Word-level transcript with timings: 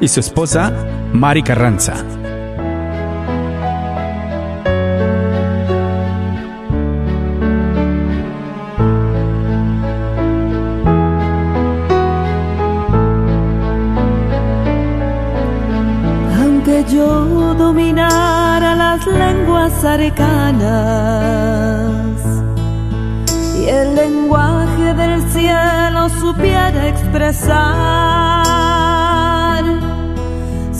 y 0.00 0.08
su 0.08 0.20
esposa, 0.20 0.70
Mari 1.14 1.42
Carranza. 1.42 1.94
Aunque 16.38 16.84
yo 16.90 17.54
dominara 17.54 18.74
las 18.74 19.06
lenguas 19.06 19.82
arcanas 19.82 20.68
y 23.58 23.64
el 23.64 23.94
lenguaje 23.94 24.92
del 24.92 25.22
cielo 25.30 26.10
supiera 26.20 26.88
expresar 26.88 28.97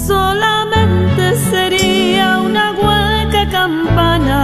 solamente 0.09 1.23
sería 1.51 2.27
una 2.49 2.65
hueca 2.81 3.43
campana. 3.59 4.43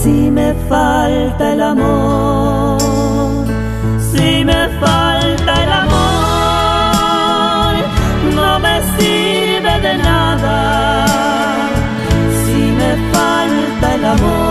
Si 0.00 0.16
me 0.38 0.48
falta 0.70 1.44
el 1.54 1.60
amor, 1.74 2.78
si 4.10 4.44
me 4.50 4.62
falta 4.82 5.52
el 5.64 5.72
amor, 5.84 7.72
no 8.38 8.50
me 8.64 8.76
sirve 8.96 9.74
de 9.86 9.94
nada. 10.08 10.56
Si 12.42 12.58
me 12.80 12.90
falta 13.14 13.86
el 13.96 14.04
amor, 14.16 14.47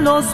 los 0.00 0.26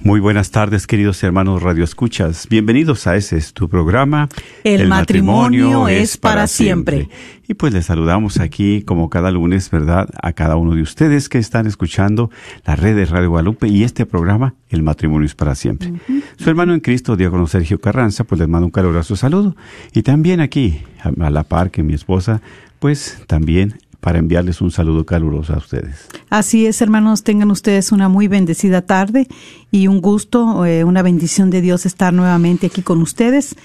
Muy 0.00 0.20
buenas 0.20 0.50
tardes, 0.50 0.86
queridos 0.86 1.22
hermanos 1.22 1.62
Radio 1.62 1.82
Escuchas. 1.82 2.46
Bienvenidos 2.48 3.06
a 3.06 3.16
ese 3.16 3.38
es 3.38 3.54
tu 3.54 3.68
programa. 3.68 4.28
El, 4.62 4.86
matrimonio, 4.88 5.88
es 5.88 6.16
para 6.16 6.46
siempre. 6.46 7.08
Y 7.48 7.54
pues 7.54 7.72
les 7.72 7.86
saludamos 7.86 8.38
aquí, 8.38 8.82
como 8.82 9.08
cada 9.08 9.30
lunes, 9.30 9.70
¿verdad? 9.70 10.08
A 10.20 10.32
cada 10.32 10.56
uno 10.56 10.74
de 10.74 10.82
ustedes 10.82 11.28
que 11.28 11.38
están 11.38 11.66
escuchando 11.66 12.30
la 12.66 12.76
red 12.76 12.96
de 12.96 13.06
Radio 13.06 13.30
Guadalupe 13.30 13.68
y 13.68 13.84
este 13.84 14.04
programa, 14.04 14.54
El 14.68 14.82
matrimonio 14.82 15.26
es 15.26 15.34
para 15.34 15.54
siempre. 15.54 15.94
Su 16.36 16.50
hermano 16.50 16.74
en 16.74 16.80
Cristo, 16.80 17.16
Diácono 17.16 17.46
Sergio 17.46 17.80
Carranza, 17.80 18.24
pues 18.24 18.40
les 18.40 18.48
mando 18.48 18.66
un 18.66 18.72
caluroso 18.72 19.16
saludo. 19.16 19.56
Y 19.94 20.02
también 20.02 20.40
aquí, 20.40 20.82
a 21.02 21.30
la 21.30 21.44
par 21.44 21.70
que 21.70 21.82
mi 21.82 21.94
esposa, 21.94 22.42
pues 22.78 23.22
también 23.26 23.78
para 24.06 24.20
enviarles 24.20 24.60
un 24.60 24.70
saludo 24.70 25.04
caluroso 25.04 25.52
a 25.52 25.56
ustedes. 25.56 26.06
Así 26.30 26.64
es, 26.64 26.80
hermanos, 26.80 27.24
tengan 27.24 27.50
ustedes 27.50 27.90
una 27.90 28.08
muy 28.08 28.28
bendecida 28.28 28.82
tarde 28.82 29.26
y 29.72 29.88
un 29.88 30.00
gusto, 30.00 30.64
eh, 30.64 30.84
una 30.84 31.02
bendición 31.02 31.50
de 31.50 31.60
Dios 31.60 31.86
estar 31.86 32.12
nuevamente 32.12 32.68
aquí 32.68 32.82
con 32.82 33.02
ustedes 33.02 33.56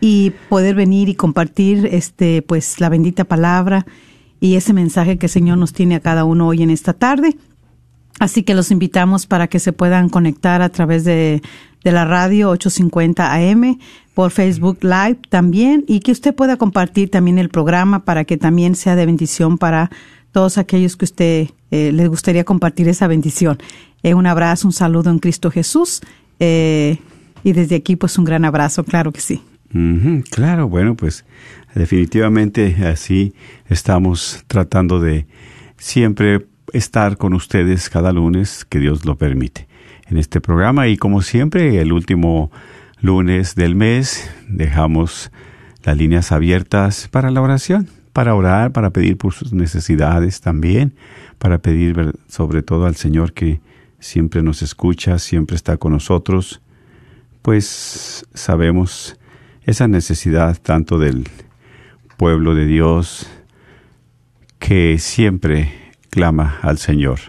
y 0.00 0.32
poder 0.48 0.74
venir 0.74 1.08
y 1.08 1.14
compartir 1.14 1.86
este 1.92 2.42
pues 2.42 2.80
la 2.80 2.88
bendita 2.88 3.22
palabra 3.22 3.86
y 4.40 4.56
ese 4.56 4.72
mensaje 4.72 5.16
que 5.16 5.26
el 5.26 5.30
Señor 5.30 5.58
nos 5.58 5.72
tiene 5.72 5.94
a 5.94 6.00
cada 6.00 6.24
uno 6.24 6.48
hoy 6.48 6.64
en 6.64 6.70
esta 6.70 6.94
tarde. 6.94 7.36
Así 8.18 8.42
que 8.42 8.56
los 8.56 8.72
invitamos 8.72 9.28
para 9.28 9.46
que 9.46 9.60
se 9.60 9.72
puedan 9.72 10.08
conectar 10.08 10.60
a 10.60 10.70
través 10.70 11.04
de, 11.04 11.40
de 11.84 11.92
la 11.92 12.04
radio 12.04 12.50
850 12.50 13.32
AM 13.32 13.78
por 14.14 14.30
Facebook 14.30 14.78
Live 14.82 15.18
también 15.28 15.84
y 15.86 16.00
que 16.00 16.12
usted 16.12 16.34
pueda 16.34 16.56
compartir 16.56 17.10
también 17.10 17.38
el 17.38 17.48
programa 17.48 18.04
para 18.04 18.24
que 18.24 18.36
también 18.36 18.76
sea 18.76 18.96
de 18.96 19.06
bendición 19.06 19.58
para 19.58 19.90
todos 20.32 20.56
aquellos 20.56 20.96
que 20.96 21.04
usted 21.04 21.48
eh, 21.70 21.92
les 21.92 22.08
gustaría 22.08 22.44
compartir 22.44 22.88
esa 22.88 23.06
bendición. 23.06 23.58
Eh, 24.02 24.14
un 24.14 24.26
abrazo, 24.26 24.68
un 24.68 24.72
saludo 24.72 25.10
en 25.10 25.18
Cristo 25.18 25.50
Jesús 25.50 26.00
eh, 26.40 26.98
y 27.42 27.52
desde 27.52 27.76
aquí 27.76 27.96
pues 27.96 28.16
un 28.18 28.24
gran 28.24 28.44
abrazo, 28.44 28.84
claro 28.84 29.12
que 29.12 29.20
sí. 29.20 29.42
claro, 30.30 30.68
bueno, 30.68 30.94
pues 30.94 31.24
definitivamente 31.74 32.76
así 32.86 33.34
estamos 33.68 34.44
tratando 34.46 35.00
de 35.00 35.26
siempre 35.76 36.46
estar 36.72 37.16
con 37.16 37.34
ustedes 37.34 37.90
cada 37.90 38.12
lunes 38.12 38.64
que 38.64 38.78
Dios 38.78 39.04
lo 39.04 39.16
permite 39.16 39.66
en 40.08 40.18
este 40.18 40.40
programa 40.40 40.88
y 40.88 40.96
como 40.96 41.22
siempre 41.22 41.80
el 41.80 41.92
último 41.92 42.50
lunes 43.04 43.54
del 43.54 43.76
mes 43.76 44.30
dejamos 44.48 45.30
las 45.82 45.94
líneas 45.94 46.32
abiertas 46.32 47.06
para 47.08 47.30
la 47.30 47.42
oración, 47.42 47.86
para 48.14 48.34
orar, 48.34 48.72
para 48.72 48.88
pedir 48.88 49.18
por 49.18 49.34
sus 49.34 49.52
necesidades 49.52 50.40
también, 50.40 50.94
para 51.38 51.58
pedir 51.58 52.14
sobre 52.28 52.62
todo 52.62 52.86
al 52.86 52.96
Señor 52.96 53.34
que 53.34 53.60
siempre 53.98 54.40
nos 54.42 54.62
escucha, 54.62 55.18
siempre 55.18 55.54
está 55.54 55.76
con 55.76 55.92
nosotros, 55.92 56.62
pues 57.42 58.24
sabemos 58.32 59.18
esa 59.64 59.86
necesidad 59.86 60.56
tanto 60.56 60.98
del 60.98 61.28
pueblo 62.16 62.54
de 62.54 62.64
Dios 62.64 63.28
que 64.58 64.98
siempre 64.98 65.74
clama 66.08 66.58
al 66.62 66.78
Señor. 66.78 67.20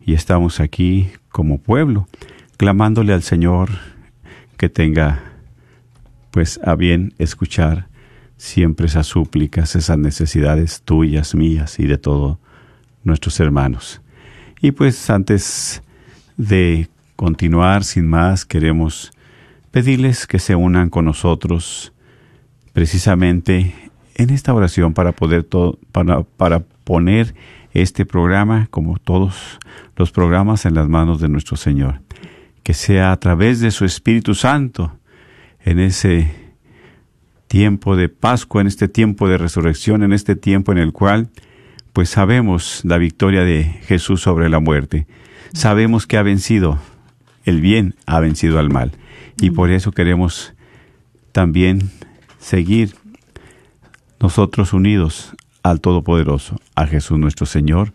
Y 0.00 0.14
estamos 0.14 0.58
aquí 0.58 1.10
como 1.28 1.58
pueblo, 1.58 2.08
clamándole 2.56 3.12
al 3.12 3.22
Señor 3.22 3.91
que 4.62 4.68
tenga 4.68 5.20
pues 6.30 6.60
a 6.62 6.76
bien 6.76 7.14
escuchar 7.18 7.88
siempre 8.36 8.86
esas 8.86 9.08
súplicas, 9.08 9.74
esas 9.74 9.98
necesidades 9.98 10.82
tuyas, 10.82 11.34
mías 11.34 11.80
y 11.80 11.86
de 11.88 11.98
todos 11.98 12.38
nuestros 13.02 13.40
hermanos. 13.40 14.00
Y 14.60 14.70
pues 14.70 15.10
antes 15.10 15.82
de 16.36 16.88
continuar 17.16 17.82
sin 17.82 18.06
más, 18.06 18.44
queremos 18.44 19.10
pedirles 19.72 20.28
que 20.28 20.38
se 20.38 20.54
unan 20.54 20.90
con 20.90 21.06
nosotros 21.06 21.92
precisamente 22.72 23.74
en 24.14 24.30
esta 24.30 24.54
oración 24.54 24.94
para 24.94 25.10
poder 25.10 25.44
para, 25.90 26.22
para 26.22 26.60
poner 26.84 27.34
este 27.74 28.06
programa, 28.06 28.68
como 28.70 28.96
todos 29.00 29.58
los 29.96 30.12
programas, 30.12 30.66
en 30.66 30.74
las 30.74 30.88
manos 30.88 31.20
de 31.20 31.28
nuestro 31.28 31.56
Señor 31.56 32.00
que 32.62 32.74
sea 32.74 33.12
a 33.12 33.16
través 33.18 33.60
de 33.60 33.70
su 33.70 33.84
Espíritu 33.84 34.34
Santo 34.34 34.98
en 35.64 35.78
ese 35.78 36.30
tiempo 37.48 37.96
de 37.96 38.08
Pascua, 38.08 38.60
en 38.60 38.66
este 38.66 38.88
tiempo 38.88 39.28
de 39.28 39.38
resurrección, 39.38 40.02
en 40.02 40.12
este 40.12 40.36
tiempo 40.36 40.72
en 40.72 40.78
el 40.78 40.92
cual 40.92 41.30
pues 41.92 42.08
sabemos 42.08 42.80
la 42.84 42.98
victoria 42.98 43.42
de 43.42 43.64
Jesús 43.64 44.22
sobre 44.22 44.48
la 44.48 44.60
muerte. 44.60 45.06
Sabemos 45.52 46.06
que 46.06 46.16
ha 46.16 46.22
vencido 46.22 46.78
el 47.44 47.60
bien, 47.60 47.94
ha 48.06 48.20
vencido 48.20 48.58
al 48.58 48.70
mal. 48.70 48.92
Y 49.40 49.50
por 49.50 49.70
eso 49.70 49.92
queremos 49.92 50.54
también 51.32 51.90
seguir 52.38 52.94
nosotros 54.20 54.72
unidos 54.72 55.34
al 55.62 55.80
Todopoderoso, 55.80 56.60
a 56.74 56.86
Jesús 56.86 57.18
nuestro 57.18 57.46
Señor, 57.46 57.92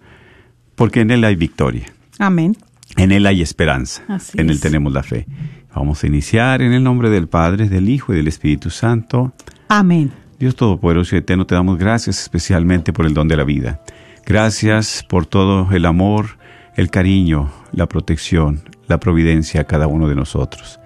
porque 0.75 1.01
en 1.01 1.11
Él 1.11 1.23
hay 1.23 1.35
victoria. 1.35 1.91
Amén. 2.19 2.55
En 2.95 3.11
Él 3.11 3.25
hay 3.25 3.41
esperanza, 3.41 4.03
en 4.35 4.49
Él 4.49 4.59
tenemos 4.59 4.93
la 4.93 5.03
fe. 5.03 5.27
Vamos 5.75 6.03
a 6.03 6.07
iniciar 6.07 6.61
en 6.61 6.73
el 6.73 6.83
nombre 6.83 7.09
del 7.09 7.27
Padre, 7.27 7.69
del 7.69 7.89
Hijo 7.89 8.13
y 8.13 8.17
del 8.17 8.27
Espíritu 8.27 8.69
Santo. 8.69 9.33
Amén. 9.67 10.11
Dios 10.39 10.55
Todopoderoso 10.55 11.15
y 11.15 11.19
Eterno, 11.19 11.45
te 11.45 11.55
damos 11.55 11.77
gracias 11.77 12.21
especialmente 12.21 12.93
por 12.93 13.05
el 13.05 13.13
don 13.13 13.27
de 13.27 13.37
la 13.37 13.43
vida. 13.43 13.81
Gracias 14.25 15.05
por 15.07 15.25
todo 15.25 15.71
el 15.71 15.85
amor, 15.85 16.37
el 16.75 16.89
cariño, 16.89 17.51
la 17.71 17.87
protección, 17.87 18.61
la 18.87 18.99
providencia 18.99 19.61
a 19.61 19.63
cada 19.65 19.87
uno 19.87 20.07
de 20.07 20.15
nosotros. 20.15 20.79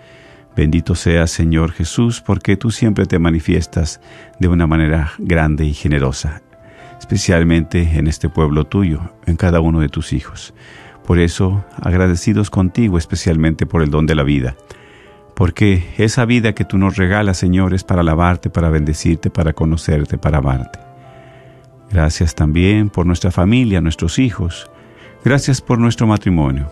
Bendito 0.55 0.95
seas, 0.95 1.31
Señor 1.31 1.71
Jesús, 1.71 2.21
porque 2.21 2.57
tú 2.57 2.71
siempre 2.71 3.05
te 3.05 3.19
manifiestas 3.19 4.01
de 4.39 4.47
una 4.47 4.67
manera 4.67 5.13
grande 5.17 5.65
y 5.65 5.73
generosa, 5.73 6.41
especialmente 6.99 7.97
en 7.97 8.07
este 8.07 8.29
pueblo 8.29 8.65
tuyo, 8.65 9.13
en 9.25 9.37
cada 9.37 9.61
uno 9.61 9.79
de 9.79 9.89
tus 9.89 10.13
hijos. 10.13 10.53
Por 11.11 11.19
eso, 11.19 11.65
agradecidos 11.75 12.49
contigo 12.49 12.97
especialmente 12.97 13.65
por 13.65 13.81
el 13.81 13.89
don 13.89 14.05
de 14.05 14.15
la 14.15 14.23
vida, 14.23 14.55
porque 15.35 15.93
esa 15.97 16.23
vida 16.23 16.55
que 16.55 16.63
tú 16.63 16.77
nos 16.77 16.95
regalas, 16.95 17.35
Señor, 17.35 17.73
es 17.73 17.83
para 17.83 17.99
alabarte, 17.99 18.49
para 18.49 18.69
bendecirte, 18.69 19.29
para 19.29 19.51
conocerte, 19.51 20.17
para 20.17 20.37
amarte. 20.37 20.79
Gracias 21.89 22.33
también 22.33 22.89
por 22.89 23.05
nuestra 23.05 23.29
familia, 23.29 23.81
nuestros 23.81 24.19
hijos. 24.19 24.71
Gracias 25.25 25.59
por 25.59 25.79
nuestro 25.79 26.07
matrimonio. 26.07 26.71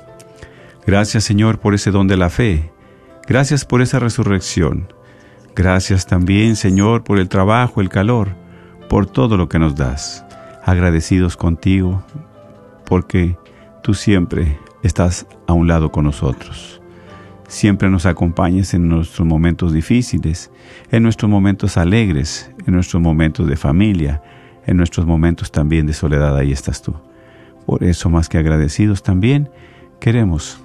Gracias, 0.88 1.26
Señor, 1.26 1.60
por 1.60 1.74
ese 1.74 1.92
don 1.92 2.08
de 2.08 2.16
la 2.16 2.30
fe. 2.30 2.72
Gracias 3.28 3.66
por 3.66 3.82
esa 3.82 4.00
resurrección. 4.00 4.88
Gracias 5.54 6.08
también, 6.08 6.56
Señor, 6.56 7.04
por 7.04 7.20
el 7.20 7.28
trabajo, 7.28 7.82
el 7.82 7.90
calor, 7.90 8.38
por 8.88 9.06
todo 9.06 9.36
lo 9.36 9.50
que 9.50 9.60
nos 9.60 9.76
das. 9.76 10.24
Agradecidos 10.64 11.36
contigo, 11.36 12.06
porque 12.86 13.36
tú 13.82 13.94
siempre 13.94 14.58
estás 14.84 15.28
a 15.48 15.54
un 15.54 15.68
lado 15.68 15.92
con 15.92 16.06
nosotros. 16.06 16.82
Siempre 17.48 17.90
nos 17.90 18.06
acompañas 18.06 18.74
en 18.74 18.88
nuestros 18.88 19.28
momentos 19.28 19.74
difíciles, 19.74 20.52
en 20.92 21.04
nuestros 21.04 21.30
momentos 21.32 21.78
alegres, 21.78 22.52
en 22.68 22.76
nuestros 22.76 23.02
momentos 23.02 23.48
de 23.48 23.56
familia, 23.56 24.22
en 24.66 24.78
nuestros 24.78 25.08
momentos 25.08 25.52
también 25.52 25.88
de 25.88 25.94
soledad. 25.94 26.38
Ahí 26.38 26.52
estás 26.52 26.82
tú. 26.82 26.94
Por 27.66 27.84
eso, 27.84 28.10
más 28.10 28.30
que 28.30 28.38
agradecidos 28.38 29.02
también, 29.02 29.50
queremos 30.00 30.60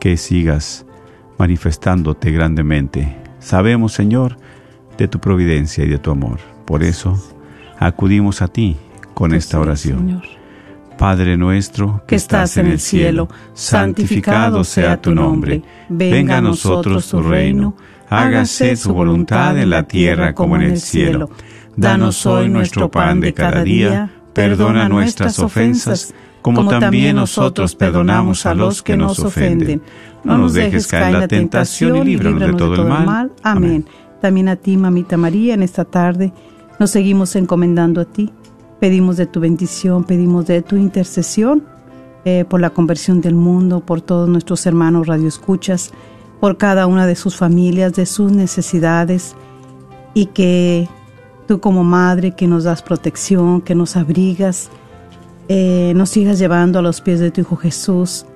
que 0.00 0.16
sigas 0.16 0.84
manifestándote 1.38 2.32
grandemente. 2.32 3.16
Sabemos, 3.38 3.92
Señor, 3.92 4.36
de 4.98 5.08
tu 5.08 5.20
providencia 5.20 5.84
y 5.84 5.88
de 5.88 5.98
tu 5.98 6.10
amor. 6.10 6.38
Por 6.64 6.82
eso, 6.82 7.16
acudimos 7.78 8.42
a 8.42 8.48
ti 8.48 8.76
con 9.14 9.34
esta 9.34 9.60
oración. 9.60 10.20
Padre 10.96 11.36
nuestro 11.36 12.02
que 12.06 12.16
estás 12.16 12.56
en 12.56 12.66
el 12.66 12.80
cielo, 12.80 13.28
santificado 13.52 14.64
sea 14.64 15.00
tu 15.00 15.14
nombre. 15.14 15.62
Venga 15.88 16.38
a 16.38 16.40
nosotros 16.40 17.08
tu 17.08 17.20
reino. 17.20 17.76
Hágase 18.08 18.76
tu 18.76 18.92
voluntad 18.92 19.58
en 19.58 19.70
la 19.70 19.84
tierra 19.84 20.34
como 20.34 20.56
en 20.56 20.62
el 20.62 20.78
cielo. 20.78 21.30
Danos 21.76 22.24
hoy 22.26 22.48
nuestro 22.48 22.90
pan 22.90 23.20
de 23.20 23.34
cada 23.34 23.64
día. 23.64 24.10
Perdona 24.32 24.88
nuestras 24.88 25.38
ofensas, 25.38 26.14
como 26.42 26.66
también 26.68 27.16
nosotros 27.16 27.74
perdonamos 27.74 28.46
a 28.46 28.54
los 28.54 28.82
que 28.82 28.96
nos 28.96 29.18
ofenden. 29.18 29.82
No 30.22 30.38
nos 30.38 30.54
dejes 30.54 30.86
caer 30.86 31.14
en 31.14 31.20
la 31.20 31.28
tentación 31.28 31.96
y 31.96 32.04
líbranos 32.04 32.40
de 32.40 32.52
todo 32.54 32.74
el 32.74 32.84
mal. 32.88 33.32
Amén. 33.42 33.86
También 34.20 34.48
a 34.48 34.56
ti, 34.56 34.76
mamita 34.76 35.16
María, 35.16 35.54
en 35.54 35.62
esta 35.62 35.84
tarde 35.84 36.32
nos 36.78 36.90
seguimos 36.90 37.36
encomendando 37.36 38.00
a 38.00 38.04
ti 38.04 38.32
Pedimos 38.84 39.16
de 39.16 39.24
tu 39.24 39.40
bendición, 39.40 40.04
pedimos 40.04 40.44
de 40.44 40.60
tu 40.60 40.76
intercesión 40.76 41.64
eh, 42.26 42.44
por 42.46 42.60
la 42.60 42.68
conversión 42.68 43.22
del 43.22 43.34
mundo, 43.34 43.80
por 43.80 44.02
todos 44.02 44.28
nuestros 44.28 44.66
hermanos 44.66 45.06
radioescuchas, 45.06 45.90
por 46.38 46.58
cada 46.58 46.86
una 46.86 47.06
de 47.06 47.16
sus 47.16 47.34
familias, 47.34 47.94
de 47.94 48.04
sus 48.04 48.30
necesidades 48.30 49.36
y 50.12 50.26
que 50.26 50.86
tú 51.48 51.60
como 51.60 51.82
madre 51.82 52.32
que 52.32 52.46
nos 52.46 52.64
das 52.64 52.82
protección, 52.82 53.62
que 53.62 53.74
nos 53.74 53.96
abrigas, 53.96 54.68
eh, 55.48 55.94
nos 55.96 56.10
sigas 56.10 56.38
llevando 56.38 56.78
a 56.78 56.82
los 56.82 57.00
pies 57.00 57.20
de 57.20 57.30
tu 57.30 57.40
Hijo 57.40 57.56
Jesús, 57.56 58.26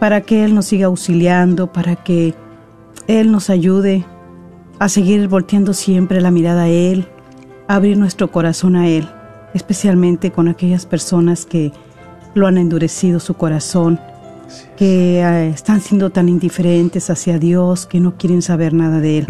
para 0.00 0.22
que 0.22 0.42
Él 0.42 0.54
nos 0.54 0.64
siga 0.64 0.86
auxiliando, 0.86 1.70
para 1.70 1.96
que 1.96 2.34
Él 3.08 3.30
nos 3.30 3.50
ayude 3.50 4.06
a 4.78 4.88
seguir 4.88 5.28
volteando 5.28 5.74
siempre 5.74 6.22
la 6.22 6.30
mirada 6.30 6.62
a 6.62 6.68
Él, 6.68 7.08
a 7.68 7.74
abrir 7.74 7.98
nuestro 7.98 8.32
corazón 8.32 8.74
a 8.76 8.88
Él 8.88 9.06
especialmente 9.54 10.30
con 10.30 10.48
aquellas 10.48 10.86
personas 10.86 11.46
que 11.46 11.72
lo 12.34 12.46
han 12.46 12.58
endurecido 12.58 13.20
su 13.20 13.34
corazón, 13.34 14.00
que 14.76 15.20
eh, 15.20 15.48
están 15.48 15.80
siendo 15.80 16.10
tan 16.10 16.28
indiferentes 16.28 17.10
hacia 17.10 17.38
Dios, 17.38 17.86
que 17.86 18.00
no 18.00 18.16
quieren 18.16 18.42
saber 18.42 18.74
nada 18.74 19.00
de 19.00 19.18
Él. 19.18 19.26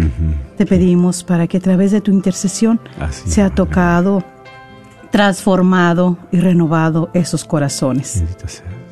Te 0.57 0.67
pedimos 0.67 1.25
para 1.25 1.47
que 1.47 1.59
a 1.59 1.61
través 1.61 1.91
de 1.91 2.01
tu 2.01 2.11
intercesión 2.11 2.81
sea 3.27 3.51
tocado, 3.51 4.25
transformado 5.11 6.17
y 6.31 6.39
renovado 6.39 7.11
esos 7.13 7.45
corazones. 7.45 8.23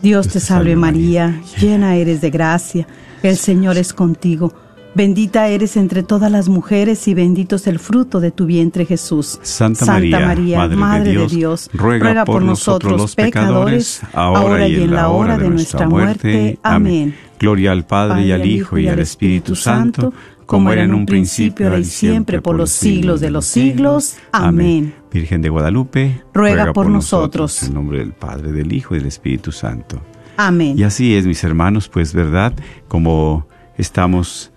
Dios 0.02 0.28
te 0.28 0.40
salve 0.40 0.76
María, 0.76 1.40
llena 1.58 1.96
eres 1.96 2.20
de 2.20 2.30
gracia, 2.30 2.86
el 3.22 3.36
Señor 3.36 3.76
es 3.76 3.92
contigo. 3.92 4.52
Bendita 4.92 5.46
eres 5.46 5.76
entre 5.76 6.02
todas 6.02 6.32
las 6.32 6.48
mujeres 6.48 7.06
y 7.06 7.14
bendito 7.14 7.56
es 7.56 7.66
el 7.68 7.78
fruto 7.78 8.18
de 8.18 8.32
tu 8.32 8.46
vientre 8.46 8.86
Jesús. 8.86 9.38
Santa, 9.42 9.86
María, 9.86 10.68
Madre, 10.68 11.16
de, 11.16 11.26
Dios, 11.28 11.70
ruega, 11.72 12.24
por 12.24 12.42
nosotros 12.42 13.00
los 13.00 13.14
pecadores, 13.14 14.02
ahora 14.12 14.66
y 14.66 14.82
en 14.82 14.90
la 14.92 15.08
hora 15.08 15.38
de 15.38 15.48
nuestra 15.48 15.88
muerte. 15.88 16.58
Amén. 16.62 17.14
Gloria 17.38 17.70
al 17.70 17.86
Padre 17.86 18.22
y 18.26 18.32
al 18.32 18.44
Hijo 18.44 18.78
y 18.78 18.88
al 18.88 18.98
Espíritu 18.98 19.54
Santo, 19.54 20.12
como 20.44 20.72
era 20.72 20.82
en 20.82 20.92
un 20.92 21.06
principio, 21.06 21.66
ahora 21.66 21.78
y 21.78 21.84
siempre, 21.84 22.40
por 22.42 22.56
los 22.56 22.70
siglos 22.70 23.20
de 23.20 23.30
los 23.30 23.46
siglos. 23.46 24.16
Amén. 24.32 24.94
Virgen 25.12 25.40
de 25.40 25.50
Guadalupe, 25.50 26.22
ruega, 26.34 26.72
por, 26.72 26.90
nosotros. 26.90 27.62
En 27.62 27.74
nombre 27.74 27.98
del 27.98 28.12
Padre, 28.12 28.50
del 28.50 28.72
Hijo 28.72 28.96
y 28.96 28.98
del 28.98 29.06
Espíritu 29.06 29.52
Santo. 29.52 30.00
Amén. 30.36 30.76
Y 30.76 30.82
así 30.82 31.14
es, 31.14 31.26
mis 31.26 31.44
hermanos, 31.44 31.88
pues 31.88 32.12
verdad, 32.12 32.54
como 32.88 33.46
estamos 33.76 34.49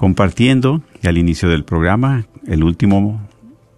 compartiendo 0.00 0.82
al 1.04 1.18
inicio 1.18 1.50
del 1.50 1.66
programa, 1.66 2.24
el 2.46 2.64
último 2.64 3.20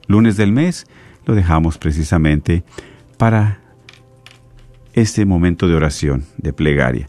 lunes 0.06 0.36
del 0.36 0.52
mes, 0.52 0.86
lo 1.26 1.34
dejamos 1.34 1.78
precisamente 1.78 2.62
para 3.16 3.58
este 4.92 5.26
momento 5.26 5.66
de 5.66 5.74
oración, 5.74 6.24
de 6.36 6.52
plegaria, 6.52 7.08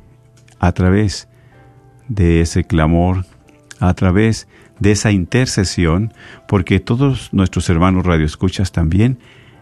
a 0.58 0.72
través 0.72 1.28
de 2.08 2.40
ese 2.40 2.64
clamor, 2.64 3.24
a 3.80 3.94
través 3.94 4.48
de 4.78 4.92
esa 4.92 5.10
intercesión, 5.10 6.12
porque 6.48 6.80
todos 6.80 7.32
nuestros 7.32 7.68
hermanos 7.70 8.04
radioescuchas 8.04 8.72
también 8.72 9.18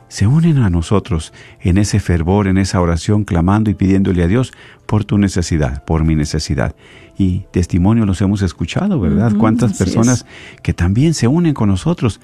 se 0.09 0.27
unen 0.27 0.59
a 0.59 0.69
nosotros 0.69 1.33
en 1.61 1.79
ese 1.79 1.99
fervor, 1.99 2.47
en 2.47 2.59
esa 2.59 2.81
oración, 2.81 3.25
clamando 3.25 3.71
y 3.71 3.75
pidiéndole 3.75 4.23
a 4.23 4.27
Dios 4.27 4.53
por 4.85 5.05
tu 5.05 5.17
necesidad, 5.17 5.85
por 5.85 6.05
mi 6.05 6.15
necesidad. 6.15 6.77
Y 7.17 7.47
testimonio 7.51 8.05
los 8.05 8.21
hemos 8.21 8.43
escuchado, 8.43 9.01
¿verdad? 9.01 9.33
Cuántas 9.39 9.79
personas 9.79 10.27
que 10.63 10.75
también 10.75 11.15
se 11.15 11.29
unen 11.29 11.55
con 11.55 11.71
nosotros 11.71 12.21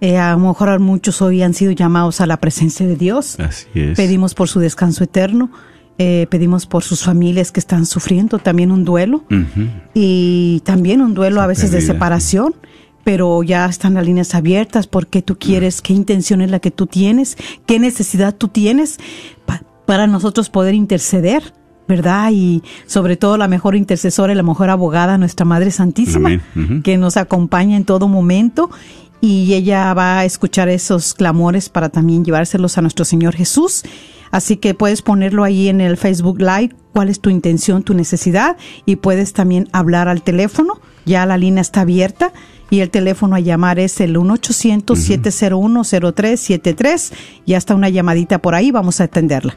Eh, 0.00 0.16
a 0.16 0.32
lo 0.32 0.38
mejor 0.38 0.78
muchos 0.80 1.20
hoy 1.20 1.42
han 1.42 1.52
sido 1.52 1.72
llamados 1.72 2.20
a 2.22 2.26
la 2.26 2.38
presencia 2.38 2.86
de 2.86 2.96
Dios. 2.96 3.38
Así 3.38 3.66
es. 3.74 3.96
Pedimos 3.96 4.34
por 4.34 4.48
su 4.48 4.60
descanso 4.60 5.04
eterno. 5.04 5.50
Eh, 5.98 6.26
pedimos 6.30 6.64
por 6.64 6.82
sus 6.82 7.02
familias 7.02 7.52
que 7.52 7.60
están 7.60 7.84
sufriendo 7.84 8.38
también 8.38 8.72
un 8.72 8.86
duelo 8.86 9.22
y 9.92 10.62
también 10.64 11.02
un 11.02 11.12
duelo 11.12 11.42
a 11.42 11.46
veces 11.46 11.72
de 11.72 11.82
separación 11.82 12.54
pero 13.04 13.42
ya 13.42 13.66
están 13.66 13.94
las 13.94 14.06
líneas 14.06 14.34
abiertas 14.34 14.86
porque 14.86 15.20
tú 15.20 15.36
quieres, 15.38 15.82
qué 15.82 15.92
intención 15.92 16.40
es 16.40 16.50
la 16.50 16.60
que 16.60 16.70
tú 16.70 16.86
tienes, 16.86 17.36
qué 17.66 17.78
necesidad 17.78 18.34
tú 18.34 18.48
tienes 18.48 18.98
para 19.84 20.06
nosotros 20.06 20.48
poder 20.48 20.74
interceder 20.74 21.52
¿verdad? 21.88 22.30
Y 22.32 22.62
sobre 22.86 23.16
todo 23.16 23.36
la 23.36 23.48
mejor 23.48 23.76
intercesora 23.76 24.32
y 24.32 24.36
la 24.36 24.42
mejor 24.42 24.70
abogada, 24.70 25.18
nuestra 25.18 25.44
Madre 25.44 25.70
Santísima, 25.70 26.40
que 26.84 26.96
nos 26.96 27.16
acompaña 27.16 27.76
en 27.76 27.84
todo 27.84 28.08
momento 28.08 28.70
y 29.20 29.54
ella 29.54 29.92
va 29.94 30.20
a 30.20 30.24
escuchar 30.24 30.68
esos 30.68 31.14
clamores 31.14 31.68
para 31.68 31.88
también 31.88 32.24
llevárselos 32.24 32.78
a 32.78 32.82
nuestro 32.82 33.04
Señor 33.04 33.34
Jesús. 33.34 33.82
Así 34.30 34.56
que 34.56 34.74
puedes 34.74 35.02
ponerlo 35.02 35.42
ahí 35.44 35.68
en 35.68 35.80
el 35.80 35.96
Facebook 35.96 36.40
Live, 36.40 36.70
cuál 36.92 37.08
es 37.08 37.20
tu 37.20 37.30
intención, 37.30 37.82
tu 37.82 37.94
necesidad, 37.94 38.56
y 38.86 38.94
puedes 38.96 39.32
también 39.32 39.68
hablar 39.72 40.08
al 40.08 40.22
teléfono, 40.22 40.80
ya 41.04 41.26
la 41.26 41.36
línea 41.36 41.62
está 41.62 41.80
abierta, 41.80 42.32
y 42.70 42.78
el 42.80 42.90
teléfono 42.90 43.34
a 43.34 43.40
llamar 43.40 43.80
es 43.80 44.00
el 44.00 44.16
1-800-701-0373, 44.16 47.12
ya 47.44 47.58
está 47.58 47.74
una 47.74 47.88
llamadita 47.88 48.38
por 48.38 48.54
ahí, 48.54 48.70
vamos 48.70 49.00
a 49.00 49.04
atenderla. 49.04 49.56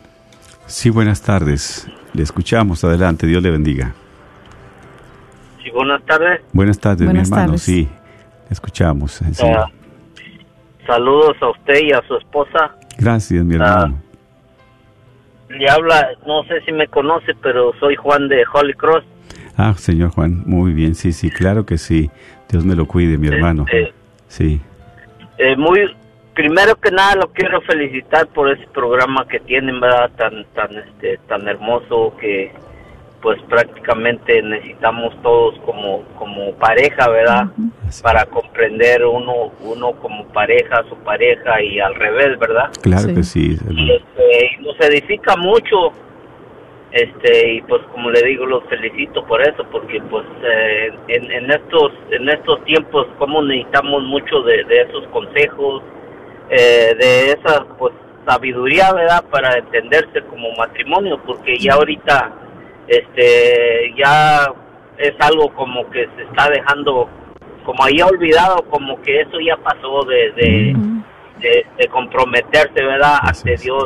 Sí, 0.65 0.89
buenas 0.89 1.21
tardes. 1.21 1.87
Le 2.13 2.23
escuchamos. 2.23 2.83
Adelante. 2.83 3.27
Dios 3.27 3.41
le 3.43 3.51
bendiga. 3.51 3.93
Sí, 5.63 5.69
buenas 5.71 6.03
tardes. 6.05 6.41
Buenas 6.51 6.79
tardes, 6.79 7.11
mi 7.11 7.19
hermano. 7.19 7.57
Sí. 7.57 7.87
Escuchamos. 8.49 9.21
eh, 9.21 9.33
sí. 9.33 9.43
Ah, 9.47 9.65
saludos 10.85 11.35
a 11.41 11.49
usted 11.49 11.81
y 11.83 11.91
a 11.91 12.01
su 12.07 12.15
esposa. 12.17 12.75
Gracias, 12.97 13.43
mi 13.43 13.55
hermano. 13.55 13.99
Le 15.49 15.69
habla, 15.69 16.07
no 16.25 16.43
sé 16.45 16.61
si 16.65 16.71
me 16.71 16.87
conoce, 16.87 17.33
pero 17.41 17.73
soy 17.79 17.95
Juan 17.95 18.27
de 18.27 18.43
Holy 18.51 18.73
Cross. 18.73 19.03
Ah, 19.55 19.73
señor 19.77 20.09
Juan, 20.09 20.41
muy 20.47 20.73
bien, 20.73 20.95
sí, 20.95 21.11
sí, 21.11 21.29
claro 21.29 21.63
que 21.65 21.77
sí. 21.77 22.09
Dios 22.49 22.65
me 22.65 22.75
lo 22.75 22.87
cuide, 22.87 23.17
mi 23.19 23.27
hermano. 23.27 23.65
Este, 23.71 23.93
Sí, 24.27 24.59
eh, 25.37 25.55
muy, 25.55 25.95
primero 26.33 26.75
que 26.75 26.91
nada 26.91 27.15
lo 27.15 27.27
quiero 27.31 27.61
felicitar 27.61 28.27
por 28.27 28.51
ese 28.51 28.65
programa 28.67 29.27
que 29.27 29.39
tienen, 29.39 29.79
¿verdad? 29.79 30.11
Tan, 30.17 30.45
tan, 30.53 30.75
este, 30.77 31.17
tan 31.27 31.47
hermoso 31.47 32.15
que, 32.19 32.51
pues 33.21 33.41
prácticamente 33.43 34.41
necesitamos 34.41 35.15
todos 35.21 35.57
como, 35.65 36.03
como 36.19 36.51
pareja, 36.55 37.07
¿verdad? 37.09 37.45
Así. 37.87 38.03
Para 38.03 38.25
comprender 38.25 39.05
uno, 39.05 39.53
uno 39.61 39.93
como 39.93 40.25
pareja, 40.27 40.79
a 40.79 40.89
su 40.89 40.95
pareja 40.97 41.61
y 41.61 41.79
al 41.79 41.95
revés, 41.95 42.37
¿verdad? 42.37 42.69
claro 42.81 43.07
Sí. 43.07 43.15
que 43.15 43.23
sí, 43.23 43.57
y, 43.69 43.91
este, 43.91 44.45
y 44.59 44.63
nos 44.63 44.77
edifica 44.81 45.37
mucho 45.37 45.93
este 46.91 47.53
y 47.53 47.61
pues 47.63 47.81
como 47.91 48.11
le 48.11 48.21
digo 48.21 48.45
los 48.45 48.63
felicito 48.65 49.25
por 49.25 49.41
eso 49.41 49.65
porque 49.71 49.99
pues 50.11 50.23
eh, 50.43 50.91
en, 51.07 51.31
en 51.31 51.49
estos 51.49 51.91
en 52.11 52.29
estos 52.29 52.63
tiempos 52.65 53.07
como 53.17 53.41
necesitamos 53.41 54.03
mucho 54.03 54.43
de, 54.43 54.63
de 54.65 54.81
esos 54.81 55.07
consejos 55.07 55.81
eh, 56.49 56.95
de 56.99 57.31
esa 57.31 57.65
pues 57.77 57.93
sabiduría 58.27 58.93
verdad 58.93 59.23
para 59.29 59.57
entenderse 59.57 60.21
como 60.29 60.51
matrimonio 60.57 61.19
porque 61.25 61.57
ya 61.57 61.73
ahorita 61.73 62.31
este 62.87 63.93
ya 63.97 64.45
es 64.97 65.13
algo 65.19 65.49
como 65.53 65.89
que 65.89 66.07
se 66.15 66.23
está 66.23 66.49
dejando 66.49 67.09
como 67.65 67.83
ahí 67.83 68.01
olvidado 68.01 68.57
como 68.69 69.01
que 69.01 69.21
eso 69.21 69.39
ya 69.45 69.55
pasó 69.57 70.03
de, 70.05 70.31
de, 70.33 70.75
de, 71.39 71.65
de 71.77 71.87
comprometerse 71.87 72.83
verdad 72.83 73.17
Así 73.21 73.41
ante 73.41 73.53
es. 73.53 73.61
Dios 73.63 73.85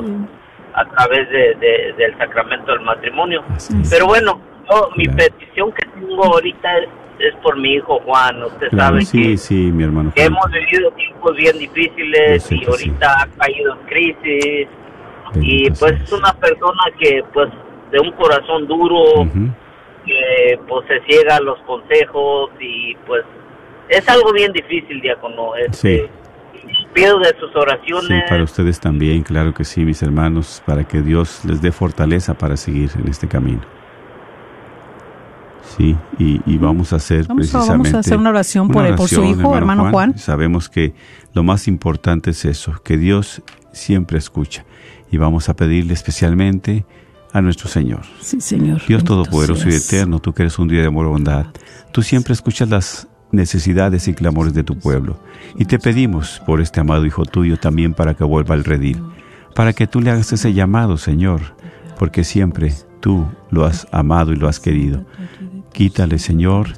a 0.74 0.86
través 0.86 1.28
de, 1.30 1.56
de- 1.56 1.94
del 1.98 2.16
sacramento 2.20 2.72
del 2.72 2.82
matrimonio. 2.82 3.44
Pero 3.90 4.06
bueno, 4.06 4.40
yo, 4.70 4.90
mi 4.96 5.06
petición 5.08 5.72
que 5.72 5.88
tengo 5.88 6.24
ahorita 6.26 6.78
es, 6.78 6.90
es 7.20 7.36
por 7.44 7.58
mi 7.58 7.74
hijo 7.76 8.00
Juan. 8.06 8.44
Usted 8.44 8.70
Claro, 8.70 8.90
sabe 8.96 9.06
sí, 9.06 9.24
que, 9.32 9.38
sí, 9.38 9.56
mi 9.72 9.84
hermano. 9.84 10.12
que 10.16 10.24
hemos 10.24 10.46
vivido 10.52 10.92
tiempos 10.92 11.36
bien 11.36 11.58
difíciles 11.58 12.52
y 12.52 12.66
ahorita 12.66 13.22
ha 13.24 13.28
caído 13.38 13.74
en 13.74 13.88
crisis. 13.88 14.68
y 15.42 15.70
pues 15.72 15.94
es 16.04 16.12
una 16.14 16.34
persona 16.34 16.82
que 17.00 17.24
pues 17.34 17.50
de 17.92 18.00
un 18.00 18.12
corazón 18.12 18.68
duro, 18.68 19.28
que 20.06 20.60
pues 20.68 20.88
se 20.88 21.00
ciega 21.06 21.38
a 21.38 21.42
los 21.42 21.60
consejos 21.64 22.52
y 22.60 22.96
pues 23.06 23.24
es 23.90 24.08
algo 24.10 24.32
bien 24.34 24.52
difícil, 24.54 25.02
diácono. 25.02 25.56
Este, 25.56 26.10
Pido 26.94 27.20
de 27.20 27.30
sus 27.40 27.52
Sí, 27.52 27.58
oraciones. 27.60 28.24
para 28.30 28.44
ustedes 28.44 28.80
también, 28.80 29.22
claro 29.24 29.54
que 29.54 29.64
sí, 29.64 29.86
mis 29.86 30.02
hermanos, 30.02 30.62
para 30.66 30.84
que 30.86 31.02
Dios 31.02 31.46
les 31.46 31.62
dé 31.62 31.72
fortaleza 31.72 32.34
para 32.34 32.58
seguir 32.58 32.90
en 33.00 33.08
este 33.08 33.28
camino. 33.28 33.62
Sí, 35.76 35.96
y, 36.18 36.42
y 36.46 36.58
vamos 36.58 36.94
a 36.94 36.96
hacer 36.96 37.28
Vamos 37.28 37.54
a- 37.54 37.58
vamos 37.60 37.70
a 37.70 37.74
precisamente 37.74 37.98
hacer 37.98 38.18
una 38.18 38.30
oración 38.30 38.68
por- 38.70 38.96
por 38.96 39.10
su 39.10 39.24
hijo, 39.24 39.56
hermano 39.58 39.92
Juan. 39.92 40.18
Sabemos 40.18 40.70
que 40.70 40.94
lo 41.34 41.44
más 41.44 41.68
importante 41.68 42.32
es 42.32 42.46
eso, 42.46 42.74
que 42.84 42.98
Dios 42.98 43.42
siempre 43.74 44.18
escucha. 44.18 44.66
Y 45.12 45.18
vamos 45.18 45.50
a 45.50 45.56
pedirle 45.56 45.94
especialmente 45.94 46.86
a 47.34 47.42
nuestro 47.42 47.68
Señor. 47.70 48.02
Sí, 48.22 48.42
Señor. 48.42 48.82
Dios 48.88 49.04
Todopoderoso 49.04 49.70
y. 49.70 49.74
Eterno, 49.74 50.20
tú 50.20 50.34
que 50.34 50.44
eres 50.44 50.58
un 50.60 50.68
Dios 50.68 50.82
de 50.82 50.88
amor 50.88 51.06
y 51.06 51.10
bondad, 51.10 51.46
tú 51.92 52.02
siempre 52.02 52.34
escuchas 52.34 52.70
las 52.70 53.08
necesidades 53.32 54.08
y 54.08 54.14
clamores 54.14 54.54
de 54.54 54.64
tu 54.64 54.78
pueblo. 54.80 55.20
Y 55.58 55.66
te 55.66 55.80
pedimos 55.80 56.42
por 56.46 56.62
este 56.62 56.80
amado 56.80 57.06
Hijo 57.06 57.26
tuyo 57.26 57.58
también 57.58 57.94
para 57.94 58.14
que 58.16 58.24
vuelva 58.24 58.56
al 58.56 58.64
redil, 58.64 59.02
para 59.54 59.74
que 59.74 59.86
tú 59.88 60.02
le 60.02 60.12
hagas 60.12 60.32
ese 60.34 60.54
llamado, 60.54 60.98
Señor, 60.98 61.42
porque 62.00 62.24
siempre 62.24 62.74
tú 63.00 63.26
lo 63.50 63.66
has 63.66 63.88
amado 63.92 64.34
y 64.34 64.36
lo 64.36 64.48
has 64.48 64.60
querido. 64.60 65.06
Quítale, 65.74 66.20
Señor, 66.20 66.70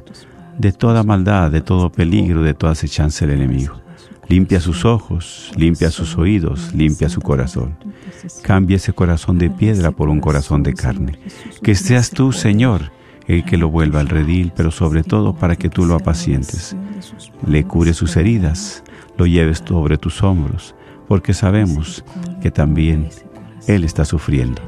de 0.57 0.71
toda 0.71 1.03
maldad, 1.03 1.51
de 1.51 1.61
todo 1.61 1.91
peligro, 1.91 2.43
de 2.43 2.53
toda 2.53 2.73
acechanza 2.73 3.25
del 3.25 3.41
enemigo. 3.41 3.75
Limpia 4.27 4.59
sus 4.59 4.85
ojos, 4.85 5.51
limpia 5.55 5.89
sus 5.89 6.17
oídos, 6.17 6.73
limpia 6.75 7.09
su 7.09 7.19
corazón. 7.19 7.77
Cambia 8.43 8.75
ese 8.75 8.93
corazón 8.93 9.39
de 9.39 9.49
piedra 9.49 9.91
por 9.91 10.09
un 10.09 10.19
corazón 10.19 10.61
de 10.61 10.73
carne. 10.73 11.17
Que 11.63 11.73
seas 11.73 12.11
tú, 12.11 12.31
Señor, 12.31 12.91
el 13.27 13.45
que 13.45 13.57
lo 13.57 13.69
vuelva 13.69 13.99
al 14.01 14.09
redil, 14.09 14.51
pero 14.55 14.69
sobre 14.69 15.03
todo 15.03 15.33
para 15.33 15.55
que 15.55 15.69
tú 15.69 15.85
lo 15.85 15.95
apacientes. 15.95 16.75
Le 17.47 17.63
cure 17.63 17.93
sus 17.93 18.17
heridas, 18.17 18.83
lo 19.17 19.25
lleves 19.25 19.63
sobre 19.65 19.97
tus 19.97 20.21
hombros, 20.23 20.75
porque 21.07 21.33
sabemos 21.33 22.03
que 22.41 22.51
también 22.51 23.09
Él 23.67 23.83
está 23.83 24.05
sufriendo, 24.05 24.61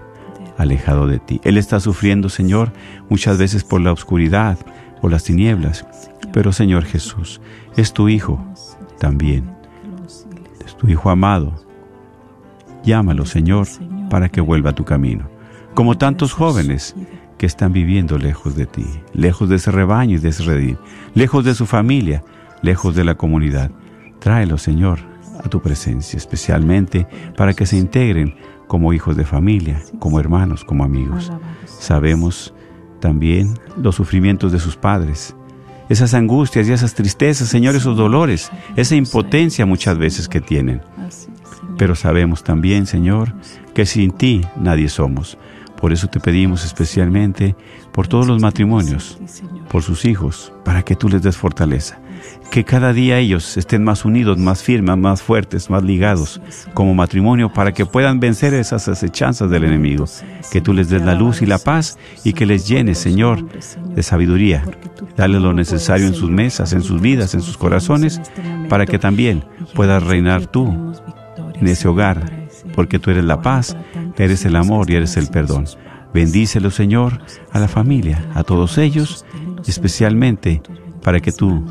alejado 0.57 1.07
de 1.07 1.19
ti. 1.19 1.41
Él 1.43 1.57
está 1.57 1.79
sufriendo, 1.79 2.29
Señor, 2.29 2.71
muchas 3.09 3.37
veces 3.37 3.63
por 3.63 3.81
la 3.81 3.91
oscuridad, 3.91 4.57
por 5.01 5.11
las 5.11 5.23
tinieblas, 5.23 5.85
pero 6.33 6.51
Señor 6.51 6.85
Jesús, 6.85 7.41
es 7.75 7.93
tu 7.93 8.09
Hijo 8.09 8.43
también, 8.99 9.51
es 10.65 10.77
tu 10.77 10.87
Hijo 10.87 11.09
amado. 11.09 11.53
Llámalo, 12.83 13.25
Señor, 13.25 13.67
para 14.09 14.29
que 14.29 14.41
vuelva 14.41 14.71
a 14.71 14.75
tu 14.75 14.85
camino. 14.85 15.29
Como 15.73 15.97
tantos 15.97 16.33
jóvenes 16.33 16.95
que 17.37 17.45
están 17.45 17.73
viviendo 17.73 18.17
lejos 18.17 18.55
de 18.55 18.65
ti, 18.65 18.85
lejos 19.13 19.49
de 19.49 19.55
ese 19.55 19.71
rebaño 19.71 20.17
y 20.17 20.19
de 20.19 20.29
ese 20.29 20.43
redil, 20.43 20.77
lejos 21.15 21.45
de 21.45 21.55
su 21.55 21.65
familia, 21.65 22.23
lejos 22.61 22.95
de 22.95 23.03
la 23.03 23.15
comunidad. 23.15 23.71
Tráelo, 24.19 24.57
Señor, 24.57 24.99
a 25.43 25.49
tu 25.49 25.61
presencia, 25.61 26.17
especialmente 26.17 27.07
para 27.35 27.53
que 27.53 27.65
se 27.65 27.77
integren 27.77 28.35
como 28.71 28.93
hijos 28.93 29.17
de 29.17 29.25
familia, 29.25 29.81
como 29.99 30.17
hermanos, 30.17 30.63
como 30.63 30.85
amigos. 30.85 31.29
Sabemos 31.65 32.53
también 33.01 33.59
los 33.75 33.95
sufrimientos 33.95 34.53
de 34.53 34.59
sus 34.59 34.77
padres, 34.77 35.35
esas 35.89 36.13
angustias 36.13 36.69
y 36.69 36.71
esas 36.71 36.93
tristezas, 36.93 37.49
Señor, 37.49 37.75
esos 37.75 37.97
dolores, 37.97 38.49
esa 38.77 38.95
impotencia 38.95 39.65
muchas 39.65 39.97
veces 39.97 40.29
que 40.29 40.39
tienen. 40.39 40.81
Pero 41.77 41.95
sabemos 41.95 42.45
también, 42.45 42.85
Señor, 42.85 43.33
que 43.73 43.85
sin 43.85 44.11
ti 44.11 44.39
nadie 44.55 44.87
somos. 44.87 45.37
Por 45.75 45.91
eso 45.91 46.07
te 46.07 46.21
pedimos 46.21 46.63
especialmente 46.63 47.57
por 47.91 48.07
todos 48.07 48.27
los 48.27 48.41
matrimonios, 48.41 49.19
por 49.69 49.83
sus 49.83 50.05
hijos, 50.05 50.53
para 50.63 50.83
que 50.83 50.95
tú 50.95 51.09
les 51.09 51.21
des 51.21 51.35
fortaleza. 51.35 51.99
Que 52.51 52.63
cada 52.63 52.93
día 52.93 53.17
ellos 53.17 53.57
estén 53.57 53.83
más 53.83 54.05
unidos, 54.05 54.37
más 54.37 54.61
firmes, 54.61 54.97
más 54.97 55.21
fuertes, 55.21 55.69
más 55.69 55.83
ligados 55.83 56.41
como 56.73 56.93
matrimonio 56.93 57.51
para 57.51 57.71
que 57.71 57.85
puedan 57.85 58.19
vencer 58.19 58.53
esas 58.53 58.87
acechanzas 58.87 59.49
del 59.49 59.63
enemigo. 59.63 60.05
Que 60.51 60.61
tú 60.61 60.73
les 60.73 60.89
des 60.89 61.01
la 61.01 61.15
luz 61.15 61.41
y 61.41 61.45
la 61.45 61.59
paz 61.59 61.97
y 62.23 62.33
que 62.33 62.45
les 62.45 62.67
llenes, 62.67 62.97
Señor, 62.97 63.47
de 63.95 64.03
sabiduría. 64.03 64.63
Dale 65.15 65.39
lo 65.39 65.53
necesario 65.53 66.07
en 66.07 66.13
sus 66.13 66.29
mesas, 66.29 66.73
en 66.73 66.83
sus 66.83 67.01
vidas, 67.01 67.33
en 67.33 67.41
sus 67.41 67.57
corazones, 67.57 68.21
para 68.69 68.85
que 68.85 68.99
también 68.99 69.43
puedas 69.73 70.03
reinar 70.03 70.45
tú 70.45 70.93
en 71.55 71.67
ese 71.67 71.87
hogar, 71.87 72.49
porque 72.75 72.99
tú 72.99 73.11
eres 73.11 73.23
la 73.23 73.41
paz, 73.41 73.75
eres 74.17 74.45
el 74.45 74.55
amor 74.55 74.89
y 74.89 74.95
eres 74.95 75.17
el 75.17 75.27
perdón. 75.27 75.65
Bendícelo, 76.13 76.69
Señor, 76.71 77.13
a 77.53 77.59
la 77.59 77.67
familia, 77.67 78.25
a 78.35 78.43
todos 78.43 78.77
ellos, 78.77 79.25
especialmente 79.67 80.61
para 81.03 81.19
que 81.19 81.31
tu 81.31 81.65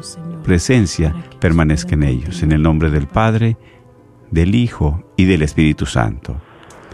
presencia 0.44 1.14
permanezca 1.40 1.94
en 1.94 2.02
ellos. 2.04 2.42
En 2.42 2.52
el 2.52 2.62
nombre 2.62 2.90
del 2.90 3.06
Padre, 3.06 3.56
del 4.30 4.54
Hijo 4.54 5.04
y 5.16 5.24
del 5.26 5.42
Espíritu 5.42 5.86
Santo. 5.86 6.36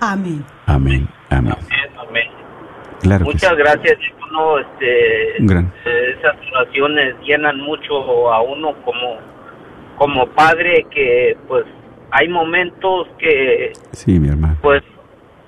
Amén. 0.00 0.44
Amén. 0.66 1.08
Amén. 1.30 1.54
Amén. 2.08 2.24
Claro 3.00 3.26
que 3.26 3.38
sí. 3.38 3.46
Muchas 3.46 3.56
gracias, 3.58 3.98
diácono, 3.98 4.58
este, 4.58 5.34
gran. 5.40 5.72
esas 6.18 6.36
oraciones 6.52 7.14
llenan 7.24 7.60
mucho 7.60 8.32
a 8.32 8.42
uno 8.42 8.74
como, 8.84 9.18
como 9.98 10.26
padre 10.30 10.84
que 10.90 11.36
pues 11.46 11.64
hay 12.10 12.28
momentos 12.28 13.08
que 13.18 13.72
Sí, 13.92 14.18
mi 14.18 14.28
hermano. 14.28 14.56
pues 14.62 14.82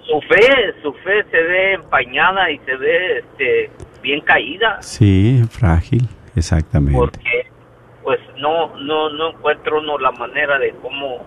su 0.08 0.20
fe, 0.22 0.74
su 0.82 0.92
fe 0.94 1.22
se 1.30 1.42
ve 1.42 1.72
empañada 1.74 2.50
y 2.50 2.58
se 2.60 2.76
ve 2.76 3.18
este 3.18 3.70
bien 4.02 4.20
caída 4.22 4.80
Sí, 4.82 5.42
frágil, 5.50 6.08
exactamente. 6.34 6.98
porque 6.98 7.46
pues 8.02 8.18
no 8.38 8.74
no 8.78 9.10
no 9.10 9.30
encuentro 9.30 9.78
uno 9.80 9.98
la 9.98 10.10
manera 10.12 10.58
de 10.58 10.70
cómo 10.82 11.26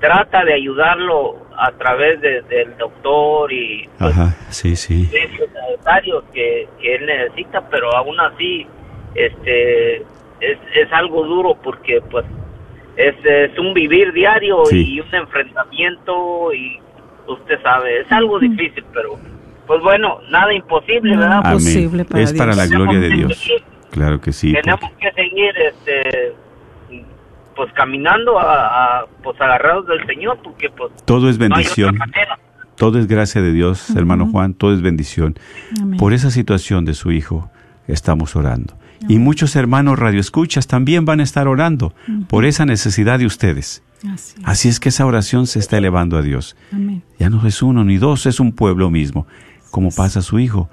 trata 0.00 0.44
de 0.44 0.52
ayudarlo 0.54 1.38
a 1.56 1.72
través 1.72 2.20
de- 2.20 2.42
del 2.42 2.76
doctor 2.76 3.52
y 3.52 3.88
pues, 3.98 4.12
Ajá, 4.12 4.36
sí, 4.50 4.76
sí. 4.76 5.08
necesarios 5.12 6.22
que, 6.32 6.68
que 6.80 6.94
él 6.96 7.06
necesita, 7.06 7.68
pero 7.70 7.90
aún 7.96 8.20
así 8.20 8.66
este 9.14 9.96
es, 9.96 10.58
es 10.74 10.92
algo 10.92 11.24
duro 11.24 11.56
porque 11.64 12.00
pues 12.10 12.24
es, 12.96 13.14
es 13.24 13.58
un 13.58 13.74
vivir 13.74 14.12
diario 14.12 14.64
Sí. 14.66 14.94
y 14.96 15.00
un 15.00 15.12
enfrentamiento 15.14 16.52
y 16.52 16.78
usted 17.28 17.62
sabe, 17.62 18.00
es 18.00 18.10
algo 18.12 18.38
difícil, 18.38 18.84
pero 18.92 19.18
pues 19.66 19.80
bueno, 19.82 20.18
nada 20.30 20.52
imposible, 20.54 21.16
¿verdad? 21.16 21.40
Amén. 21.44 21.52
posible 21.52 22.04
para 22.04 22.22
es 22.22 22.32
para 22.32 22.54
la 22.54 22.66
gloria 22.66 22.98
de 22.98 23.08
Dios. 23.10 23.36
seguir- 23.38 23.62
Claro 23.90 24.20
que 24.20 24.32
sí. 24.32 24.52
Tenemos 24.52 24.80
porque- 24.80 24.96
que 25.08 25.12
seguir 25.22 25.50
este 25.58 26.34
pues 27.56 27.72
caminando 27.72 28.38
a, 28.38 29.06
pues 29.22 29.40
agarrados 29.40 29.86
del 29.88 30.06
Señor 30.06 30.38
porque 30.44 30.70
pues 30.70 30.92
todo 31.04 31.28
es 31.28 31.38
bendición 31.38 31.98
todo 32.76 33.00
es 33.00 33.08
gracia 33.08 33.42
de 33.42 33.52
Dios 33.52 33.90
hermano 33.96 34.26
Juan 34.30 34.54
todo 34.54 34.72
es 34.72 34.80
bendición 34.80 35.34
por 35.98 36.12
esa 36.12 36.30
situación 36.30 36.84
de 36.84 36.94
su 36.94 37.10
hijo 37.10 37.50
estamos 37.88 38.36
orando 38.36 38.74
y 39.06 39.18
muchos 39.18 39.54
hermanos 39.56 39.98
radioescuchas 39.98 40.66
también 40.66 41.04
van 41.04 41.20
a 41.20 41.22
estar 41.22 41.46
orando 41.46 41.94
por 42.28 42.44
esa 42.44 42.66
necesidad 42.66 43.18
de 43.18 43.26
ustedes 43.26 43.82
Así 44.44 44.68
es. 44.68 44.80
que 44.80 44.90
esa 44.90 45.06
oración 45.06 45.46
se 45.46 45.58
está 45.58 45.78
elevando 45.78 46.16
a 46.16 46.22
Dios. 46.22 46.56
Ya 47.18 47.30
no 47.30 47.46
es 47.46 47.62
uno 47.62 47.84
ni 47.84 47.98
dos, 47.98 48.26
es 48.26 48.40
un 48.40 48.52
pueblo 48.52 48.90
mismo. 48.90 49.26
Como 49.70 49.90
pasa 49.90 50.22
su 50.22 50.38
hijo, 50.38 50.70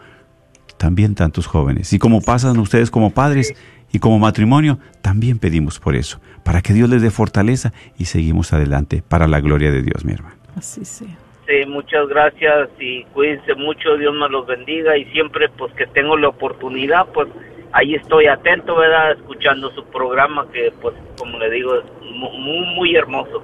también 0.78 1.16
tantos 1.16 1.48
jóvenes. 1.48 1.94
Y 1.94 2.00
como 2.00 2.22
pasan 2.22 2.60
ustedes 2.60 2.92
como 2.92 3.12
padres 3.12 3.56
y 3.92 4.00
como 4.00 4.20
matrimonio, 4.20 4.80
también 5.02 5.40
pedimos 5.40 5.80
por 5.80 5.96
eso, 5.96 6.20
para 6.44 6.62
que 6.62 6.74
Dios 6.74 6.90
les 6.90 7.02
dé 7.02 7.12
fortaleza 7.12 7.74
y 7.98 8.06
seguimos 8.06 8.54
adelante 8.54 9.04
para 9.08 9.28
la 9.28 9.42
gloria 9.42 9.72
de 9.72 9.82
Dios, 9.82 10.06
mi 10.06 10.14
hermano. 10.14 10.36
Así 10.56 10.86
sea. 10.86 11.18
Sí, 11.48 11.70
muchas 11.70 12.08
gracias 12.08 12.70
y 12.80 13.04
cuídense 13.14 13.54
mucho, 13.54 13.98
Dios 13.98 14.16
me 14.16 14.28
los 14.30 14.48
bendiga 14.48 14.98
y 14.98 15.06
siempre 15.12 15.48
pues 15.50 15.72
que 15.74 15.86
tengo 15.86 16.18
la 16.18 16.30
oportunidad, 16.30 17.06
pues 17.14 17.28
ahí 17.76 17.94
estoy 17.96 18.26
atento, 18.28 18.76
¿verdad? 18.76 19.12
Escuchando 19.12 19.70
su 19.72 19.84
programa 19.86 20.46
que 20.52 20.72
pues 20.82 20.96
como 21.20 21.38
le 21.38 21.52
digo 21.52 21.76
es 21.76 21.84
muy, 22.02 22.76
muy 22.76 22.96
hermoso. 22.96 23.44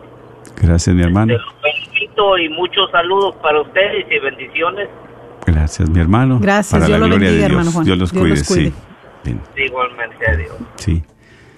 Gracias, 0.60 0.96
mi 0.96 1.04
hermano. 1.04 1.34
felicito 1.62 2.38
y 2.38 2.50
muchos 2.50 2.90
saludos 2.92 3.36
para 3.42 3.62
ustedes 3.62 4.06
y 4.10 4.20
bendiciones. 4.20 4.90
Gracias, 5.46 5.90
mi 5.90 6.00
hermano. 6.00 6.40
Gracias, 6.40 6.72
para 6.72 6.86
Dios 6.88 7.00
la 7.00 7.06
lo 7.08 7.10
gloria 7.10 7.30
bendiga, 7.30 7.32
de 7.32 7.50
Dios. 7.50 7.52
hermano 7.52 7.72
Juan. 7.72 7.86
Dios 7.86 7.98
los 7.98 8.12
Dios 8.12 8.22
cuide, 8.22 8.36
los 8.38 8.48
cuide. 8.48 8.70
sí. 8.70 8.74
Bien. 9.24 9.42
Igualmente, 9.56 10.26
adiós. 10.28 10.56
Sí. 10.78 11.04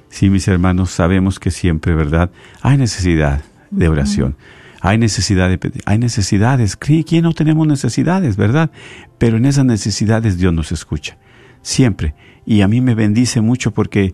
Sí, 0.10 0.30
mis 0.30 0.48
hermanos, 0.48 0.90
sabemos 0.92 1.40
que 1.40 1.50
siempre, 1.52 1.96
¿verdad? 1.96 2.30
Hay 2.62 2.78
necesidad 2.78 3.42
de 3.72 3.88
oración. 3.88 4.36
Hay 4.82 4.98
necesidad 4.98 5.48
de 5.50 5.58
pedir. 5.58 5.82
Hay 5.86 5.98
necesidades. 5.98 6.76
¿Quién 6.76 7.24
no 7.24 7.34
tenemos 7.34 7.66
necesidades, 7.68 8.36
verdad? 8.36 8.70
Pero 9.18 9.38
en 9.38 9.46
esas 9.46 9.66
necesidades 9.66 10.38
Dios 10.38 10.54
nos 10.54 10.72
escucha. 10.72 11.18
Siempre. 11.62 12.14
Y 12.46 12.62
a 12.62 12.68
mí 12.68 12.82
me 12.82 12.96
bendice 12.96 13.42
mucho 13.42 13.72
porque 13.72 14.14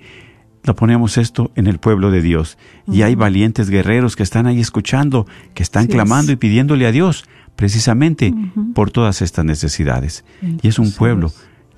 lo 0.64 0.76
ponemos 0.76 1.18
esto 1.18 1.52
en 1.56 1.68
el 1.68 1.80
pueblo 1.80 2.12
de 2.12 2.22
Dios. 2.22 2.58
Y 2.88 3.02
hay 3.04 3.16
valientes 3.16 3.70
guerreros 3.70 4.16
que 4.16 4.24
están 4.24 4.48
ahí 4.48 4.60
escuchando, 4.60 5.26
que 5.54 5.64
están 5.64 5.88
clamando 5.88 6.32
es. 6.32 6.36
y 6.36 6.38
pidiéndole 6.38 6.86
a 6.86 6.92
Dios 6.92 7.26
precisamente 7.56 8.34
por 8.74 8.92
todas 8.92 9.22
estas 9.22 9.46
necesidades. 9.46 10.24
y 10.42 10.68
es 10.68 10.80
un 10.80 10.92
pueblo. 10.92 11.32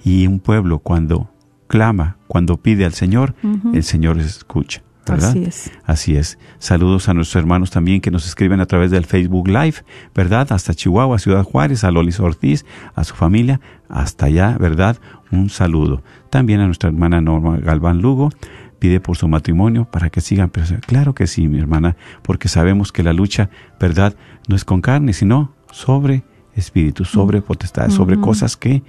Y 0.04 0.28
un 0.28 0.40
pueblo 0.40 0.80
cuando 0.80 1.30
clama, 1.68 2.18
cuando 2.28 2.58
pide 2.58 2.86
al 2.86 2.94
Señor, 2.94 3.36
el 3.74 3.84
Señor 3.84 4.20
escucha. 4.20 4.84
¿verdad? 5.08 5.30
Así 5.30 5.44
es. 5.44 5.72
Así 5.84 6.16
es. 6.16 6.38
Saludos 6.60 7.10
a 7.10 7.14
nuestros 7.14 7.42
hermanos 7.42 7.72
también 7.72 8.02
que 8.02 8.12
nos 8.12 8.28
escriben 8.28 8.60
a 8.60 8.66
través 8.66 8.92
del 8.92 9.06
Facebook 9.06 9.48
Live, 9.48 9.76
¿verdad? 10.14 10.52
Hasta 10.52 10.74
Chihuahua, 10.74 11.18
Ciudad 11.18 11.44
Juárez, 11.44 11.84
a 11.84 11.92
Lolis 11.92 12.20
Ortiz, 12.20 12.66
a 12.94 13.04
su 13.04 13.16
familia, 13.16 13.60
hasta 13.90 14.28
allá, 14.28 14.58
¿verdad? 14.60 14.98
Un 15.32 15.50
saludo. 15.50 16.04
También 16.32 16.62
a 16.62 16.66
nuestra 16.66 16.90
hermana 16.90 17.22
Norma 17.22 17.58
Galván 17.58 18.02
Lugo, 18.02 18.30
pide 18.80 19.00
por 19.00 19.16
su 19.16 19.28
matrimonio 19.28 19.86
para 19.86 20.10
que 20.10 20.22
sigan. 20.22 20.50
Pero 20.50 20.66
claro 20.88 21.14
que 21.14 21.28
sí, 21.28 21.48
mi 21.48 21.60
hermana, 21.60 21.96
porque 22.24 22.48
sabemos 22.48 22.92
que 22.92 23.04
la 23.04 23.14
lucha, 23.14 23.52
¿verdad? 23.80 24.16
No 24.48 24.56
es 24.56 24.66
con 24.66 24.82
carne, 24.82 25.14
sino 25.14 25.54
sobre 25.72 26.24
espíritu, 26.56 27.06
sobre 27.06 27.42
potestades, 27.42 27.94
sobre 27.94 28.20
cosas 28.20 28.58
que 28.58 28.82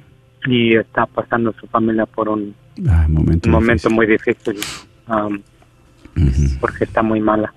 Y 0.47 0.77
está 0.77 1.07
pasando 1.07 1.53
su 1.61 1.67
familia 1.69 2.07
por 2.07 2.29
un 2.29 2.55
Ah, 2.89 3.07
momento 3.09 3.49
un 3.49 3.53
momento 3.55 3.89
difícil. 3.89 3.93
muy 3.97 4.07
difícil 4.07 4.57
Ujú. 5.09 6.59
porque 6.61 6.85
está 6.85 7.03
muy 7.03 7.21
mala. 7.21 7.53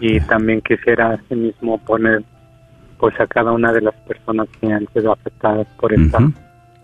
Y 0.00 0.18
también 0.20 0.60
quisiera 0.62 1.12
asimismo 1.14 1.78
poner 1.78 2.22
pues 2.98 3.18
a 3.20 3.26
cada 3.26 3.52
una 3.52 3.72
de 3.72 3.80
las 3.82 3.94
personas 4.06 4.48
que 4.60 4.72
han 4.72 4.86
sido 4.92 5.12
afectadas 5.12 5.66
por 5.78 5.92
esta 5.92 6.18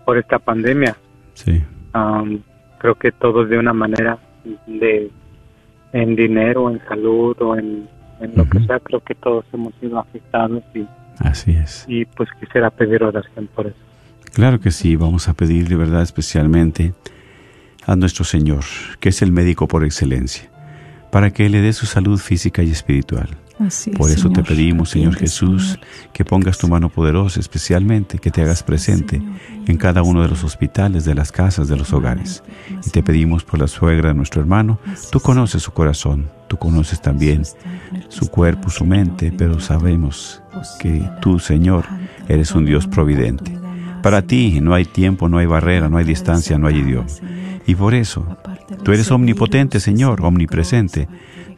por 0.04 0.18
esta 0.18 0.38
pandemia. 0.38 0.96
Sí, 1.34 1.62
Am, 1.92 2.40
creo 2.78 2.94
que 2.94 3.10
todos 3.12 3.48
de 3.48 3.58
una 3.58 3.72
manera 3.72 4.18
de 4.66 5.10
en 5.92 6.16
dinero 6.16 6.70
en 6.70 6.80
salud 6.86 7.36
o 7.40 7.56
en, 7.56 7.88
en 8.20 8.32
lo 8.36 8.48
que 8.48 8.60
sea 8.60 8.78
creo 8.80 9.00
que 9.00 9.14
todos 9.16 9.44
hemos 9.52 9.74
sido 9.80 9.98
afectados 9.98 10.62
y, 10.74 10.86
así 11.18 11.52
es. 11.52 11.84
y 11.88 12.04
pues 12.04 12.28
quisiera 12.38 12.70
pedir 12.70 13.02
oración 13.02 13.48
por 13.54 13.66
eso 13.66 13.76
Claro 14.36 14.60
que 14.60 14.70
sí, 14.70 14.96
vamos 14.96 15.28
a 15.28 15.32
pedirle, 15.32 15.76
¿verdad? 15.76 16.02
Especialmente 16.02 16.92
a 17.86 17.96
nuestro 17.96 18.22
Señor, 18.22 18.66
que 19.00 19.08
es 19.08 19.22
el 19.22 19.32
médico 19.32 19.66
por 19.66 19.82
excelencia, 19.82 20.50
para 21.10 21.32
que 21.32 21.48
le 21.48 21.62
dé 21.62 21.72
su 21.72 21.86
salud 21.86 22.18
física 22.18 22.62
y 22.62 22.70
espiritual. 22.70 23.30
Así 23.58 23.88
es, 23.88 23.96
Por 23.96 24.10
eso 24.10 24.28
te 24.28 24.42
pedimos, 24.42 24.90
Señor 24.90 25.16
Jesús, 25.16 25.78
Señor. 25.80 25.86
que 26.12 26.26
pongas 26.26 26.58
tu 26.58 26.68
mano 26.68 26.90
poderosa 26.90 27.40
especialmente, 27.40 28.18
que 28.18 28.30
te 28.30 28.42
hagas 28.42 28.62
presente 28.62 29.22
en 29.66 29.78
cada 29.78 30.02
uno 30.02 30.20
de 30.20 30.28
los 30.28 30.44
hospitales, 30.44 31.06
de 31.06 31.14
las 31.14 31.32
casas, 31.32 31.66
de 31.66 31.78
los 31.78 31.94
hogares. 31.94 32.42
Y 32.86 32.90
te 32.90 33.02
pedimos 33.02 33.42
por 33.42 33.58
la 33.58 33.68
suegra 33.68 34.10
de 34.10 34.16
nuestro 34.16 34.42
hermano, 34.42 34.78
tú 35.10 35.18
conoces 35.18 35.62
su 35.62 35.72
corazón, 35.72 36.28
tú 36.46 36.58
conoces 36.58 37.00
también 37.00 37.44
su 38.10 38.28
cuerpo, 38.28 38.68
su 38.68 38.84
mente, 38.84 39.32
pero 39.32 39.60
sabemos 39.60 40.42
que 40.78 41.08
tú, 41.22 41.38
Señor, 41.38 41.86
eres 42.28 42.54
un 42.54 42.66
Dios 42.66 42.86
providente. 42.86 43.65
Para 44.02 44.22
ti 44.22 44.60
no 44.60 44.74
hay 44.74 44.84
tiempo, 44.84 45.28
no 45.28 45.38
hay 45.38 45.46
barrera, 45.46 45.88
no 45.88 45.98
hay 45.98 46.04
distancia, 46.04 46.58
no 46.58 46.66
hay 46.66 46.78
idioma. 46.78 47.08
Y 47.66 47.74
por 47.74 47.94
eso, 47.94 48.36
tú 48.82 48.92
eres 48.92 49.10
omnipotente, 49.10 49.80
Señor, 49.80 50.24
omnipresente. 50.24 51.08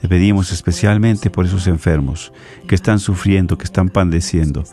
Te 0.01 0.09
pedimos 0.09 0.53
especialmente 0.53 1.29
por 1.29 1.44
esos 1.44 1.66
enfermos 1.66 2.33
que 2.66 2.74
están 2.74 2.98
sufriendo, 2.98 3.59
que 3.59 3.64
están 3.64 3.88
padeciendo. 3.88 4.64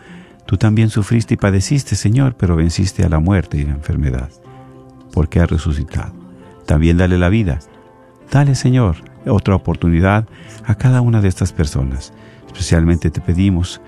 Tú 0.45 0.57
también 0.57 0.89
sufriste 0.89 1.33
y 1.33 1.37
padeciste, 1.37 1.95
Señor, 1.95 2.35
pero 2.37 2.55
venciste 2.55 3.03
a 3.03 3.09
la 3.09 3.19
muerte 3.19 3.57
y 3.57 3.63
la 3.63 3.73
enfermedad, 3.73 4.29
porque 5.11 5.39
has 5.39 5.49
resucitado. 5.49 6.13
También 6.65 6.97
dale 6.97 7.17
la 7.17 7.29
vida. 7.29 7.59
Dale, 8.31 8.55
Señor, 8.55 8.97
otra 9.25 9.55
oportunidad 9.55 10.27
a 10.65 10.75
cada 10.75 11.01
una 11.01 11.21
de 11.21 11.27
estas 11.27 11.51
personas. 11.51 12.13
Especialmente 12.47 13.09
te 13.09 13.21
pedimos 13.21 13.81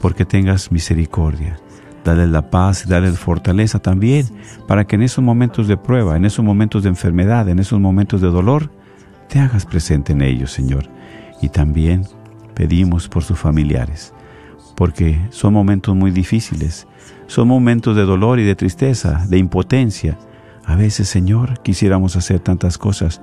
porque 0.00 0.24
tengas 0.24 0.70
misericordia. 0.70 1.58
Dale 2.04 2.26
la 2.26 2.50
paz, 2.50 2.86
dale 2.88 3.10
la 3.10 3.16
fortaleza 3.16 3.78
también, 3.78 4.26
para 4.66 4.84
que 4.86 4.96
en 4.96 5.02
esos 5.02 5.22
momentos 5.22 5.68
de 5.68 5.76
prueba, 5.76 6.16
en 6.16 6.24
esos 6.24 6.44
momentos 6.44 6.82
de 6.82 6.88
enfermedad, 6.88 7.48
en 7.48 7.60
esos 7.60 7.78
momentos 7.78 8.20
de 8.20 8.28
dolor, 8.28 8.70
te 9.28 9.38
hagas 9.38 9.64
presente 9.66 10.12
en 10.12 10.22
ellos, 10.22 10.50
Señor. 10.50 10.88
Y 11.40 11.48
también 11.48 12.04
pedimos 12.54 13.08
por 13.08 13.22
sus 13.22 13.38
familiares, 13.38 14.12
porque 14.76 15.20
son 15.30 15.52
momentos 15.52 15.94
muy 15.94 16.10
difíciles, 16.10 16.86
son 17.26 17.48
momentos 17.48 17.96
de 17.96 18.02
dolor 18.02 18.40
y 18.40 18.44
de 18.44 18.56
tristeza, 18.56 19.24
de 19.28 19.38
impotencia. 19.38 20.18
A 20.64 20.76
veces, 20.76 21.08
Señor, 21.08 21.62
quisiéramos 21.62 22.16
hacer 22.16 22.40
tantas 22.40 22.78
cosas, 22.78 23.20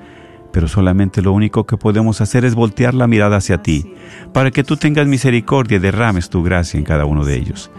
pero 0.52 0.68
solamente 0.68 1.22
lo 1.22 1.32
único 1.32 1.66
que 1.66 1.78
podemos 1.78 2.22
hacer 2.22 2.44
es 2.44 2.56
voltear 2.56 2.94
la 2.94 3.08
mirada 3.08 3.38
hacia 3.38 3.62
ti, 3.62 3.94
para 4.34 4.52
que 4.52 4.64
tú 4.64 4.78
tengas 4.78 5.06
misericordia 5.06 5.78
y 5.78 5.80
derrames 5.80 6.30
tu 6.30 6.44
gracia 6.44 6.78
en 6.78 6.86
cada 6.86 7.06
uno 7.06 7.24
de 7.24 7.38
ellos. 7.38 7.70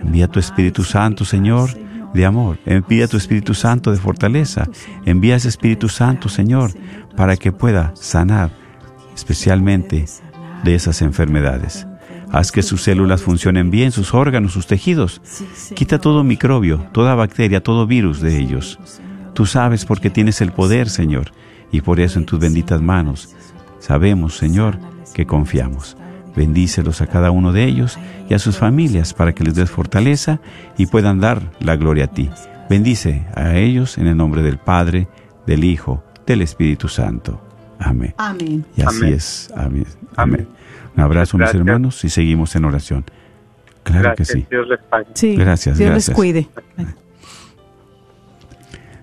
Envía 0.00 0.28
tu 0.28 0.38
Espíritu 0.38 0.84
Santo, 0.84 1.24
Señor, 1.24 1.70
de 2.14 2.24
amor. 2.24 2.58
Envía 2.66 3.08
tu 3.08 3.16
Espíritu 3.16 3.54
Santo 3.54 3.90
de 3.90 3.98
fortaleza. 3.98 4.68
Envía 5.04 5.36
ese 5.36 5.48
Espíritu 5.48 5.88
Santo, 5.88 6.28
Señor, 6.28 6.72
para 7.16 7.36
que 7.36 7.52
pueda 7.52 7.92
sanar 7.94 8.50
especialmente 9.14 10.06
de 10.64 10.74
esas 10.74 11.02
enfermedades. 11.02 11.86
Haz 12.30 12.52
que 12.52 12.62
sus 12.62 12.82
células 12.82 13.22
funcionen 13.22 13.70
bien, 13.70 13.90
sus 13.90 14.12
órganos, 14.12 14.52
sus 14.52 14.66
tejidos. 14.66 15.22
Quita 15.74 15.98
todo 15.98 16.24
microbio, 16.24 16.86
toda 16.92 17.14
bacteria, 17.14 17.62
todo 17.62 17.86
virus 17.86 18.20
de 18.20 18.38
ellos. 18.38 18.78
Tú 19.34 19.46
sabes 19.46 19.84
porque 19.84 20.10
tienes 20.10 20.40
el 20.40 20.52
poder, 20.52 20.90
Señor, 20.90 21.32
y 21.72 21.80
por 21.80 22.00
eso 22.00 22.18
en 22.18 22.26
tus 22.26 22.38
benditas 22.38 22.82
manos 22.82 23.34
sabemos, 23.78 24.36
Señor, 24.36 24.78
que 25.14 25.26
confiamos. 25.26 25.96
Bendícelos 26.38 27.00
a 27.00 27.08
cada 27.08 27.32
uno 27.32 27.52
de 27.52 27.64
ellos 27.64 27.98
y 28.30 28.34
a 28.34 28.38
sus 28.38 28.56
familias 28.58 29.12
para 29.12 29.34
que 29.34 29.42
les 29.42 29.56
des 29.56 29.68
fortaleza 29.68 30.38
y 30.76 30.86
puedan 30.86 31.18
dar 31.18 31.42
la 31.58 31.74
gloria 31.74 32.04
a 32.04 32.06
ti. 32.06 32.30
Bendice 32.70 33.26
a 33.34 33.56
ellos 33.56 33.98
en 33.98 34.06
el 34.06 34.16
nombre 34.16 34.42
del 34.42 34.56
Padre, 34.56 35.08
del 35.48 35.64
Hijo, 35.64 36.04
del 36.28 36.42
Espíritu 36.42 36.86
Santo. 36.86 37.42
Amén. 37.80 38.14
Amén. 38.18 38.64
Y 38.76 38.82
así 38.82 38.98
Amén. 38.98 39.14
es. 39.14 39.52
Amén. 39.56 39.86
Amén. 40.14 40.48
Un 40.96 41.02
abrazo, 41.02 41.38
mis 41.38 41.52
hermanos, 41.52 42.04
y 42.04 42.08
seguimos 42.08 42.54
en 42.54 42.66
oración. 42.66 43.04
Claro 43.82 44.02
Gracias, 44.02 44.28
que 44.28 44.34
sí. 44.34 44.46
Dios 44.48 44.68
les 44.68 44.78
pague. 44.78 45.06
Sí. 45.14 45.34
Gracias, 45.34 45.76
Dios 45.76 45.90
gracias. 45.90 46.08
les 46.08 46.16
cuide. 46.16 46.48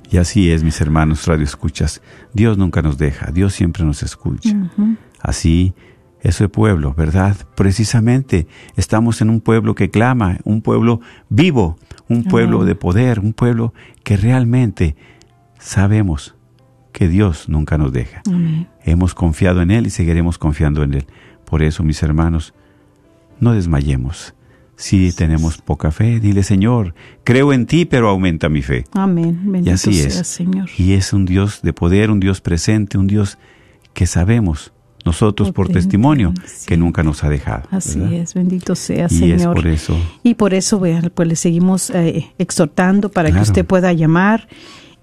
Y 0.10 0.18
así 0.20 0.52
es, 0.54 0.64
mis 0.64 0.80
hermanos, 0.80 1.28
radio 1.28 1.44
escuchas. 1.44 2.02
Dios 2.32 2.58
nunca 2.58 2.82
nos 2.82 2.98
deja, 2.98 3.30
Dios 3.30 3.54
siempre 3.54 3.84
nos 3.84 4.04
escucha. 4.04 4.56
Así, 5.20 5.74
ese 6.26 6.50
pueblo, 6.50 6.96
¿verdad? 6.96 7.38
Precisamente 7.56 8.48
estamos 8.76 9.22
en 9.22 9.30
un 9.30 9.42
pueblo 9.42 9.76
que 9.76 9.92
clama, 9.92 10.40
un 10.44 10.62
pueblo 10.62 11.00
vivo, 11.30 11.78
un 12.10 12.24
pueblo 12.24 12.66
de 12.66 12.74
poder, 12.74 13.20
un 13.20 13.34
pueblo 13.34 13.74
que 14.04 14.18
realmente 14.18 14.96
sabemos 15.60 16.36
que 16.92 17.08
Dios 17.08 17.48
nunca 17.48 17.78
nos 17.78 17.94
deja. 17.94 18.24
Amén. 18.28 18.68
Hemos 18.84 19.14
confiado 19.14 19.62
en 19.62 19.70
Él 19.70 19.86
y 19.86 19.92
seguiremos 19.92 20.40
confiando 20.40 20.82
en 20.82 20.96
Él. 20.96 21.06
Por 21.46 21.62
eso, 21.62 21.84
mis 21.84 22.02
hermanos, 22.02 22.56
no 23.40 23.54
desmayemos. 23.54 24.34
Si 24.78 25.14
tenemos 25.14 25.60
poca 25.60 25.92
fe, 25.92 26.20
dile, 26.20 26.42
Señor, 26.42 26.96
creo 27.24 27.54
en 27.54 27.68
ti, 27.68 27.86
pero 27.86 28.10
aumenta 28.10 28.50
mi 28.50 28.64
fe. 28.64 28.86
Amén. 28.94 29.40
Bendito 29.44 29.70
Y 29.70 29.74
así 29.74 29.94
seas, 29.94 30.22
es. 30.22 30.28
Señor. 30.28 30.70
Y 30.76 30.94
es 30.94 31.14
un 31.14 31.26
Dios 31.26 31.62
de 31.62 31.72
poder, 31.72 32.10
un 32.10 32.20
Dios 32.20 32.42
presente, 32.42 32.98
un 32.98 33.06
Dios 33.06 33.38
que 33.94 34.08
sabemos 34.08 34.74
nosotros 35.06 35.52
por 35.52 35.70
testimonio 35.70 36.34
sí. 36.46 36.66
que 36.68 36.78
nunca 36.78 37.04
nos 37.04 37.24
ha 37.24 37.30
dejado. 37.30 37.64
Así 37.72 38.00
¿verdad? 38.00 38.14
es, 38.16 38.34
bendito 38.34 38.76
sea, 38.76 39.08
Y 39.10 39.32
es 39.32 39.42
Señor. 39.42 39.54
por 39.56 39.68
eso. 39.68 39.96
Y 40.24 40.34
por 40.34 40.54
eso, 40.54 40.80
vean, 40.80 41.12
pues 41.14 41.28
le 41.28 41.36
seguimos 41.36 41.90
eh, 41.92 42.32
exhortando 42.40 43.10
para 43.10 43.30
Claro. 43.30 43.44
que 43.44 43.50
usted 43.52 43.66
pueda 43.66 43.94
llamar 43.94 44.48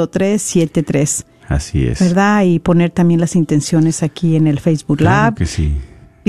1-800-701-0373. 0.08 1.25
Así 1.47 1.86
es. 1.88 1.99
¿Verdad? 1.99 2.43
Y 2.43 2.60
poner 2.60 2.91
también 2.91 3.19
las 3.19 3.36
intenciones 3.36 4.03
aquí 4.03 4.36
en 4.36 4.45
el 4.47 4.60
Facebook 4.60 4.97
Claro 4.97 5.23
Lab, 5.25 5.36
que 5.36 5.45
sí. 5.47 5.73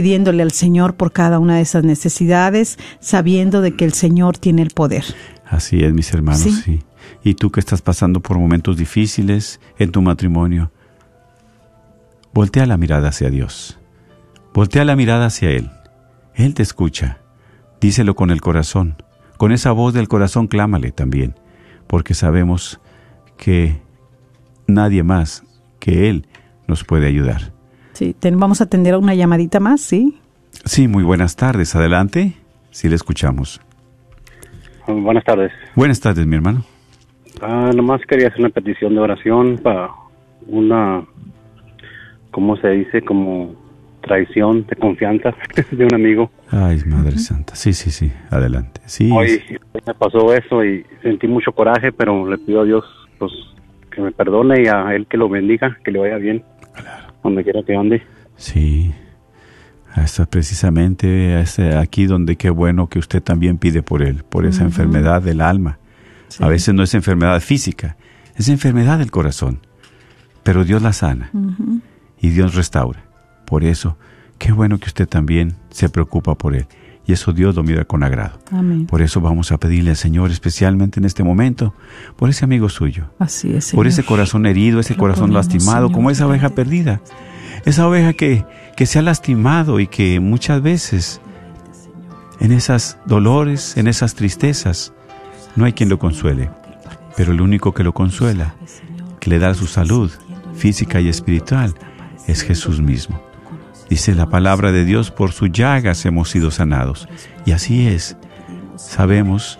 Pidiéndole 0.00 0.42
al 0.42 0.50
Señor 0.50 0.94
por 0.94 1.12
cada 1.12 1.38
una 1.38 1.56
de 1.56 1.60
esas 1.60 1.84
necesidades, 1.84 2.78
sabiendo 3.00 3.60
de 3.60 3.76
que 3.76 3.84
el 3.84 3.92
Señor 3.92 4.38
tiene 4.38 4.62
el 4.62 4.70
poder. 4.70 5.04
Así 5.46 5.84
es, 5.84 5.92
mis 5.92 6.10
hermanos, 6.14 6.40
Sí. 6.40 6.52
sí. 6.52 6.82
Y 7.22 7.34
tú 7.34 7.50
que 7.50 7.60
estás 7.60 7.82
pasando 7.82 8.20
por 8.20 8.38
momentos 8.38 8.78
difíciles 8.78 9.60
en 9.78 9.92
tu 9.92 10.00
matrimonio, 10.00 10.70
voltea 12.32 12.64
la 12.64 12.78
mirada 12.78 13.08
hacia 13.08 13.28
Dios. 13.28 13.78
Voltea 14.54 14.86
la 14.86 14.96
mirada 14.96 15.26
hacia 15.26 15.50
Él. 15.50 15.70
Él 16.34 16.54
te 16.54 16.62
escucha. 16.62 17.18
Díselo 17.78 18.14
con 18.16 18.30
el 18.30 18.40
corazón. 18.40 18.96
Con 19.36 19.52
esa 19.52 19.72
voz 19.72 19.92
del 19.92 20.08
corazón 20.08 20.46
clámale 20.46 20.92
también, 20.92 21.34
porque 21.88 22.14
sabemos 22.14 22.80
que 23.36 23.82
nadie 24.66 25.02
más 25.02 25.42
que 25.78 26.08
Él 26.08 26.26
nos 26.66 26.84
puede 26.84 27.06
ayudar. 27.06 27.52
Sí, 28.00 28.14
ten- 28.18 28.40
vamos 28.40 28.62
a 28.62 28.64
atender 28.64 28.94
a 28.94 28.98
una 28.98 29.14
llamadita 29.14 29.60
más, 29.60 29.82
¿sí? 29.82 30.16
Sí, 30.64 30.88
muy 30.88 31.02
buenas 31.04 31.36
tardes. 31.36 31.76
Adelante. 31.76 32.32
Sí, 32.70 32.88
le 32.88 32.94
escuchamos. 32.94 33.60
Buenas 34.86 35.22
tardes. 35.22 35.52
Buenas 35.76 36.00
tardes, 36.00 36.26
mi 36.26 36.34
hermano. 36.34 36.64
Ah, 37.42 37.70
nomás 37.76 38.00
quería 38.08 38.28
hacer 38.28 38.40
una 38.40 38.48
petición 38.48 38.94
de 38.94 39.00
oración 39.00 39.58
para 39.62 39.90
una, 40.46 41.02
¿cómo 42.30 42.56
se 42.56 42.68
dice? 42.68 43.02
Como 43.02 43.54
traición 44.00 44.64
de 44.66 44.76
confianza 44.76 45.34
de 45.70 45.84
un 45.84 45.94
amigo. 45.94 46.30
Ay, 46.50 46.80
Madre 46.86 47.18
Santa. 47.18 47.54
Sí, 47.54 47.74
sí, 47.74 47.90
sí. 47.90 48.10
Adelante. 48.30 48.80
Sí. 48.86 49.10
Hoy 49.12 49.42
me 49.86 49.92
pasó 49.92 50.32
eso 50.32 50.64
y 50.64 50.86
sentí 51.02 51.28
mucho 51.28 51.52
coraje, 51.52 51.92
pero 51.92 52.26
le 52.26 52.38
pido 52.38 52.62
a 52.62 52.64
Dios 52.64 52.82
pues 53.18 53.30
que 53.94 54.00
me 54.00 54.10
perdone 54.10 54.62
y 54.62 54.68
a 54.68 54.94
Él 54.94 55.06
que 55.06 55.18
lo 55.18 55.28
bendiga, 55.28 55.76
que 55.84 55.90
le 55.90 55.98
vaya 55.98 56.16
bien, 56.16 56.42
donde 57.22 57.44
quiera 57.44 57.62
que 57.62 57.76
ande. 57.76 58.02
Sí. 58.36 58.92
Hasta 59.92 60.26
precisamente 60.26 61.40
es 61.40 61.58
aquí 61.58 62.06
donde 62.06 62.36
qué 62.36 62.50
bueno 62.50 62.88
que 62.88 62.98
usted 62.98 63.22
también 63.22 63.58
pide 63.58 63.82
por 63.82 64.02
él, 64.02 64.22
por 64.22 64.46
esa 64.46 64.62
enfermedad 64.62 65.20
del 65.22 65.40
alma. 65.40 65.78
Sí. 66.28 66.42
A 66.44 66.48
veces 66.48 66.74
no 66.74 66.82
es 66.82 66.94
enfermedad 66.94 67.40
física, 67.40 67.96
es 68.36 68.48
enfermedad 68.48 68.98
del 68.98 69.10
corazón. 69.10 69.60
Pero 70.42 70.64
Dios 70.64 70.80
la 70.80 70.92
sana 70.92 71.30
y 72.20 72.30
Dios 72.30 72.54
restaura. 72.54 73.02
Por 73.44 73.64
eso, 73.64 73.98
qué 74.38 74.52
bueno 74.52 74.78
que 74.78 74.86
usted 74.86 75.08
también 75.08 75.54
se 75.70 75.88
preocupa 75.88 76.34
por 76.34 76.54
él. 76.54 76.66
Y 77.10 77.12
eso 77.12 77.32
Dios 77.32 77.56
lo 77.56 77.64
mira 77.64 77.84
con 77.84 78.04
agrado. 78.04 78.38
Amén. 78.52 78.86
Por 78.86 79.02
eso 79.02 79.20
vamos 79.20 79.50
a 79.50 79.58
pedirle 79.58 79.90
al 79.90 79.96
Señor, 79.96 80.30
especialmente 80.30 81.00
en 81.00 81.04
este 81.04 81.24
momento, 81.24 81.74
por 82.14 82.30
ese 82.30 82.44
amigo 82.44 82.68
suyo, 82.68 83.10
Así 83.18 83.52
es. 83.52 83.72
por 83.72 83.88
ese 83.88 84.04
corazón 84.04 84.46
herido, 84.46 84.78
ese 84.78 84.94
Lo 84.94 85.00
corazón 85.00 85.30
ponemos, 85.30 85.46
lastimado, 85.46 85.88
Señor, 85.88 85.92
como 85.92 86.10
esa 86.12 86.28
oveja 86.28 86.50
perdida. 86.50 87.00
Esa 87.64 87.88
oveja 87.88 88.12
que, 88.12 88.44
que 88.76 88.86
se 88.86 89.00
ha 89.00 89.02
lastimado 89.02 89.80
y 89.80 89.88
que 89.88 90.20
muchas 90.20 90.62
veces 90.62 91.20
en 92.38 92.52
esas 92.52 92.96
dolores, 93.06 93.76
en 93.76 93.88
esas 93.88 94.14
tristezas, 94.14 94.92
no 95.56 95.64
hay 95.64 95.72
quien 95.72 95.88
lo 95.88 95.98
consuele. 95.98 96.48
Pero 97.16 97.32
el 97.32 97.40
único 97.40 97.74
que 97.74 97.82
lo 97.82 97.92
consuela, 97.92 98.54
que 99.18 99.30
le 99.30 99.40
da 99.40 99.52
su 99.54 99.66
salud 99.66 100.12
física 100.54 101.00
y 101.00 101.08
espiritual, 101.08 101.74
es 102.28 102.42
Jesús 102.42 102.80
mismo. 102.80 103.20
Dice 103.90 104.14
la 104.14 104.30
palabra 104.30 104.70
de 104.70 104.84
Dios, 104.84 105.10
por 105.10 105.32
sus 105.32 105.50
llagas 105.50 106.06
hemos 106.06 106.30
sido 106.30 106.52
sanados. 106.52 107.08
Y 107.44 107.50
así 107.50 107.88
es. 107.88 108.16
Sabemos 108.76 109.58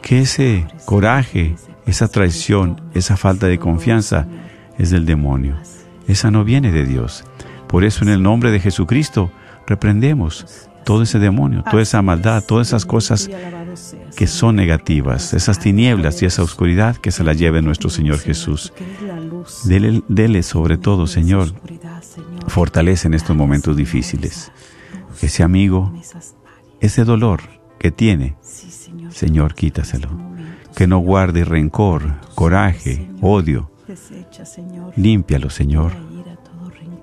que 0.00 0.20
ese 0.20 0.64
coraje, 0.84 1.56
esa 1.84 2.06
traición, 2.06 2.80
esa 2.94 3.16
falta 3.16 3.48
de 3.48 3.58
confianza 3.58 4.28
es 4.78 4.90
del 4.90 5.04
demonio. 5.06 5.56
Esa 6.06 6.30
no 6.30 6.44
viene 6.44 6.70
de 6.70 6.86
Dios. 6.86 7.24
Por 7.66 7.82
eso 7.82 8.04
en 8.04 8.10
el 8.10 8.22
nombre 8.22 8.52
de 8.52 8.60
Jesucristo 8.60 9.32
reprendemos 9.66 10.68
todo 10.84 11.02
ese 11.02 11.18
demonio, 11.18 11.64
toda 11.68 11.82
esa 11.82 12.00
maldad, 12.00 12.44
todas 12.46 12.68
esas 12.68 12.86
cosas 12.86 13.28
que 14.16 14.26
son 14.28 14.54
negativas, 14.54 15.34
esas 15.34 15.58
tinieblas 15.58 16.22
y 16.22 16.26
esa 16.26 16.42
oscuridad 16.42 16.96
que 16.96 17.10
se 17.10 17.24
la 17.24 17.32
lleve 17.32 17.62
nuestro 17.62 17.90
Señor 17.90 18.18
Jesús. 18.18 18.72
Dele, 19.64 20.02
dele 20.08 20.42
sobre 20.42 20.78
todo, 20.78 21.06
Señor, 21.06 21.52
fortalece 22.46 23.08
en 23.08 23.14
estos 23.14 23.36
momentos 23.36 23.76
difíciles. 23.76 24.52
Ese 25.20 25.42
amigo, 25.42 25.92
ese 26.80 27.04
dolor 27.04 27.40
que 27.78 27.90
tiene, 27.90 28.36
Señor, 29.10 29.54
quítaselo. 29.54 30.08
Que 30.74 30.86
no 30.86 30.98
guarde 30.98 31.44
rencor, 31.44 32.20
coraje, 32.34 33.08
odio. 33.20 33.70
Límpialo, 34.96 35.50
Señor, 35.50 35.92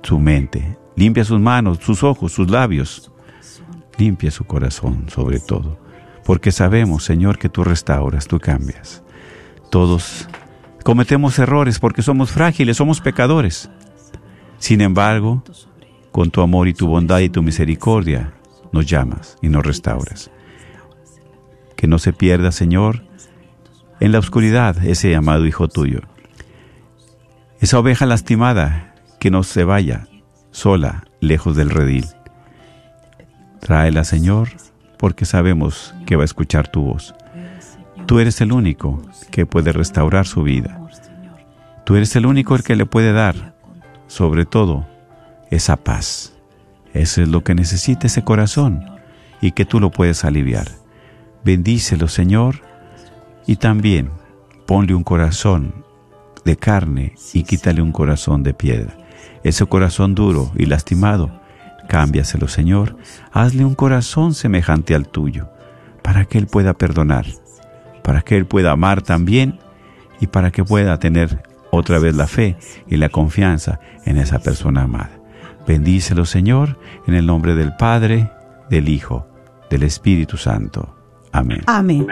su 0.03 0.19
mente. 0.19 0.77
Limpia 0.95 1.23
sus 1.23 1.39
manos, 1.39 1.79
sus 1.81 2.03
ojos, 2.03 2.33
sus 2.33 2.49
labios. 2.49 3.11
Limpia 3.97 4.31
su 4.31 4.43
corazón, 4.43 5.05
sobre 5.07 5.39
todo. 5.39 5.79
Porque 6.25 6.51
sabemos, 6.51 7.03
Señor, 7.03 7.37
que 7.37 7.49
tú 7.49 7.63
restauras, 7.63 8.27
tú 8.27 8.39
cambias. 8.39 9.03
Todos 9.69 10.27
Cometemos 10.83 11.37
errores 11.37 11.79
porque 11.79 12.01
somos 12.01 12.31
frágiles, 12.31 12.77
somos 12.77 13.01
pecadores. 13.01 13.69
Sin 14.61 14.79
embargo, 14.81 15.43
con 16.11 16.29
tu 16.29 16.39
amor 16.39 16.67
y 16.67 16.75
tu 16.75 16.85
bondad 16.85 17.17
y 17.17 17.29
tu 17.29 17.41
misericordia, 17.41 18.35
nos 18.71 18.85
llamas 18.85 19.35
y 19.41 19.49
nos 19.49 19.65
restauras. 19.65 20.29
Que 21.75 21.87
no 21.87 21.97
se 21.97 22.13
pierda, 22.13 22.51
Señor, 22.51 23.03
en 23.99 24.11
la 24.11 24.19
oscuridad 24.19 24.85
ese 24.85 25.15
amado 25.15 25.47
Hijo 25.47 25.67
tuyo. 25.67 26.01
Esa 27.59 27.79
oveja 27.79 28.05
lastimada 28.05 28.93
que 29.19 29.31
no 29.31 29.41
se 29.41 29.63
vaya 29.63 30.07
sola, 30.51 31.05
lejos 31.21 31.55
del 31.55 31.71
redil. 31.71 32.05
Tráela, 33.61 34.03
Señor, 34.03 34.49
porque 34.99 35.25
sabemos 35.25 35.95
que 36.05 36.15
va 36.15 36.21
a 36.21 36.25
escuchar 36.25 36.67
tu 36.67 36.83
voz. 36.83 37.15
Tú 38.05 38.19
eres 38.19 38.39
el 38.41 38.51
único 38.51 39.01
que 39.31 39.47
puede 39.47 39.71
restaurar 39.71 40.27
su 40.27 40.43
vida. 40.43 40.79
Tú 41.83 41.95
eres 41.95 42.15
el 42.15 42.27
único 42.27 42.53
el 42.53 42.61
que 42.61 42.75
le 42.75 42.85
puede 42.85 43.11
dar, 43.11 43.55
sobre 44.11 44.43
todo, 44.43 44.85
esa 45.51 45.77
paz. 45.77 46.33
Eso 46.93 47.21
es 47.21 47.29
lo 47.29 47.45
que 47.45 47.55
necesita 47.55 48.07
ese 48.07 48.25
corazón 48.25 48.83
y 49.39 49.51
que 49.51 49.63
tú 49.63 49.79
lo 49.79 49.89
puedes 49.89 50.25
aliviar. 50.25 50.67
Bendícelo, 51.45 52.09
Señor, 52.09 52.61
y 53.47 53.55
también 53.55 54.11
ponle 54.67 54.95
un 54.95 55.05
corazón 55.05 55.85
de 56.43 56.57
carne 56.57 57.13
y 57.33 57.43
quítale 57.43 57.81
un 57.81 57.93
corazón 57.93 58.43
de 58.43 58.53
piedra. 58.53 58.97
Ese 59.45 59.65
corazón 59.65 60.13
duro 60.13 60.51
y 60.57 60.65
lastimado, 60.65 61.31
cámbiaselo, 61.87 62.49
Señor. 62.49 62.97
Hazle 63.31 63.63
un 63.63 63.75
corazón 63.75 64.33
semejante 64.33 64.93
al 64.93 65.07
tuyo, 65.07 65.47
para 66.01 66.25
que 66.25 66.37
Él 66.37 66.47
pueda 66.47 66.73
perdonar, 66.73 67.27
para 68.03 68.23
que 68.23 68.35
Él 68.35 68.45
pueda 68.45 68.71
amar 68.71 69.03
también 69.03 69.57
y 70.19 70.27
para 70.27 70.51
que 70.51 70.65
pueda 70.65 70.99
tener 70.99 71.49
otra 71.71 71.99
vez 71.99 72.15
la 72.15 72.27
fe 72.27 72.57
y 72.87 72.97
la 72.97 73.09
confianza 73.09 73.79
en 74.05 74.17
esa 74.17 74.39
persona 74.39 74.83
amada. 74.83 75.21
Bendícelo, 75.67 76.25
Señor, 76.25 76.77
en 77.07 77.13
el 77.13 77.25
nombre 77.25 77.55
del 77.55 77.75
Padre, 77.75 78.29
del 78.69 78.89
Hijo, 78.89 79.27
del 79.69 79.83
Espíritu 79.83 80.37
Santo. 80.37 80.95
Amén. 81.31 81.61
Amén. 81.67 82.07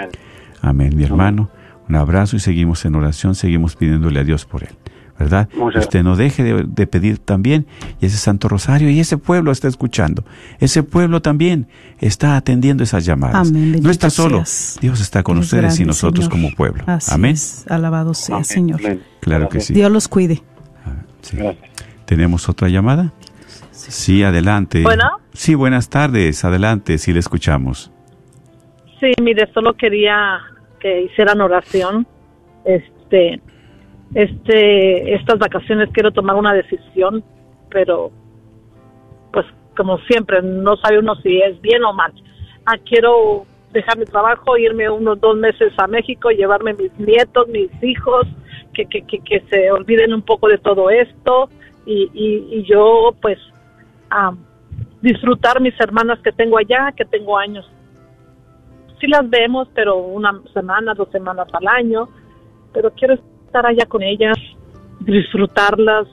Amén, 0.61 0.95
mi 0.95 1.03
hermano. 1.03 1.49
Un 1.87 1.95
abrazo 1.95 2.35
y 2.35 2.39
seguimos 2.39 2.85
en 2.85 2.95
oración, 2.95 3.35
seguimos 3.35 3.75
pidiéndole 3.75 4.19
a 4.19 4.23
Dios 4.23 4.45
por 4.45 4.63
él. 4.63 4.77
¿Verdad? 5.19 5.49
Muchas 5.53 5.83
Usted 5.83 6.01
no 6.01 6.15
deje 6.15 6.43
de, 6.43 6.63
de 6.65 6.87
pedir 6.87 7.19
también, 7.19 7.67
y 7.99 8.05
ese 8.05 8.17
Santo 8.17 8.47
Rosario, 8.47 8.89
y 8.89 9.01
ese 9.01 9.17
pueblo 9.17 9.51
está 9.51 9.67
escuchando. 9.67 10.23
Ese 10.59 10.81
pueblo 10.81 11.21
también 11.21 11.67
está 11.99 12.37
atendiendo 12.37 12.83
esas 12.83 13.05
llamadas. 13.05 13.49
Amén, 13.49 13.81
no 13.81 13.91
está 13.91 14.09
solo, 14.09 14.37
seas. 14.45 14.77
Dios 14.81 15.01
está 15.01 15.21
con 15.21 15.37
ustedes 15.37 15.77
y 15.79 15.85
nosotros 15.85 16.25
Señor. 16.25 16.31
como 16.31 16.55
pueblo. 16.55 16.83
Así 16.87 17.13
Amén. 17.13 17.33
es. 17.33 17.65
Alabado 17.69 18.13
sea, 18.13 18.35
Amén. 18.35 18.45
Señor. 18.45 18.79
Amén. 18.79 19.03
Claro 19.19 19.49
que 19.49 19.59
sí. 19.59 19.73
Dios 19.73 19.91
los 19.91 20.07
cuide. 20.07 20.41
Sí. 21.21 21.35
Gracias. 21.35 21.69
¿Tenemos 22.05 22.47
otra 22.47 22.69
llamada? 22.69 23.11
Sí, 23.71 24.23
adelante. 24.23 24.81
Bueno. 24.83 25.03
Sí, 25.33 25.53
buenas 25.53 25.89
tardes. 25.89 26.43
Adelante, 26.45 26.97
sí 26.97 27.13
le 27.13 27.19
escuchamos. 27.19 27.91
Sí, 28.99 29.11
mire, 29.21 29.49
solo 29.53 29.73
quería 29.75 30.39
que 30.79 31.03
hicieran 31.03 31.41
oración. 31.41 32.07
Este, 32.65 33.41
este, 34.13 35.15
estas 35.15 35.39
vacaciones 35.39 35.89
quiero 35.93 36.11
tomar 36.11 36.35
una 36.35 36.53
decisión, 36.53 37.23
pero 37.69 38.11
pues 39.31 39.45
como 39.75 39.97
siempre, 39.99 40.41
no 40.41 40.75
sabe 40.77 40.99
uno 40.99 41.15
si 41.15 41.39
es 41.39 41.59
bien 41.61 41.83
o 41.83 41.93
mal. 41.93 42.13
Ah, 42.65 42.77
quiero 42.83 43.45
dejar 43.71 43.97
mi 43.97 44.05
trabajo, 44.05 44.57
irme 44.57 44.89
unos 44.89 45.19
dos 45.21 45.37
meses 45.37 45.71
a 45.77 45.87
México, 45.87 46.29
llevarme 46.31 46.73
mis 46.73 46.91
nietos, 46.99 47.47
mis 47.47 47.71
hijos, 47.83 48.27
que, 48.73 48.85
que, 48.85 49.03
que, 49.03 49.19
que 49.19 49.43
se 49.49 49.71
olviden 49.71 50.13
un 50.13 50.21
poco 50.21 50.47
de 50.47 50.57
todo 50.57 50.89
esto 50.89 51.49
y, 51.85 52.09
y, 52.13 52.57
y 52.57 52.63
yo 52.63 53.15
pues 53.21 53.37
ah, 54.09 54.33
disfrutar 55.01 55.61
mis 55.61 55.79
hermanas 55.79 56.19
que 56.23 56.31
tengo 56.31 56.57
allá, 56.57 56.91
que 56.95 57.05
tengo 57.05 57.37
años 57.37 57.69
sí 58.99 59.07
las 59.07 59.29
vemos, 59.29 59.67
pero 59.73 59.97
una 59.97 60.39
semana, 60.53 60.93
dos 60.93 61.09
semanas 61.11 61.47
al 61.53 61.67
año, 61.67 62.09
pero 62.73 62.91
quiero 62.91 63.15
estar 63.49 63.65
allá 63.65 63.85
con 63.87 64.01
ellas, 64.03 64.37
disfrutarlas, 65.01 66.07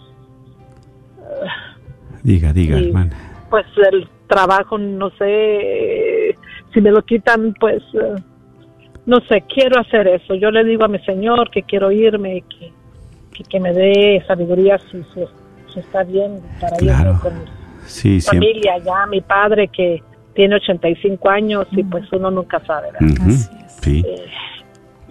Diga, 2.22 2.52
diga, 2.52 2.78
hermana. 2.78 3.12
pues 3.50 3.66
el 3.92 4.08
trabajo, 4.26 4.78
no 4.78 5.10
sé, 5.10 6.30
eh, 6.30 6.34
si 6.74 6.80
me 6.80 6.90
lo 6.90 7.02
quitan, 7.02 7.54
pues, 7.60 7.82
eh, 7.94 8.14
no 9.06 9.20
sé, 9.28 9.42
quiero 9.42 9.80
hacer 9.80 10.08
eso. 10.08 10.34
Yo 10.34 10.50
le 10.50 10.64
digo 10.64 10.84
a 10.84 10.88
mi 10.88 10.98
Señor 11.00 11.50
que 11.50 11.62
quiero 11.62 11.92
irme, 11.92 12.42
que, 12.48 12.72
que, 13.32 13.44
que 13.44 13.60
me 13.60 13.72
dé 13.72 14.24
sabiduría 14.26 14.78
si, 14.78 15.02
si, 15.14 15.20
si 15.72 15.80
está 15.80 16.02
bien 16.02 16.40
para 16.60 16.76
Claro. 16.78 17.10
irme 17.10 17.20
con 17.20 17.38
mi 17.38 17.44
siempre. 17.86 18.26
familia 18.40 18.74
allá, 18.74 19.06
mi 19.06 19.20
padre 19.20 19.68
que 19.68 20.02
tiene 20.34 20.56
85 20.56 21.30
años 21.30 21.66
y 21.72 21.84
pues 21.84 22.10
uno 22.12 22.30
nunca 22.30 22.58
sabe, 22.66 22.88
¿verdad? 22.92 23.28
Es. 23.28 23.50
Sí, 23.82 24.02
Eh, 24.04 24.24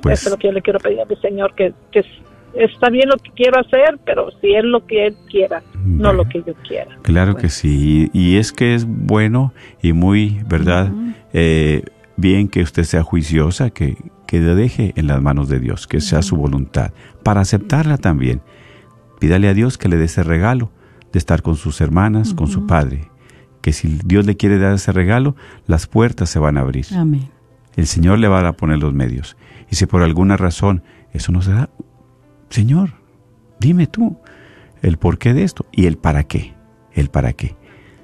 pues 0.05 0.19
Eso 0.19 0.29
es 0.29 0.31
lo 0.33 0.37
que 0.37 0.47
yo 0.47 0.53
le 0.53 0.61
quiero 0.61 0.79
pedir 0.79 1.01
a 1.01 1.05
mi 1.05 1.15
Señor, 1.15 1.55
que, 1.55 1.73
que 1.91 2.05
está 2.53 2.89
bien 2.89 3.09
lo 3.09 3.17
que 3.17 3.31
quiero 3.31 3.59
hacer, 3.59 3.97
pero 4.05 4.29
si 4.39 4.53
es 4.53 4.63
lo 4.63 4.85
que 4.85 5.07
Él 5.07 5.15
quiera, 5.29 5.63
no 5.83 6.13
lo 6.13 6.25
que 6.25 6.43
yo 6.45 6.53
quiera. 6.67 6.95
Claro 7.01 7.35
que 7.35 7.49
sí, 7.49 8.09
y 8.13 8.37
es 8.37 8.51
que 8.51 8.75
es 8.75 8.85
bueno 8.85 9.51
y 9.81 9.93
muy, 9.93 10.41
¿verdad? 10.47 10.91
Eh, 11.33 11.83
bien 12.17 12.47
que 12.47 12.61
usted 12.61 12.83
sea 12.83 13.01
juiciosa, 13.01 13.71
que, 13.71 13.97
que 14.27 14.39
le 14.39 14.53
deje 14.53 14.93
en 14.95 15.07
las 15.07 15.21
manos 15.21 15.49
de 15.49 15.59
Dios, 15.59 15.87
que 15.87 16.01
sea 16.01 16.21
su 16.21 16.35
voluntad, 16.35 16.91
para 17.23 17.41
aceptarla 17.41 17.97
también. 17.97 18.41
Pídale 19.19 19.47
a 19.47 19.53
Dios 19.55 19.77
que 19.79 19.89
le 19.89 19.97
dé 19.97 20.05
ese 20.05 20.23
regalo 20.23 20.69
de 21.11 21.17
estar 21.17 21.41
con 21.41 21.55
sus 21.55 21.81
hermanas, 21.81 22.35
con 22.35 22.47
su 22.47 22.67
padre, 22.67 23.09
que 23.61 23.73
si 23.73 23.99
Dios 24.05 24.27
le 24.27 24.37
quiere 24.37 24.59
dar 24.59 24.75
ese 24.75 24.91
regalo, 24.91 25.35
las 25.65 25.87
puertas 25.87 26.29
se 26.29 26.37
van 26.37 26.57
a 26.57 26.61
abrir. 26.61 26.85
Amén. 26.95 27.29
El 27.75 27.87
Señor 27.87 28.19
le 28.19 28.27
va 28.27 28.47
a 28.47 28.53
poner 28.53 28.77
los 28.77 28.93
medios. 28.93 29.35
Y 29.75 29.77
si 29.77 29.87
por 29.87 30.03
alguna 30.03 30.37
razón 30.37 30.83
eso 31.11 31.33
no 31.33 31.41
se 31.41 31.51
da, 31.51 31.69
Señor, 32.49 32.91
dime 33.59 33.87
tú 33.87 34.15
el 34.81 34.95
porqué 34.97 35.33
de 35.33 35.43
esto 35.43 35.65
y 35.73 35.85
el 35.85 35.97
para 35.97 36.23
qué. 36.23 36.53
El 36.93 37.09
para 37.09 37.33
qué. 37.33 37.57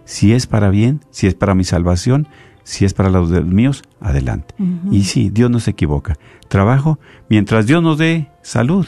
Si 0.03 0.33
es 0.33 0.47
para 0.47 0.69
bien, 0.69 0.99
si 1.11 1.27
es 1.27 1.33
para 1.33 1.55
mi 1.55 1.63
salvación, 1.63 2.27
si 2.63 2.83
es 2.83 2.93
para 2.93 3.09
los 3.09 3.29
de- 3.29 3.39
míos, 3.39 3.83
adelante. 4.01 4.53
Y 4.91 5.05
sí, 5.05 5.29
Dios 5.29 5.49
no 5.49 5.61
se 5.61 5.71
equivoca. 5.71 6.17
Trabajo 6.49 6.99
mientras 7.29 7.67
Dios 7.67 7.81
nos 7.81 7.97
dé 7.97 8.27
salud, 8.41 8.85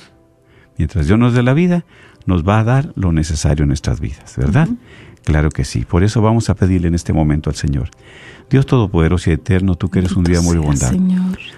mientras 0.77 1.07
Dios 1.07 1.17
nos 1.17 1.33
dé 1.33 1.41
la 1.41 1.53
vida, 1.53 1.85
nos 2.25 2.45
va 2.45 2.59
a 2.59 2.65
dar 2.65 2.91
lo 2.95 3.13
necesario 3.13 3.63
en 3.63 3.69
nuestras 3.69 4.01
vidas, 4.01 4.35
¿verdad? 4.35 4.67
Claro 5.23 5.47
que 5.51 5.63
sí. 5.63 5.85
Por 5.85 6.03
eso 6.03 6.21
vamos 6.21 6.49
a 6.49 6.55
pedirle 6.55 6.89
en 6.89 6.95
este 6.95 7.13
momento 7.13 7.49
al 7.49 7.55
Señor. 7.55 7.91
Dios 8.53 8.67
Todopoderoso 8.67 9.31
y 9.31 9.33
Eterno, 9.33 9.73
tú 9.73 9.89
que 9.89 9.97
eres 9.97 10.11
un 10.11 10.23
día 10.23 10.39
muy 10.39 10.57
bondad. 10.57 10.93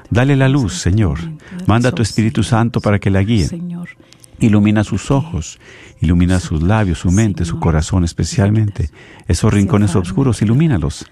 Dale 0.10 0.38
la 0.38 0.48
luz, 0.48 0.76
Señor. 0.76 1.20
Manda 1.68 1.92
tu 1.92 2.02
Espíritu 2.02 2.42
Santo 2.42 2.80
para 2.80 3.00
que 3.00 3.10
la 3.10 3.22
guíe. 3.22 3.50
Ilumina 4.40 4.82
sus 4.86 5.12
ojos, 5.12 5.60
ilumina 6.00 6.40
sus 6.40 6.64
labios, 6.64 7.00
su 7.00 7.12
mente, 7.12 7.44
su 7.44 7.60
corazón 7.60 8.06
especialmente. 8.06 8.92
Esos 9.28 9.54
rincones 9.54 9.94
oscuros, 9.98 10.42
ilumínalos. 10.42 11.06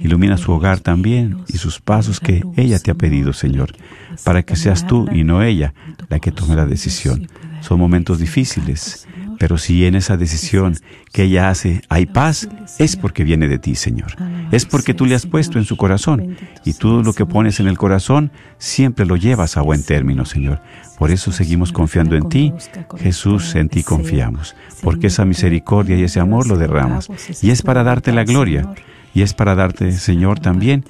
Ilumina 0.00 0.38
su 0.38 0.50
hogar 0.50 0.80
también 0.80 1.44
y 1.46 1.58
sus 1.58 1.80
pasos 1.80 2.18
que 2.18 2.42
ella 2.56 2.80
te 2.80 2.90
ha 2.90 2.94
pedido, 2.94 3.32
Señor, 3.32 3.76
para 4.24 4.42
que 4.42 4.56
seas 4.56 4.88
tú 4.88 5.08
y 5.12 5.22
no 5.22 5.44
ella 5.44 5.72
la 6.08 6.18
que 6.18 6.32
tome 6.32 6.56
la 6.56 6.66
decisión. 6.66 7.28
Son 7.60 7.78
momentos 7.78 8.18
difíciles, 8.18 9.06
pero 9.38 9.58
si 9.58 9.86
en 9.86 9.94
esa 9.94 10.16
decisión 10.16 10.76
que 11.12 11.24
ella 11.24 11.48
hace 11.48 11.82
hay 11.88 12.06
paz, 12.06 12.48
es 12.78 12.96
porque 12.96 13.24
viene 13.24 13.48
de 13.48 13.58
ti, 13.58 13.74
Señor. 13.74 14.14
Es 14.50 14.66
porque 14.66 14.94
tú 14.94 15.06
le 15.06 15.14
has 15.14 15.26
puesto 15.26 15.58
en 15.58 15.64
su 15.64 15.76
corazón. 15.76 16.36
Y 16.64 16.74
tú 16.74 17.02
lo 17.02 17.12
que 17.12 17.26
pones 17.26 17.60
en 17.60 17.68
el 17.68 17.78
corazón 17.78 18.32
siempre 18.58 19.06
lo 19.06 19.16
llevas 19.16 19.56
a 19.56 19.62
buen 19.62 19.82
término, 19.84 20.24
Señor. 20.24 20.60
Por 20.98 21.10
eso 21.10 21.30
seguimos 21.30 21.72
confiando 21.72 22.16
en 22.16 22.28
ti, 22.28 22.52
Jesús, 22.98 23.54
en 23.54 23.68
ti 23.68 23.84
confiamos, 23.84 24.56
porque 24.82 25.06
esa 25.06 25.24
misericordia 25.24 25.96
y 25.96 26.02
ese 26.02 26.18
amor 26.18 26.48
lo 26.48 26.58
derramas. 26.58 27.08
Y 27.40 27.50
es 27.50 27.62
para 27.62 27.84
darte 27.84 28.12
la 28.12 28.24
gloria, 28.24 28.68
y 29.14 29.22
es 29.22 29.32
para 29.32 29.54
darte, 29.54 29.92
Señor, 29.92 30.40
también 30.40 30.84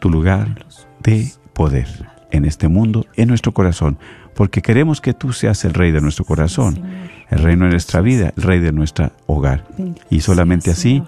tu 0.00 0.10
lugar 0.10 0.66
de 1.02 1.32
poder 1.54 1.88
en 2.30 2.44
este 2.44 2.68
mundo, 2.68 3.06
en 3.16 3.28
nuestro 3.28 3.52
corazón, 3.52 3.98
porque 4.34 4.62
queremos 4.62 5.00
que 5.00 5.14
tú 5.14 5.32
seas 5.32 5.64
el 5.64 5.74
rey 5.74 5.92
de 5.92 6.00
nuestro 6.00 6.24
corazón, 6.24 6.82
el 7.30 7.38
reino 7.38 7.64
de 7.64 7.72
nuestra 7.72 8.00
vida, 8.00 8.32
el 8.36 8.42
rey 8.42 8.60
de 8.60 8.72
nuestro 8.72 9.10
hogar. 9.26 9.66
Y 10.10 10.20
solamente 10.20 10.70
así 10.70 11.02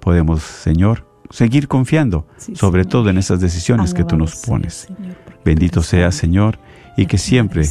podemos, 0.00 0.42
Señor, 0.42 1.06
seguir 1.30 1.68
confiando, 1.68 2.26
sobre 2.54 2.84
todo 2.84 3.10
en 3.10 3.18
esas 3.18 3.40
decisiones 3.40 3.94
que 3.94 4.04
tú 4.04 4.16
nos 4.16 4.36
pones. 4.36 4.88
Bendito 5.44 5.82
seas, 5.82 6.14
Señor, 6.14 6.58
y 6.96 7.06
que 7.06 7.18
siempre 7.18 7.66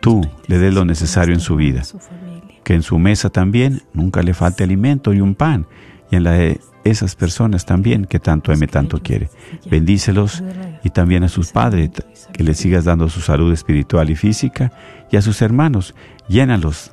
tú 0.00 0.22
le 0.46 0.58
des 0.58 0.72
lo 0.72 0.84
necesario 0.84 1.34
en 1.34 1.40
su 1.40 1.56
vida. 1.56 1.82
Que 2.64 2.74
en 2.74 2.82
su 2.82 2.98
mesa 2.98 3.30
también 3.30 3.82
nunca 3.92 4.22
le 4.22 4.34
falte 4.34 4.64
alimento 4.64 5.12
y 5.12 5.20
un 5.20 5.34
pan. 5.34 5.66
Y 6.10 6.16
en 6.16 6.24
la 6.24 6.32
de 6.32 6.60
esas 6.84 7.14
personas 7.14 7.66
también 7.66 8.06
que 8.06 8.18
tanto 8.18 8.52
ame, 8.52 8.66
tanto 8.66 9.02
quiere. 9.02 9.30
Bendícelos 9.70 10.42
y 10.82 10.90
también 10.90 11.24
a 11.24 11.28
sus 11.28 11.52
padres, 11.52 11.90
que 12.32 12.44
le 12.44 12.54
sigas 12.54 12.84
dando 12.84 13.08
su 13.08 13.20
salud 13.20 13.52
espiritual 13.52 14.10
y 14.10 14.16
física, 14.16 14.72
y 15.10 15.16
a 15.16 15.22
sus 15.22 15.42
hermanos, 15.42 15.94
llénalos, 16.28 16.92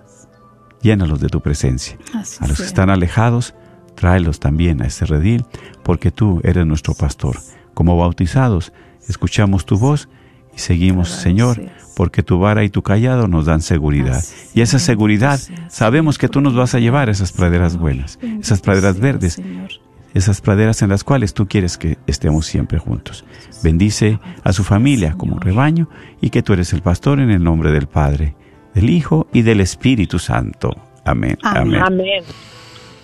llénalos 0.82 1.19
de 1.19 1.30
tu 1.30 1.41
presencia. 1.41 1.97
Así 2.13 2.38
A 2.43 2.47
los 2.47 2.58
que 2.58 2.65
están 2.65 2.89
alejados, 2.89 3.54
tráelos 3.95 4.39
también 4.39 4.82
a 4.82 4.88
ese 4.88 5.06
redil, 5.06 5.45
porque 5.84 6.12
tú 6.12 6.41
eres 6.43 6.65
nuestro 6.65 6.93
pastor. 6.93 7.38
Como 7.73 7.97
bautizados, 7.97 8.73
escuchamos 9.08 9.65
tu 9.65 9.78
voz 9.78 10.10
y 10.58 10.60
seguimos, 10.60 11.10
Señor, 11.10 11.62
porque 11.96 12.24
tu 12.24 12.39
vara 12.39 12.63
y 12.63 12.70
tu 12.70 12.82
callado 12.82 13.28
nos 13.28 13.46
dan 13.46 13.62
seguridad. 13.62 14.24
Y 14.56 14.62
esa 14.62 14.80
seguridad, 14.80 15.39
sabemos 15.70 16.17
que 16.17 16.28
tú 16.30 16.41
nos 16.41 16.56
vas 16.56 16.74
a 16.74 16.80
llevar 16.80 17.10
a 17.10 17.12
esas 17.12 17.32
praderas 17.32 17.74
Señor. 17.74 17.84
buenas, 17.84 18.20
esas 18.41 18.62
praderas 18.62 19.00
verdes, 19.00 19.34
Señor. 19.34 19.70
esas 20.15 20.41
praderas 20.41 20.82
en 20.82 20.89
las 20.89 21.04
cuales 21.04 21.36
tú 21.36 21.48
quieres 21.48 21.78
que 21.78 22.00
estemos 22.08 22.48
siempre 22.48 22.80
juntos. 22.80 23.24
Bendice 23.63 24.20
a 24.43 24.52
su 24.52 24.63
familia 24.63 25.13
como 25.15 25.36
un 25.36 25.41
rebaño 25.41 25.89
y 26.22 26.32
que 26.32 26.41
tú 26.41 26.54
eres 26.54 26.74
el 26.74 26.82
pastor 26.82 27.20
en 27.20 27.30
el 27.30 27.43
nombre 27.43 27.72
del 27.72 27.86
Padre, 27.86 28.36
del 28.74 28.89
Hijo 28.89 29.28
y 29.32 29.43
del 29.43 29.62
Espíritu 29.62 30.17
Santo. 30.17 30.72
Amén. 31.06 31.38
Amén. 31.43 31.82
Amén. 31.84 32.24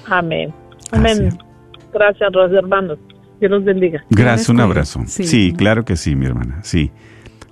Amén. 0.08 0.54
Amén. 0.92 1.12
Así 1.12 1.20
Amén. 1.22 1.38
Gracias, 1.94 2.32
hermanos. 2.52 2.98
Dios 3.40 3.52
los 3.52 3.64
bendiga. 3.64 4.04
Gracias, 4.10 4.50
un 4.50 4.60
abrazo. 4.60 5.04
Sí. 5.06 5.26
Sí. 5.26 5.54
claro 5.56 5.86
que 5.86 5.98
sí, 5.98 6.16
mi 6.16 6.26
hermana. 6.26 6.60
Sí. 6.64 6.92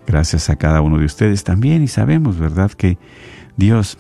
Gracias 0.07 0.49
a 0.49 0.55
cada 0.55 0.81
uno 0.81 0.97
de 0.97 1.05
ustedes 1.05 1.43
también 1.43 1.83
y 1.83 1.87
sabemos, 1.87 2.37
¿verdad?, 2.39 2.71
que 2.71 2.97
Dios 3.57 3.97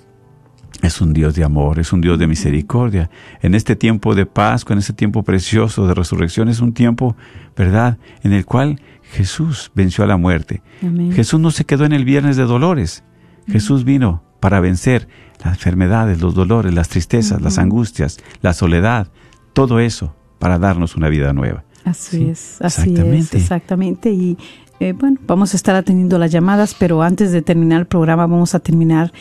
es 0.81 0.99
un 0.99 1.13
Dios 1.13 1.35
de 1.35 1.43
amor, 1.43 1.77
es 1.79 1.93
un 1.93 2.01
Dios 2.01 2.17
de 2.17 2.27
misericordia. 2.27 3.09
En 3.41 3.53
este 3.53 3.75
tiempo 3.75 4.15
de 4.15 4.25
Pascua, 4.25 4.73
en 4.73 4.79
este 4.79 4.93
tiempo 4.93 5.23
precioso 5.23 5.85
de 5.87 5.93
resurrección, 5.93 6.49
es 6.49 6.59
un 6.59 6.73
tiempo, 6.73 7.15
¿verdad?, 7.55 7.97
en 8.23 8.33
el 8.33 8.45
cual 8.45 8.81
Jesús 9.11 9.71
venció 9.75 10.03
a 10.03 10.07
la 10.07 10.17
muerte. 10.17 10.63
Amén. 10.81 11.11
Jesús 11.11 11.39
no 11.39 11.51
se 11.51 11.65
quedó 11.65 11.85
en 11.85 11.93
el 11.93 12.05
viernes 12.05 12.35
de 12.37 12.43
dolores. 12.43 13.03
Jesús 13.47 13.83
vino 13.83 14.23
para 14.39 14.59
vencer 14.59 15.07
las 15.43 15.53
enfermedades, 15.53 16.21
los 16.21 16.33
dolores, 16.33 16.73
las 16.73 16.89
tristezas, 16.89 17.41
las 17.41 17.57
angustias, 17.57 18.17
la 18.41 18.53
soledad, 18.53 19.11
todo 19.53 19.79
eso 19.79 20.15
para 20.39 20.57
darnos 20.57 20.95
una 20.95 21.09
vida 21.09 21.33
nueva. 21.33 21.63
Así 21.83 22.17
Sí, 22.17 22.29
es, 22.29 22.61
así 22.61 22.81
es, 22.81 22.87
exactamente. 22.87 23.37
exactamente. 23.37 24.09
Y 24.11 24.37
eh, 24.81 24.93
bueno, 24.93 25.17
vamos 25.27 25.53
a 25.53 25.57
estar 25.57 25.75
atendiendo 25.75 26.17
las 26.17 26.31
llamadas, 26.31 26.75
pero 26.77 27.01
antes 27.03 27.31
de 27.31 27.41
terminar 27.41 27.81
el 27.81 27.87
programa 27.87 28.25
vamos 28.25 28.55
a 28.55 28.59
terminar 28.59 29.13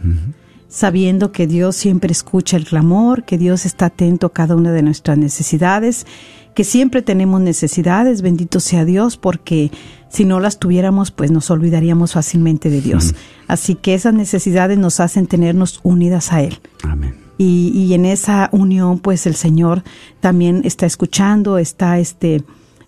sabiendo 0.68 1.32
que 1.32 1.48
Dios 1.48 1.76
siempre 1.76 2.12
escucha 2.12 2.58
el 2.58 2.66
clamor, 2.66 3.24
que 3.24 3.38
Dios 3.38 3.66
está 3.66 3.88
atento 3.88 4.28
a 4.28 4.34
cada 4.34 4.56
una 4.56 4.72
de 4.72 4.84
nuestras 4.84 5.18
necesidades, 5.18 6.06
que 6.54 6.64
siempre 6.64 7.02
tenemos 7.02 7.40
necesidades, 7.42 8.22
bendito 8.22 8.60
sea 8.60 8.84
Dios, 8.84 9.18
porque 9.18 9.72
si 10.10 10.26
no 10.26 10.40
las 10.40 10.58
tuviéramos, 10.58 11.12
pues 11.12 11.32
nos 11.32 11.52
olvidaríamos 11.52 12.14
fácilmente 12.14 12.70
de 12.70 12.82
Dios. 12.82 13.14
Así 13.48 13.76
que 13.76 13.94
esas 13.94 14.14
necesidades 14.14 14.78
nos 14.78 15.00
hacen 15.00 15.28
tenernos 15.28 15.80
unidas 15.84 16.34
a 16.34 16.42
Él. 16.42 16.60
Amén. 16.84 17.16
Y, 17.38 17.72
y 17.76 17.94
en 17.94 18.06
esa 18.06 18.50
unión, 18.52 18.98
pues 19.00 19.28
el 19.28 19.36
Señor 19.36 19.84
también 20.20 20.62
está 20.66 20.88
escuchando, 20.88 21.60
está 21.60 22.00
este, 22.00 22.44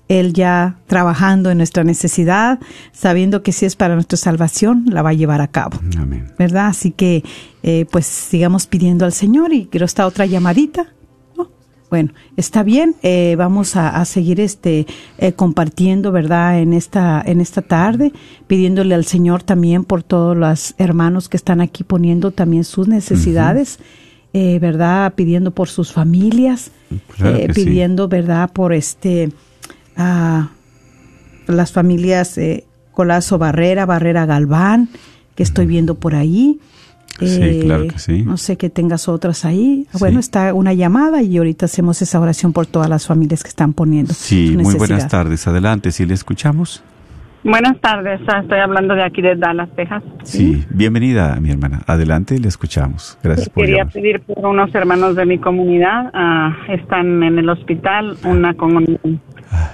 Él 0.09 0.33
ya 0.33 0.79
trabajando 0.87 1.51
en 1.51 1.57
nuestra 1.59 1.83
necesidad, 1.85 2.59
sabiendo 2.91 3.41
que 3.43 3.51
si 3.51 3.65
es 3.65 3.75
para 3.75 3.93
nuestra 3.93 4.17
salvación, 4.17 4.85
la 4.89 5.01
va 5.03 5.11
a 5.11 5.13
llevar 5.13 5.39
a 5.39 5.47
cabo. 5.47 5.79
Amén. 5.97 6.33
¿verdad? 6.37 6.67
Así 6.67 6.91
que, 6.91 7.23
eh, 7.63 7.85
pues 7.91 8.05
sigamos 8.07 8.65
pidiendo 8.67 9.05
al 9.05 9.13
Señor 9.13 9.53
y 9.53 9.67
quiero 9.67 9.85
esta 9.85 10.07
otra 10.07 10.25
llamadita. 10.25 10.87
¿no? 11.37 11.47
Bueno, 11.91 12.11
está 12.37 12.63
bien. 12.63 12.95
eh, 13.03 13.35
vamos 13.37 13.75
a, 13.75 13.89
a 14.01 14.03
seguir 14.05 14.39
este 14.39 14.87
eh, 15.19 15.33
compartiendo, 15.33 16.11
¿verdad? 16.11 16.59
En 16.59 16.73
esta 16.73 17.21
en 17.23 17.39
esta 17.39 17.61
tarde, 17.61 18.11
pidiéndole 18.47 18.95
al 18.95 19.05
Señor 19.05 19.43
también 19.43 19.83
por 19.83 20.01
todos 20.01 20.35
los 20.35 20.73
hermanos 20.79 21.29
que 21.29 21.37
están 21.37 21.61
aquí 21.61 21.83
poniendo 21.83 22.31
también 22.31 22.63
sus 22.63 22.87
necesidades, 22.87 23.77
eh, 24.33 24.57
¿verdad? 24.59 25.13
Pidiendo 25.13 25.51
por 25.51 25.69
sus 25.69 25.91
familias, 25.91 26.71
Claro 27.15 27.37
eh, 27.37 27.45
que 27.47 27.53
sí. 27.53 27.65
pidiendo, 27.65 28.07
¿verdad? 28.07 28.51
Por 28.51 28.73
este 28.73 29.31
ah, 29.99 30.49
las 31.47 31.71
familias 31.71 32.37
eh, 32.37 32.65
Colazo 32.91 33.37
Barrera, 33.37 33.85
Barrera 33.85 34.25
Galván, 34.25 34.89
que 35.35 35.43
estoy 35.43 35.67
viendo 35.67 35.95
por 35.95 36.15
ahí. 36.15 36.59
Sí, 37.19 37.59
claro 37.63 37.87
que 37.87 37.99
sí. 37.99 38.23
No 38.23 38.37
sé 38.37 38.57
que 38.57 38.69
tengas 38.69 39.09
otras 39.09 39.43
ahí. 39.45 39.85
Sí. 39.91 39.97
Bueno, 39.99 40.19
está 40.19 40.53
una 40.53 40.73
llamada 40.73 41.21
y 41.21 41.37
ahorita 41.37 41.65
hacemos 41.65 42.01
esa 42.01 42.19
oración 42.19 42.53
por 42.53 42.65
todas 42.65 42.89
las 42.89 43.05
familias 43.05 43.43
que 43.43 43.49
están 43.49 43.73
poniendo. 43.73 44.13
Sí, 44.13 44.55
muy 44.57 44.75
buenas 44.75 45.07
tardes. 45.07 45.45
Adelante, 45.47 45.91
si 45.91 46.05
le 46.05 46.13
escuchamos. 46.13 46.83
Buenas 47.41 47.79
tardes, 47.79 48.19
ah, 48.27 48.39
estoy 48.41 48.59
hablando 48.59 48.95
de 48.95 49.03
aquí 49.03 49.21
de 49.21 49.35
Dallas, 49.37 49.69
Texas. 49.73 50.03
Sí, 50.23 50.65
bienvenida, 50.71 51.37
mi 51.39 51.49
hermana. 51.49 51.81
Adelante, 51.87 52.37
le 52.37 52.49
escuchamos. 52.49 53.17
Gracias 53.23 53.47
por 53.47 53.63
Quería 53.63 53.79
llamar. 53.79 53.93
pedir 53.93 54.19
por 54.19 54.45
unos 54.45 54.75
hermanos 54.75 55.15
de 55.15 55.25
mi 55.25 55.37
comunidad, 55.37 56.11
ah, 56.13 56.51
están 56.67 57.23
en 57.23 57.39
el 57.39 57.47
hospital, 57.49 58.17
una 58.25 58.55
con 58.55 58.85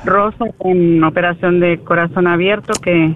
Rosa 0.05 0.45
con 0.57 1.03
operación 1.03 1.59
de 1.59 1.79
corazón 1.79 2.27
abierto 2.27 2.73
que 2.81 3.15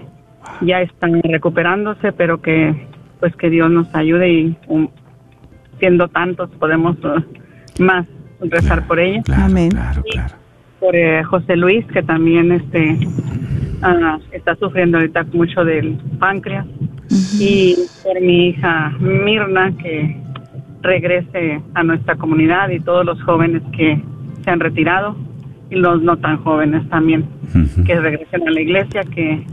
ya 0.60 0.80
están 0.80 1.20
recuperándose, 1.22 2.12
pero 2.12 2.40
que 2.40 2.88
pues 3.20 3.34
que 3.36 3.50
Dios 3.50 3.70
nos 3.70 3.94
ayude 3.94 4.30
y 4.30 4.56
um, 4.68 4.88
siendo 5.78 6.08
tantos 6.08 6.50
podemos 6.58 6.96
uh, 7.04 7.22
más 7.82 8.06
rezar 8.40 8.86
por 8.86 8.98
ella. 8.98 9.22
Claro, 9.22 9.44
Amén. 9.44 9.70
claro, 9.70 10.02
claro. 10.10 10.34
por 10.80 10.96
eh, 10.96 11.22
José 11.24 11.56
Luis, 11.56 11.84
que 11.86 12.02
también 12.02 12.52
este 12.52 12.98
ah, 13.82 14.18
está 14.32 14.56
sufriendo 14.56 14.98
ahorita 14.98 15.26
mucho 15.32 15.64
del 15.64 15.98
páncreas, 16.18 16.66
y 17.38 17.76
por 18.02 18.20
mi 18.20 18.48
hija 18.48 18.92
Mirna, 19.00 19.72
que 19.76 20.16
regrese 20.82 21.60
a 21.74 21.82
nuestra 21.82 22.16
comunidad 22.16 22.70
y 22.70 22.80
todos 22.80 23.04
los 23.04 23.22
jóvenes 23.22 23.62
que 23.76 24.02
se 24.42 24.50
han 24.50 24.60
retirado 24.60 25.16
los 25.70 26.02
no 26.02 26.16
tan 26.16 26.42
jóvenes 26.42 26.88
también, 26.88 27.26
que 27.86 27.98
regresen 27.98 28.46
a 28.46 28.50
la 28.50 28.60
iglesia, 28.60 29.02
que, 29.04 29.46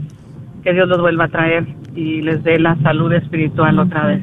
que 0.62 0.72
Dios 0.72 0.88
los 0.88 1.00
vuelva 1.00 1.24
a 1.24 1.28
traer 1.28 1.66
y 1.94 2.22
les 2.22 2.42
dé 2.42 2.58
la 2.58 2.76
salud 2.82 3.12
espiritual 3.12 3.78
otra 3.78 4.06
vez. 4.06 4.22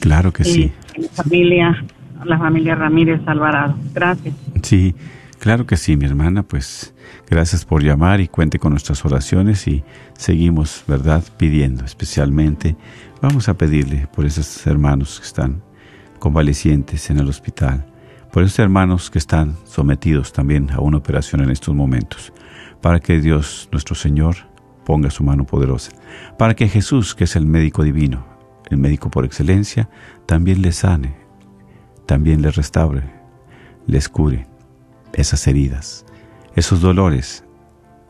Claro 0.00 0.32
que 0.32 0.42
y 0.42 0.46
sí. 0.46 0.72
familia, 1.14 1.84
la 2.24 2.38
familia 2.38 2.74
Ramírez 2.74 3.20
Alvarado. 3.26 3.76
Gracias. 3.92 4.34
Sí, 4.62 4.94
claro 5.38 5.66
que 5.66 5.76
sí, 5.76 5.96
mi 5.96 6.04
hermana. 6.04 6.42
Pues 6.42 6.94
gracias 7.28 7.64
por 7.64 7.82
llamar 7.82 8.20
y 8.20 8.28
cuente 8.28 8.58
con 8.58 8.70
nuestras 8.70 9.04
oraciones 9.04 9.66
y 9.66 9.82
seguimos, 10.16 10.84
¿verdad? 10.86 11.24
Pidiendo 11.38 11.84
especialmente. 11.84 12.76
Vamos 13.20 13.48
a 13.48 13.54
pedirle 13.54 14.06
por 14.14 14.26
esos 14.26 14.66
hermanos 14.66 15.18
que 15.18 15.26
están 15.26 15.62
convalecientes 16.18 17.10
en 17.10 17.18
el 17.18 17.28
hospital, 17.28 17.84
por 18.36 18.44
esos 18.44 18.58
hermanos 18.58 19.08
que 19.08 19.18
están 19.18 19.56
sometidos 19.64 20.30
también 20.30 20.70
a 20.70 20.80
una 20.80 20.98
operación 20.98 21.40
en 21.40 21.48
estos 21.48 21.74
momentos, 21.74 22.34
para 22.82 23.00
que 23.00 23.18
Dios, 23.18 23.66
nuestro 23.72 23.94
Señor, 23.94 24.36
ponga 24.84 25.08
su 25.08 25.24
mano 25.24 25.46
poderosa, 25.46 25.92
para 26.36 26.54
que 26.54 26.68
Jesús, 26.68 27.14
que 27.14 27.24
es 27.24 27.34
el 27.34 27.46
médico 27.46 27.82
divino, 27.82 28.26
el 28.68 28.76
médico 28.76 29.10
por 29.10 29.24
excelencia, 29.24 29.88
también 30.26 30.60
les 30.60 30.76
sane, 30.76 31.16
también 32.04 32.42
les 32.42 32.56
restaure, 32.56 33.04
les 33.86 34.06
cure 34.06 34.46
esas 35.14 35.46
heridas, 35.46 36.04
esos 36.56 36.82
dolores, 36.82 37.42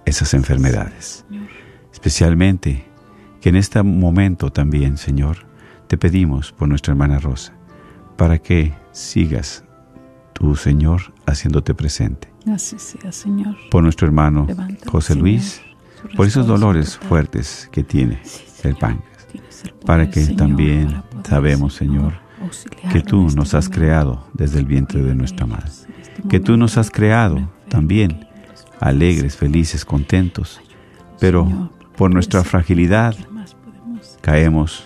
esas 0.06 0.34
enfermedades. 0.34 1.24
Especialmente 1.92 2.84
que 3.40 3.50
en 3.50 3.54
este 3.54 3.80
momento 3.80 4.50
también, 4.50 4.96
Señor, 4.96 5.46
te 5.86 5.96
pedimos 5.96 6.50
por 6.50 6.66
nuestra 6.66 6.94
hermana 6.94 7.20
Rosa, 7.20 7.52
para 8.16 8.40
que 8.40 8.74
sigas 8.90 9.62
tú, 10.36 10.54
Señor, 10.54 11.14
haciéndote 11.24 11.74
presente. 11.74 12.28
Así 12.52 12.78
sea, 12.78 13.10
Señor. 13.10 13.56
Por 13.70 13.82
nuestro 13.82 14.06
hermano 14.06 14.46
José 14.86 15.14
Luis, 15.14 15.62
por 16.14 16.26
esos 16.26 16.46
dolores 16.46 16.98
fuertes 16.98 17.68
que 17.72 17.82
tiene 17.82 18.20
Sí, 18.22 18.44
el 18.68 18.76
páncreas, 18.76 19.26
para 19.84 20.10
que 20.10 20.20
Señor, 20.20 20.36
también 20.36 20.88
para 20.88 21.02
poder, 21.02 21.26
sabemos, 21.26 21.74
Señor, 21.74 22.12
auxiliarlo 22.42 22.92
que 22.92 22.98
en 22.98 23.04
tú 23.06 23.26
este 23.26 23.36
nos 23.38 23.54
has 23.54 23.68
creado 23.68 24.26
desde 24.34 24.58
el 24.58 24.66
vientre 24.66 25.02
de 25.02 25.14
nuestra 25.14 25.46
madre, 25.46 25.70
este 25.70 26.28
que 26.28 26.38
tú 26.38 26.56
nos 26.56 26.76
has 26.76 26.90
creado 26.90 27.50
también 27.68 28.20
que 28.20 28.26
alegres, 28.78 29.36
felices, 29.36 29.84
contentos, 29.84 30.60
pero 31.18 31.70
por 31.96 32.12
nuestra 32.12 32.44
fragilidad 32.44 33.14
¿qué 33.16 33.28
más 33.30 33.54
podemos 33.54 34.18
caemos, 34.20 34.84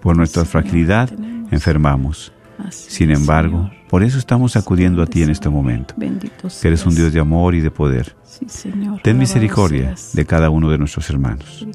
por 0.00 0.16
nuestra 0.16 0.44
fragilidad 0.44 1.10
enfermamos. 1.50 2.32
Sin 2.70 3.10
embargo. 3.10 3.70
Por 3.88 4.02
eso 4.02 4.18
estamos 4.18 4.56
acudiendo 4.56 5.02
a 5.02 5.06
ti 5.06 5.22
en 5.22 5.30
este 5.30 5.48
momento, 5.48 5.94
Bendito 5.96 6.48
que 6.60 6.68
eres 6.68 6.84
un. 6.84 6.94
Dios 6.94 7.12
de 7.12 7.20
amor 7.20 7.54
y 7.54 7.60
de 7.60 7.70
poder. 7.70 8.16
Sí, 8.24 8.46
Señor. 8.48 9.00
Ten 9.02 9.18
misericordia 9.18 9.94
de 10.12 10.26
cada 10.26 10.50
uno 10.50 10.70
de 10.70 10.78
nuestros 10.78 11.08
hermanos, 11.10 11.66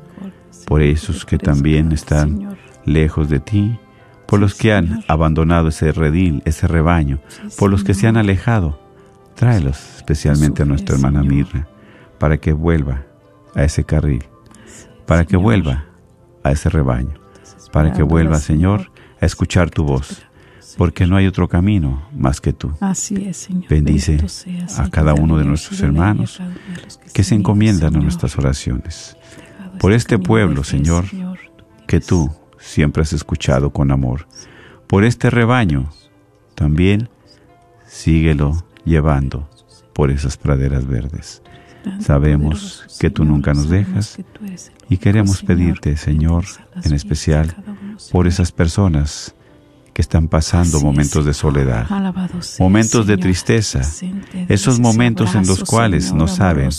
por 0.66 0.82
esos 0.82 1.26
que 1.26 1.38
también 1.38 1.92
están 1.92 2.58
lejos 2.86 3.30
de 3.30 3.40
ti, 3.40 3.80
por 4.26 4.40
los 4.40 4.56
que 4.56 4.74
han 4.74 5.04
abandonado 5.08 5.70
ese 5.70 5.92
redil, 5.92 6.42
ese 6.46 6.68
rebaño, 6.68 7.20
por 7.58 7.70
los 7.70 7.84
que 7.84 7.94
se 7.94 8.08
han 8.08 8.18
alejado. 8.18 8.80
Tráelos 9.36 9.98
especialmente 9.98 10.64
a 10.64 10.66
nuestra 10.66 10.96
hermana. 10.96 11.24
Mirna, 11.24 11.68
para 12.20 12.38
que 12.38 12.54
vuelva 12.54 13.04
a 13.56 13.64
ese 13.64 13.84
carril, 13.84 14.24
para 15.06 15.26
que 15.26 15.38
vuelva 15.38 15.86
a 16.44 16.52
ese 16.52 16.70
rebaño, 16.70 17.14
para 17.72 17.94
que 17.94 18.04
vuelva, 18.04 18.40
Señor, 18.40 18.92
a 19.20 19.26
escuchar 19.26 19.70
tu 19.70 19.84
voz, 19.84 20.24
porque 20.78 21.08
no 21.08 21.16
hay 21.16 21.28
otro 21.28 21.48
camino 21.48 22.08
más 22.16 22.42
que 22.42 22.54
tú. 22.54 22.72
Así 22.80 23.16
es, 23.28 23.38
Señor. 23.38 23.68
Bendice 23.70 24.28
seas, 24.28 24.80
a 24.80 24.90
cada 24.90 25.14
uno 25.14 25.38
de 25.38 25.46
nuestros 25.46 25.82
hermanos 25.82 26.40
los 26.84 26.98
que 27.14 27.24
se 27.24 27.36
encomiendan 27.36 27.96
a 27.96 28.00
nuestras 28.00 28.38
oraciones. 28.38 29.18
Por 29.80 29.94
este 29.94 30.20
pueblo, 30.20 30.64
Señor, 30.64 31.06
que 31.88 32.00
tú 32.00 32.30
siempre 32.60 33.02
has 33.04 33.14
escuchado 33.14 33.72
con 33.72 33.92
amor. 33.92 34.28
Por 34.88 35.04
este 35.04 35.30
rebaño, 35.30 35.90
también 36.56 37.10
síguelo 37.88 38.64
llevando 38.86 39.50
por 39.94 40.12
esas 40.12 40.38
praderas 40.38 40.86
verdes. 40.86 41.42
Sabemos 42.00 42.86
que 43.00 43.10
tú 43.10 43.26
nunca 43.26 43.54
nos 43.54 43.70
dejas 43.70 44.16
que 44.16 44.26
y 44.90 44.98
queremos 44.98 45.42
pedirte, 45.42 45.92
que 45.92 45.98
Señor, 45.98 46.46
en 46.84 46.94
especial 46.94 47.56
por 48.12 48.28
esas 48.28 48.52
personas 48.52 49.36
que 49.94 50.02
están 50.02 50.28
pasando 50.28 50.80
momentos 50.80 51.26
de 51.26 51.34
soledad, 51.34 51.88
momentos 52.60 53.08
de 53.08 53.18
tristeza, 53.18 53.82
esos 54.48 54.80
momentos 54.80 55.36
en 55.36 55.46
los 55.46 55.64
cuales 55.64 56.14
no 56.14 56.28
saben 56.28 56.70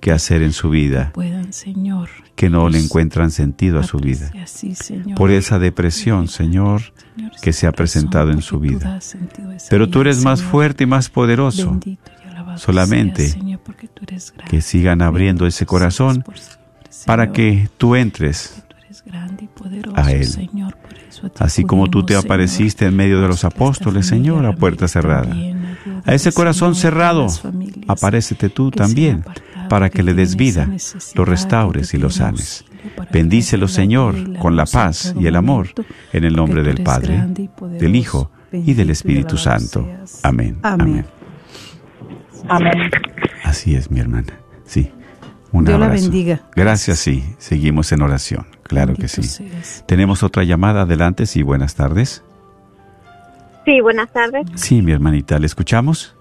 qué 0.00 0.12
hacer 0.12 0.42
en 0.42 0.52
su 0.52 0.70
vida, 0.70 1.12
que 2.34 2.48
no 2.48 2.68
le 2.68 2.78
encuentran 2.78 3.30
sentido 3.30 3.80
a 3.80 3.82
su 3.82 3.98
vida. 3.98 4.30
Por 5.16 5.30
esa 5.30 5.58
depresión, 5.58 6.28
Señor, 6.28 6.82
que 7.42 7.52
se 7.52 7.66
ha 7.66 7.72
presentado 7.72 8.30
en 8.30 8.40
su 8.40 8.58
vida. 8.58 8.98
Pero 9.68 9.88
tú 9.88 10.00
eres 10.00 10.24
más 10.24 10.42
fuerte 10.42 10.84
y 10.84 10.86
más 10.86 11.10
poderoso. 11.10 11.78
Solamente 12.56 13.34
que 14.48 14.60
sigan 14.60 15.02
abriendo 15.02 15.46
ese 15.46 15.66
corazón 15.66 16.24
para 17.06 17.32
que 17.32 17.68
tú 17.78 17.96
entres 17.96 18.62
a 19.94 20.12
Él. 20.12 20.50
Así 21.38 21.64
como 21.64 21.88
tú 21.88 22.04
te 22.04 22.16
apareciste 22.16 22.86
en 22.86 22.96
medio 22.96 23.20
de 23.20 23.28
los 23.28 23.44
apóstoles, 23.44 24.06
Señor, 24.06 24.46
a 24.46 24.54
puerta 24.54 24.88
cerrada. 24.88 25.34
A 26.04 26.14
ese 26.14 26.32
corazón 26.32 26.74
cerrado, 26.74 27.26
aparécete 27.88 28.48
tú 28.48 28.70
también, 28.70 29.24
para 29.68 29.90
que 29.90 30.02
le 30.02 30.14
des 30.14 30.36
vida, 30.36 30.68
lo 31.14 31.24
restaures 31.24 31.94
y 31.94 31.98
lo 31.98 32.10
sanes. 32.10 32.64
Bendícelo, 33.12 33.68
Señor, 33.68 34.38
con 34.38 34.56
la 34.56 34.66
paz 34.66 35.14
y 35.18 35.26
el 35.26 35.36
amor, 35.36 35.68
en 36.12 36.24
el 36.24 36.34
nombre 36.34 36.62
del 36.62 36.82
Padre, 36.82 37.24
del. 37.78 37.96
Hijo 37.96 38.30
y 38.52 38.74
del 38.74 38.90
Espíritu 38.90 39.36
Santo. 39.36 39.88
Amén. 40.22 40.58
Amén. 40.62 41.06
Amén. 42.48 42.90
Así 43.44 43.74
es, 43.74 43.90
mi 43.90 44.00
hermana. 44.00 44.32
Sí. 44.64 44.90
Un 45.52 45.64
Dios 45.64 45.78
la 45.78 45.86
abrazo. 45.86 46.04
bendiga. 46.04 46.40
Gracias, 46.56 46.98
sí. 46.98 47.22
Seguimos 47.38 47.92
en 47.92 48.02
oración. 48.02 48.46
Claro 48.62 48.94
que 48.94 49.08
sí. 49.08 49.22
seas. 49.22 49.84
Tenemos 49.86 50.22
otra 50.22 50.44
llamada. 50.44 50.82
Adelante, 50.82 51.26
sí. 51.26 51.42
Buenas 51.42 51.74
tardes. 51.74 52.22
Sí, 53.64 53.80
buenas 53.80 54.12
tardes. 54.12 54.46
Sí, 54.54 54.82
mi 54.82 54.92
hermanita. 54.92 55.38
¿Le 55.38 55.46
escuchamos? 55.46 56.16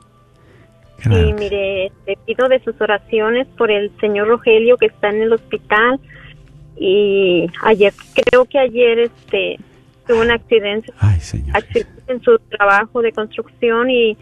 Claro. 0.97 1.27
Sí, 1.27 1.33
mire, 1.33 1.91
te 2.05 2.15
pido 2.25 2.47
de 2.47 2.59
sus 2.63 2.79
oraciones 2.79 3.47
por 3.57 3.71
el 3.71 3.91
señor 3.99 4.27
Rogelio 4.27 4.77
que 4.77 4.85
está 4.87 5.09
en 5.09 5.21
el 5.23 5.33
hospital 5.33 5.99
y 6.77 7.47
ayer, 7.63 7.91
creo 8.13 8.45
que 8.45 8.59
ayer 8.59 8.99
este 8.99 9.59
tuvo 10.07 10.21
un 10.21 10.31
accidente, 10.31 10.91
Ay, 10.99 11.19
Señor. 11.19 11.57
accidente 11.57 12.03
en 12.07 12.21
su 12.21 12.37
trabajo 12.49 13.01
de 13.01 13.11
construcción 13.13 13.89
y 13.89 14.15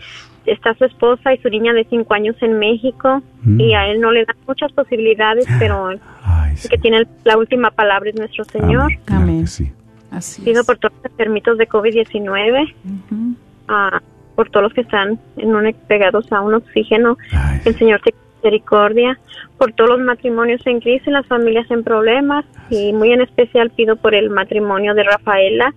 está 0.52 0.74
su 0.76 0.86
esposa 0.86 1.34
y 1.34 1.38
su 1.40 1.50
niña 1.50 1.74
de 1.74 1.86
cinco 1.90 2.14
años 2.14 2.36
en 2.42 2.60
México 2.60 3.22
Mm. 3.44 3.60
y 3.62 3.74
a 3.74 3.88
él 3.88 4.02
no 4.02 4.12
le 4.12 4.26
dan 4.26 4.36
muchas 4.48 4.72
posibilidades, 4.74 5.46
pero 5.60 5.92
el 5.92 6.00
Ay, 6.24 6.52
que 6.52 6.58
Señor. 6.58 6.82
tiene 6.82 7.08
la 7.24 7.38
última 7.38 7.72
palabra 7.72 8.10
es 8.10 8.16
nuestro 8.18 8.44
Señor. 8.46 8.84
Amén. 8.84 9.00
Claro 9.06 9.24
Amén. 9.24 9.42
que 9.42 9.48
sí. 9.48 9.72
Así 10.12 10.42
Pido 10.42 10.62
es. 10.62 10.68
por 10.68 10.78
todos 10.78 10.94
los 11.02 11.12
enfermitos 11.12 11.58
de 11.58 11.68
COVID-19, 11.70 12.74
Ujú. 12.86 13.36
ah, 13.70 14.02
por 14.36 14.50
todos 14.50 14.64
los 14.64 14.74
que 14.74 14.82
están 14.82 15.20
en 15.38 15.56
un, 15.56 15.74
pegados 15.88 16.32
a 16.32 16.42
un 16.42 16.54
oxígeno, 16.56 17.18
Ay, 17.32 17.62
el 17.66 17.76
Señor 17.78 18.02
te 18.02 18.14
misericordia 18.42 19.20
por 19.58 19.74
todos 19.74 19.90
los 19.92 20.00
matrimonios 20.00 20.66
en 20.66 20.80
crisis, 20.80 21.08
las 21.08 21.26
familias 21.28 21.70
en 21.72 21.84
problemas 21.84 22.46
y 22.70 22.94
muy 22.94 23.12
en 23.12 23.22
especial 23.22 23.70
pido 23.72 23.98
por 23.98 24.16
el 24.16 24.30
matrimonio 24.30 24.94
de 24.96 25.04
Rafaela 25.04 25.74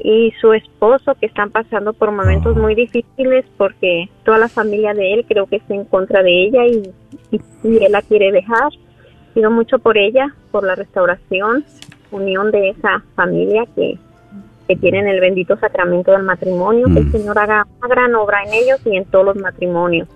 y 0.00 0.32
su 0.40 0.52
esposo 0.52 1.14
que 1.16 1.26
están 1.26 1.50
pasando 1.50 1.92
por 1.92 2.10
momentos 2.10 2.56
Oh. 2.56 2.60
muy 2.60 2.74
difíciles 2.74 3.44
porque 3.56 4.08
toda 4.24 4.38
la 4.38 4.48
familia 4.48 4.94
de 4.94 5.14
él 5.14 5.24
creo 5.28 5.46
que 5.46 5.56
está 5.56 5.74
en 5.74 5.84
contra 5.84 6.22
de 6.22 6.44
ella 6.46 6.66
y, 6.66 6.90
y, 7.30 7.40
y 7.64 7.84
él 7.84 7.92
la 7.92 8.02
quiere 8.02 8.32
dejar. 8.32 8.70
Pido 9.34 9.50
mucho 9.50 9.78
por 9.78 9.96
ella, 9.98 10.34
por 10.50 10.64
la 10.64 10.74
restauración, 10.74 11.64
unión 12.10 12.50
de 12.50 12.70
esa 12.70 13.02
familia 13.14 13.64
que, 13.76 13.98
que 14.66 14.76
tienen 14.76 15.06
el 15.06 15.20
bendito 15.20 15.56
sacramento 15.58 16.12
del 16.12 16.22
matrimonio, 16.22 16.86
que 16.92 17.00
el 17.00 17.06
Mm. 17.06 17.12
Señor 17.12 17.38
haga 17.38 17.66
una 17.78 17.88
gran 17.88 18.14
obra 18.14 18.42
en 18.44 18.54
ellos 18.54 18.80
y 18.84 18.96
en 18.96 19.04
todos 19.04 19.26
los 19.26 19.36
matrimonios. 19.36 20.08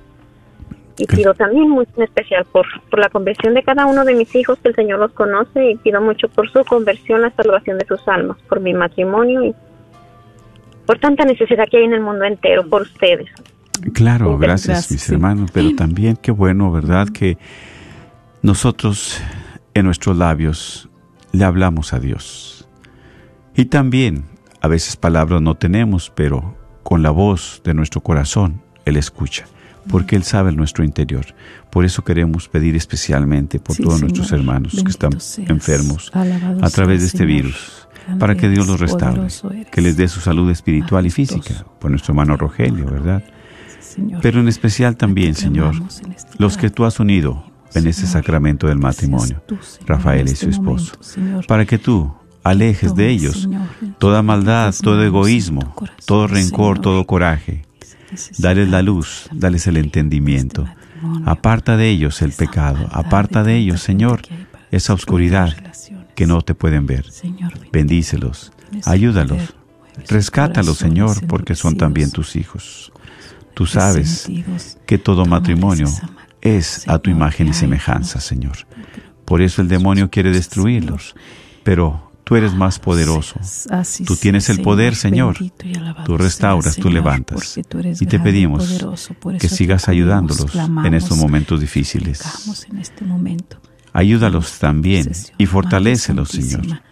Y 0.99 1.07
pido 1.07 1.33
también 1.35 1.69
muy 1.71 1.87
en 1.97 2.03
especial 2.03 2.45
por, 2.53 2.67
por 2.91 2.99
la 3.01 3.09
conversión 3.09 3.55
de 3.55 3.63
cada 3.63 3.87
uno 3.87 4.05
de 4.05 4.15
mis 4.15 4.35
hijos, 4.37 4.59
que 4.59 4.69
el 4.69 4.75
Señor 4.75 4.99
los 4.99 5.13
conoce, 5.13 5.71
y 5.71 5.77
pido 5.77 6.01
mucho 6.03 6.29
por 6.29 6.51
su 6.51 6.65
conversión, 6.65 7.23
la 7.23 7.31
salvación 7.31 7.79
de 7.79 7.87
sus 7.87 8.07
almas, 8.07 8.37
por 8.49 8.61
mi 8.61 8.75
matrimonio 8.75 9.43
y 9.43 9.55
por 10.87 10.99
tanta 10.99 11.25
necesidad 11.25 11.65
que 11.71 11.79
hay 11.79 11.85
en 11.85 11.93
el 11.95 12.01
mundo 12.01 12.25
entero, 12.25 12.69
por 12.69 12.83
ustedes. 12.83 13.29
Claro, 13.95 14.39
gracias, 14.39 14.69
gracias, 14.69 14.93
mis 14.93 15.03
sí. 15.03 15.13
hermanos, 15.15 15.51
pero 15.53 15.75
también 15.75 16.17
qué 16.17 16.31
bueno, 16.31 16.71
¿verdad? 16.71 17.09
Que 17.09 17.39
nosotros 18.43 19.21
en 19.75 19.85
nuestros 19.87 20.17
labios 20.17 20.89
le 21.33 21.45
hablamos 21.45 21.93
a 21.93 21.99
Dios. 21.99 22.69
Y 23.57 23.67
también, 23.67 24.25
a 24.61 24.69
veces 24.69 24.97
palabras 24.97 25.41
no 25.43 25.55
tenemos, 25.57 26.11
pero 26.15 26.57
con 26.83 27.03
la 27.03 27.11
voz 27.11 27.61
de 27.65 27.75
nuestro 27.75 28.01
corazón, 28.03 28.63
Él 28.85 28.97
escucha, 28.97 29.45
porque 29.89 30.17
Él 30.17 30.23
sabe 30.25 30.53
nuestro 30.53 30.85
interior. 30.85 31.27
Por 31.71 31.85
eso 31.85 32.05
queremos 32.05 32.49
pedir 32.49 32.77
especialmente 32.77 33.59
por 33.59 33.77
Sí, 33.77 33.83
todos 33.83 33.99
Señor. 34.01 34.11
nuestros 34.11 34.33
hermanos 34.39 34.83
que 34.85 34.91
están 34.91 35.21
seas. 35.21 35.49
enfermos 35.51 36.11
Alabado 36.15 36.65
a 36.65 36.71
través 36.71 37.01
de 37.01 37.07
este 37.07 37.19
Señor. 37.19 37.33
virus, 37.35 37.82
para 38.19 38.35
que 38.35 38.49
Dios 38.49 38.67
los 38.67 38.81
restaure, 38.81 39.29
que 39.71 39.81
les 39.81 39.97
dé 39.97 40.09
su 40.09 40.21
salud 40.21 40.51
espiritual 40.51 41.07
y 41.07 41.11
física, 41.11 41.65
por 41.79 41.91
nuestro 41.91 42.13
hermano 42.13 42.37
Rogelio, 42.37 42.87
¿verdad? 42.87 43.23
Pero 44.21 44.41
en 44.41 44.49
especial 44.49 44.97
también, 44.97 45.35
Señor, 45.35 45.75
este 45.89 46.09
los 46.39 46.57
que 46.57 46.71
tú 46.71 46.85
has 46.85 46.99
unido 47.01 47.45
en 47.75 47.87
ese 47.87 48.03
Señor, 48.03 48.13
sacramento 48.13 48.67
del 48.67 48.79
matrimonio, 48.79 49.43
Rafael 49.87 50.29
y 50.29 50.33
este 50.33 50.47
su 50.47 50.51
esposo, 50.51 50.95
para 51.47 51.65
que 51.65 51.79
tú 51.79 52.13
alejes 52.43 52.95
de 52.95 53.09
ellos 53.09 53.49
toda 53.99 54.23
maldad, 54.23 54.75
todo 54.83 55.03
egoísmo, 55.03 55.75
todo 56.07 56.27
rencor, 56.27 56.81
todo 56.81 57.07
coraje. 57.07 57.65
Dales 58.39 58.69
la 58.69 58.83
luz, 58.83 59.29
dales 59.33 59.67
el 59.67 59.79
entendimiento. 59.79 60.67
Aparta 61.25 61.77
de 61.77 61.89
ellos 61.89 62.23
el 62.23 62.33
pecado, 62.33 62.87
aparta 62.93 63.43
de 63.43 63.57
ellos, 63.57 63.81
Señor, 63.81 64.23
esa 64.71 64.95
oscuridad 64.95 65.55
que 66.15 66.27
no 66.27 66.43
te 66.43 66.55
pueden 66.55 66.87
ver. 66.87 67.07
Bendícelos, 67.73 68.53
ayúdalos, 68.85 69.55
rescátalos, 70.09 70.79
Señor, 70.79 71.27
porque 71.27 71.55
son 71.55 71.77
también 71.77 72.11
tus 72.11 72.37
hijos. 72.37 72.93
Tú 73.55 73.67
sabes 73.67 74.29
que 74.87 74.99
todo 74.99 75.27
matrimonio 75.27 75.87
es 76.41 76.89
a 76.89 76.99
tu 76.99 77.11
imagen 77.11 77.49
y 77.49 77.53
semejanza, 77.53 78.21
Señor. 78.21 78.67
Por 79.25 79.43
eso 79.43 79.63
el 79.63 79.69
demonio 79.69 80.11
quiere 80.11 80.31
destruirlos, 80.31 81.15
pero 81.63 82.11
tú 82.25 82.37
eres 82.37 82.55
más 82.55 82.79
poderoso. 82.79 83.39
Tú 84.07 84.17
tienes 84.17 84.49
el 84.49 84.63
poder, 84.63 84.95
Señor. 84.95 85.37
Tú 86.05 86.17
restauras, 86.17 86.77
tú 86.77 86.91
levantas. 86.91 87.59
Y 88.01 88.07
te 88.07 88.19
pedimos 88.19 88.83
que 89.39 89.49
sigas 89.49 89.89
ayudándolos 89.89 90.55
en 90.85 90.95
estos 90.95 91.17
momentos 91.19 91.61
difíciles. 91.61 92.23
Este. 93.93 93.99
Ayúdalos 93.99 94.59
también 94.59 95.11
y 95.39 95.47
fortalécelos, 95.47 96.31
Señor. 96.31 96.83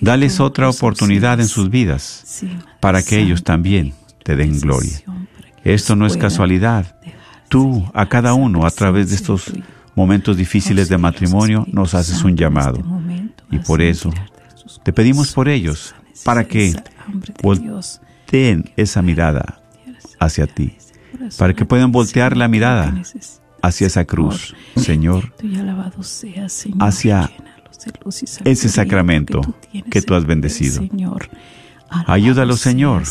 Dales 0.00 0.40
otra 0.40 0.68
oportunidad 0.68 1.40
en 1.40 1.48
sus 1.48 1.70
vidas 1.70 2.44
para 2.80 3.02
que 3.02 3.18
ellos 3.20 3.42
también 3.42 3.94
te 4.22 4.36
den 4.36 4.60
gloria. 4.60 5.02
Esto 5.64 5.96
no 5.96 6.06
es 6.06 6.16
casualidad. 6.16 6.96
Tú, 7.48 7.88
a 7.94 8.08
cada 8.08 8.34
uno, 8.34 8.66
a 8.66 8.70
través 8.70 9.10
de 9.10 9.16
estos 9.16 9.52
momentos 9.94 10.36
difíciles 10.36 10.88
de 10.88 10.98
matrimonio, 10.98 11.66
nos 11.70 11.94
haces 11.94 12.24
un 12.24 12.30
este 12.30 12.42
llamado. 12.42 12.80
momento, 12.80 13.44
Y 13.50 13.58
por 13.58 13.82
eso 13.82 14.12
te 14.82 14.92
pedimos 14.92 15.32
por 15.32 15.48
ellos 15.48 15.94
para 16.24 16.44
que 16.44 16.74
volteen 17.42 18.70
esa 18.76 19.02
mirada 19.02 19.60
hacia 20.18 20.46
ti, 20.46 20.76
para 21.38 21.54
que 21.54 21.64
puedan 21.64 21.92
voltear 21.92 22.36
la 22.36 22.48
mirada 22.48 22.94
hacia 23.62 23.86
esa 23.86 24.04
cruz, 24.04 24.54
Señor, 24.76 25.32
hacia 26.80 27.30
ese 28.44 28.68
sacramento 28.68 29.40
que 29.90 30.02
tú 30.02 30.14
has 30.14 30.26
bendecido. 30.26 30.82
Ayúdalo, 32.06 32.56
Señor, 32.56 33.04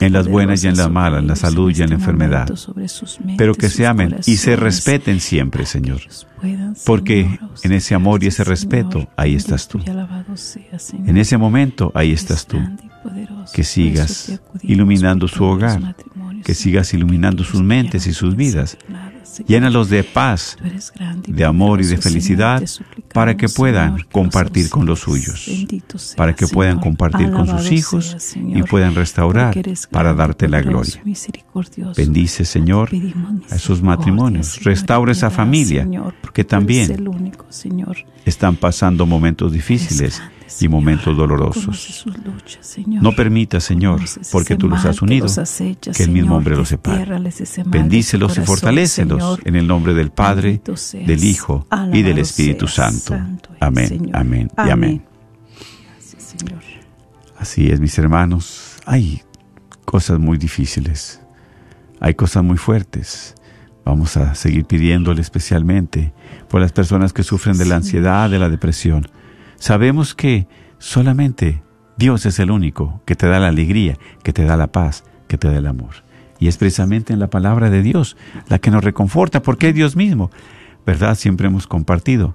en 0.00 0.12
las 0.12 0.26
buenas 0.26 0.64
y 0.64 0.68
en 0.68 0.76
las 0.76 0.90
malas, 0.90 1.20
en 1.20 1.28
la 1.28 1.36
salud 1.36 1.70
y 1.70 1.74
en 1.74 1.78
la 1.78 1.84
este 1.84 1.94
enfermedad, 1.94 2.48
sus 2.54 3.20
mentes, 3.20 3.36
pero 3.38 3.54
que 3.54 3.68
se 3.68 3.86
amen 3.86 4.16
y 4.26 4.36
se 4.36 4.56
respeten 4.56 5.20
siempre, 5.20 5.66
Señor. 5.66 6.00
Porque 6.84 7.38
en 7.62 7.72
ese 7.72 7.94
amor 7.94 8.24
y 8.24 8.28
ese 8.28 8.44
respeto, 8.44 9.08
ahí 9.16 9.34
estás 9.34 9.68
tú. 9.68 9.80
En 11.06 11.16
ese 11.16 11.36
momento, 11.36 11.92
ahí 11.94 12.12
estás 12.12 12.46
tú. 12.46 12.58
Que 13.52 13.64
sigas 13.64 14.40
iluminando 14.62 15.28
su 15.28 15.44
hogar, 15.44 15.94
que 16.44 16.54
sigas 16.54 16.94
iluminando 16.94 17.44
sus 17.44 17.62
mentes 17.62 18.06
y 18.06 18.12
sus 18.12 18.34
vidas. 18.34 18.76
Llénalos 19.46 19.88
de 19.88 20.04
paz, 20.04 20.56
de 21.26 21.44
amor 21.44 21.80
y 21.80 21.86
de 21.86 21.96
felicidad 21.96 22.62
para 23.12 23.36
que 23.36 23.48
puedan 23.48 24.04
compartir 24.10 24.70
con 24.70 24.86
los 24.86 25.00
suyos, 25.00 25.48
para 26.16 26.34
que 26.34 26.46
puedan 26.46 26.78
compartir 26.78 27.30
con 27.30 27.46
sus 27.46 27.70
hijos 27.72 28.34
y 28.36 28.62
puedan 28.62 28.94
restaurar 28.94 29.54
para 29.90 30.14
darte 30.14 30.48
la 30.48 30.62
gloria. 30.62 31.02
Bendice, 31.96 32.44
Señor, 32.44 32.90
a 33.50 33.56
esos 33.56 33.82
matrimonios. 33.82 34.62
Restaura 34.64 35.12
esa 35.12 35.30
familia 35.30 35.88
que 36.32 36.44
también 36.44 37.32
están 38.24 38.56
pasando 38.56 39.06
momentos 39.06 39.52
difíciles 39.52 40.22
y 40.60 40.68
momentos 40.68 41.16
dolorosos. 41.16 42.04
No 42.86 43.12
permita, 43.12 43.60
Señor, 43.60 44.00
porque 44.30 44.56
tú 44.56 44.68
los 44.68 44.84
has 44.84 45.02
unido, 45.02 45.26
que 45.94 46.02
el 46.02 46.10
mismo 46.10 46.36
hombre 46.36 46.56
los 46.56 46.68
separe. 46.68 47.20
Bendícelos 47.66 48.38
y 48.38 48.40
fortalécelos 48.42 49.38
en 49.44 49.56
el 49.56 49.66
nombre 49.66 49.94
del 49.94 50.10
Padre, 50.10 50.60
del 50.92 51.24
Hijo 51.24 51.66
y 51.92 52.02
del 52.02 52.18
Espíritu 52.18 52.68
Santo. 52.68 53.14
Amén, 53.60 54.10
amén 54.12 54.50
y 54.66 54.70
amén. 54.70 55.02
Así 57.38 57.68
es, 57.68 57.80
mis 57.80 57.98
hermanos. 57.98 58.76
Hay 58.86 59.22
cosas 59.84 60.18
muy 60.18 60.38
difíciles. 60.38 61.20
Hay 62.00 62.14
cosas 62.14 62.42
muy 62.42 62.56
fuertes. 62.56 63.34
Vamos 63.84 64.16
a 64.16 64.34
seguir 64.34 64.64
pidiéndole 64.64 65.20
especialmente 65.20 66.12
por 66.48 66.60
las 66.60 66.72
personas 66.72 67.12
que 67.12 67.22
sufren 67.22 67.58
de 67.58 67.64
la 67.64 67.76
ansiedad, 67.76 68.30
de 68.30 68.38
la 68.38 68.48
depresión. 68.48 69.08
Sabemos 69.62 70.16
que 70.16 70.48
solamente 70.78 71.62
Dios 71.96 72.26
es 72.26 72.40
el 72.40 72.50
único 72.50 73.00
que 73.04 73.14
te 73.14 73.28
da 73.28 73.38
la 73.38 73.46
alegría, 73.46 73.96
que 74.24 74.32
te 74.32 74.42
da 74.42 74.56
la 74.56 74.72
paz, 74.72 75.04
que 75.28 75.38
te 75.38 75.48
da 75.48 75.58
el 75.58 75.68
amor. 75.68 76.02
Y 76.40 76.48
es 76.48 76.56
precisamente 76.56 77.12
en 77.12 77.20
la 77.20 77.30
palabra 77.30 77.70
de 77.70 77.80
Dios 77.80 78.16
la 78.48 78.58
que 78.58 78.72
nos 78.72 78.82
reconforta, 78.82 79.40
porque 79.40 79.68
es 79.68 79.74
Dios 79.76 79.94
mismo. 79.94 80.32
¿Verdad? 80.84 81.14
Siempre 81.14 81.46
hemos 81.46 81.68
compartido. 81.68 82.34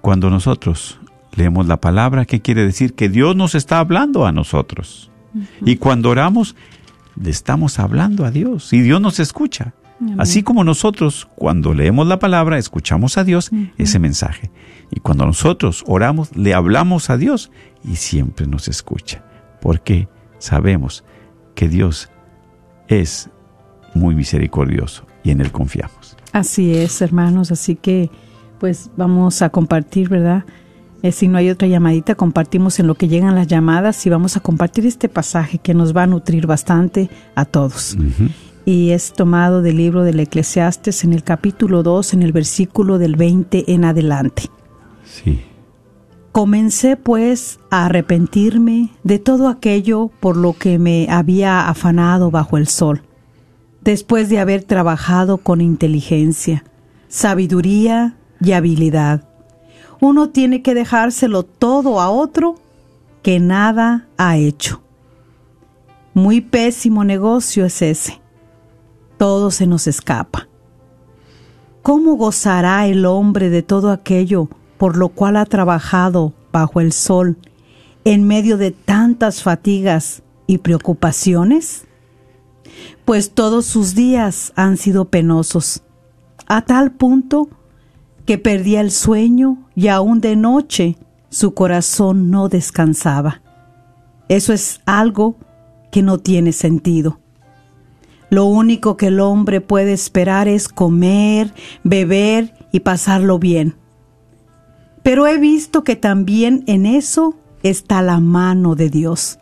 Cuando 0.00 0.30
nosotros 0.30 0.98
leemos 1.36 1.68
la 1.68 1.80
palabra, 1.80 2.24
¿qué 2.24 2.40
quiere 2.40 2.64
decir? 2.64 2.94
Que 2.94 3.08
Dios 3.08 3.36
nos 3.36 3.54
está 3.54 3.78
hablando 3.78 4.26
a 4.26 4.32
nosotros. 4.32 5.12
Y 5.64 5.76
cuando 5.76 6.10
oramos, 6.10 6.56
le 7.14 7.30
estamos 7.30 7.78
hablando 7.78 8.24
a 8.24 8.32
Dios 8.32 8.72
y 8.72 8.80
Dios 8.80 9.00
nos 9.00 9.20
escucha. 9.20 9.74
Amén. 10.00 10.20
Así 10.20 10.42
como 10.42 10.64
nosotros, 10.64 11.28
cuando 11.36 11.72
leemos 11.72 12.08
la 12.08 12.18
palabra, 12.18 12.58
escuchamos 12.58 13.16
a 13.16 13.22
Dios 13.22 13.52
ese 13.76 14.00
mensaje. 14.00 14.50
Y 14.90 15.00
cuando 15.00 15.26
nosotros 15.26 15.84
oramos, 15.86 16.34
le 16.36 16.54
hablamos 16.54 17.10
a 17.10 17.16
Dios 17.16 17.50
y 17.84 17.96
siempre 17.96 18.46
nos 18.46 18.68
escucha. 18.68 19.24
Porque 19.60 20.08
sabemos 20.38 21.04
que 21.54 21.68
Dios 21.68 22.10
es 22.88 23.30
muy 23.94 24.14
misericordioso 24.14 25.04
y 25.22 25.30
en 25.30 25.40
Él 25.40 25.52
confiamos. 25.52 26.16
Así 26.32 26.74
es, 26.74 27.00
hermanos, 27.02 27.50
así 27.50 27.74
que 27.74 28.10
pues 28.58 28.90
vamos 28.96 29.42
a 29.42 29.50
compartir, 29.50 30.08
¿verdad? 30.08 30.44
Eh, 31.02 31.12
si 31.12 31.28
no 31.28 31.38
hay 31.38 31.48
otra 31.50 31.68
llamadita, 31.68 32.16
compartimos 32.16 32.80
en 32.80 32.88
lo 32.88 32.96
que 32.96 33.08
llegan 33.08 33.34
las 33.34 33.46
llamadas 33.46 34.04
y 34.04 34.10
vamos 34.10 34.36
a 34.36 34.40
compartir 34.40 34.84
este 34.84 35.08
pasaje 35.08 35.58
que 35.58 35.74
nos 35.74 35.96
va 35.96 36.04
a 36.04 36.06
nutrir 36.06 36.46
bastante 36.46 37.08
a 37.36 37.44
todos. 37.44 37.96
Y 38.64 38.90
es 38.90 39.12
tomado 39.12 39.62
del 39.62 39.76
libro 39.76 40.02
del 40.02 40.20
Eclesiastes 40.20 41.04
en 41.04 41.12
el 41.12 41.22
capítulo 41.22 41.82
2, 41.82 42.14
en 42.14 42.22
el 42.22 42.32
versículo 42.32 42.98
del 42.98 43.14
20 43.14 43.72
en 43.72 43.84
adelante. 43.84 44.50
Sí. 45.08 45.40
Comencé 46.32 46.96
pues 46.96 47.58
a 47.70 47.86
arrepentirme 47.86 48.90
de 49.02 49.18
todo 49.18 49.48
aquello 49.48 50.10
por 50.20 50.36
lo 50.36 50.52
que 50.52 50.78
me 50.78 51.08
había 51.10 51.68
afanado 51.68 52.30
bajo 52.30 52.56
el 52.56 52.68
sol, 52.68 53.02
después 53.80 54.28
de 54.28 54.38
haber 54.38 54.62
trabajado 54.62 55.38
con 55.38 55.60
inteligencia, 55.60 56.64
sabiduría 57.08 58.16
y 58.40 58.52
habilidad. 58.52 59.28
Uno 60.00 60.28
tiene 60.28 60.62
que 60.62 60.74
dejárselo 60.74 61.42
todo 61.42 62.00
a 62.00 62.10
otro 62.10 62.56
que 63.22 63.40
nada 63.40 64.06
ha 64.16 64.36
hecho. 64.36 64.82
Muy 66.14 66.40
pésimo 66.40 67.04
negocio 67.04 67.64
es 67.64 67.82
ese. 67.82 68.20
Todo 69.16 69.50
se 69.50 69.66
nos 69.66 69.86
escapa. 69.86 70.48
¿Cómo 71.82 72.14
gozará 72.14 72.86
el 72.86 73.06
hombre 73.06 73.50
de 73.50 73.62
todo 73.62 73.90
aquello 73.90 74.48
por 74.78 74.96
lo 74.96 75.08
cual 75.10 75.36
ha 75.36 75.44
trabajado 75.44 76.32
bajo 76.52 76.80
el 76.80 76.92
sol 76.92 77.36
en 78.04 78.24
medio 78.24 78.56
de 78.56 78.70
tantas 78.70 79.42
fatigas 79.42 80.22
y 80.46 80.58
preocupaciones? 80.58 81.84
Pues 83.04 83.32
todos 83.32 83.66
sus 83.66 83.94
días 83.94 84.52
han 84.56 84.76
sido 84.76 85.06
penosos, 85.06 85.82
a 86.46 86.62
tal 86.62 86.92
punto 86.92 87.48
que 88.24 88.38
perdía 88.38 88.80
el 88.80 88.90
sueño 88.90 89.58
y 89.74 89.88
aún 89.88 90.20
de 90.20 90.36
noche 90.36 90.96
su 91.30 91.54
corazón 91.54 92.30
no 92.30 92.48
descansaba. 92.48 93.42
Eso 94.28 94.52
es 94.52 94.80
algo 94.86 95.36
que 95.90 96.02
no 96.02 96.18
tiene 96.18 96.52
sentido. 96.52 97.18
Lo 98.30 98.44
único 98.44 98.96
que 98.98 99.06
el 99.06 99.20
hombre 99.20 99.60
puede 99.62 99.94
esperar 99.94 100.48
es 100.48 100.68
comer, 100.68 101.54
beber 101.82 102.54
y 102.72 102.80
pasarlo 102.80 103.38
bien. 103.38 103.74
Pero 105.08 105.26
he 105.26 105.38
visto 105.38 105.84
que 105.84 105.96
también 105.96 106.64
en 106.66 106.84
eso 106.84 107.34
está 107.62 108.02
la 108.02 108.20
mano 108.20 108.74
de 108.74 108.90
Dios. 108.90 109.38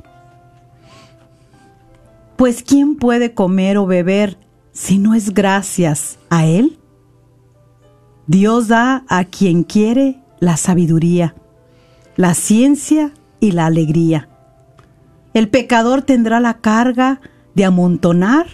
Pues 2.37 2.63
¿quién 2.63 2.95
puede 2.95 3.35
comer 3.35 3.77
o 3.77 3.85
beber 3.85 4.39
si 4.71 4.99
no 4.99 5.13
es 5.13 5.35
gracias 5.35 6.21
a 6.31 6.47
Él? 6.47 6.79
Dios 8.29 8.69
da 8.69 9.05
a 9.09 9.25
quien 9.25 9.65
quiere 9.65 10.23
la 10.39 10.57
sabiduría, 10.57 11.35
la 12.15 12.35
ciencia 12.35 13.13
y 13.41 13.51
la 13.51 13.67
alegría. 13.67 14.29
El 15.35 15.49
pecador 15.49 16.03
tendrá 16.03 16.39
la 16.39 16.61
carga 16.61 17.21
de 17.57 17.65
amontonar 17.65 18.47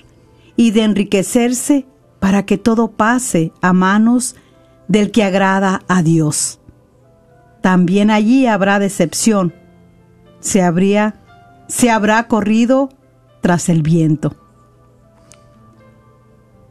y 0.57 0.71
de 0.71 0.85
enriquecerse 0.85 1.85
para 2.21 2.47
que 2.47 2.57
todo 2.57 2.93
pase 2.93 3.53
a 3.61 3.75
manos 3.75 4.35
del 4.89 5.11
que 5.11 5.25
agrada 5.25 5.83
a 5.89 6.03
Dios. 6.03 6.59
También 7.63 8.11
allí 8.11 8.47
habrá 8.47 8.79
decepción. 8.79 9.55
Se 10.41 10.63
habría 10.63 11.15
se 11.69 11.91
habrá 11.91 12.29
corrido 12.29 12.91
tras 13.41 13.71
el 13.71 13.83
viento. 13.83 14.37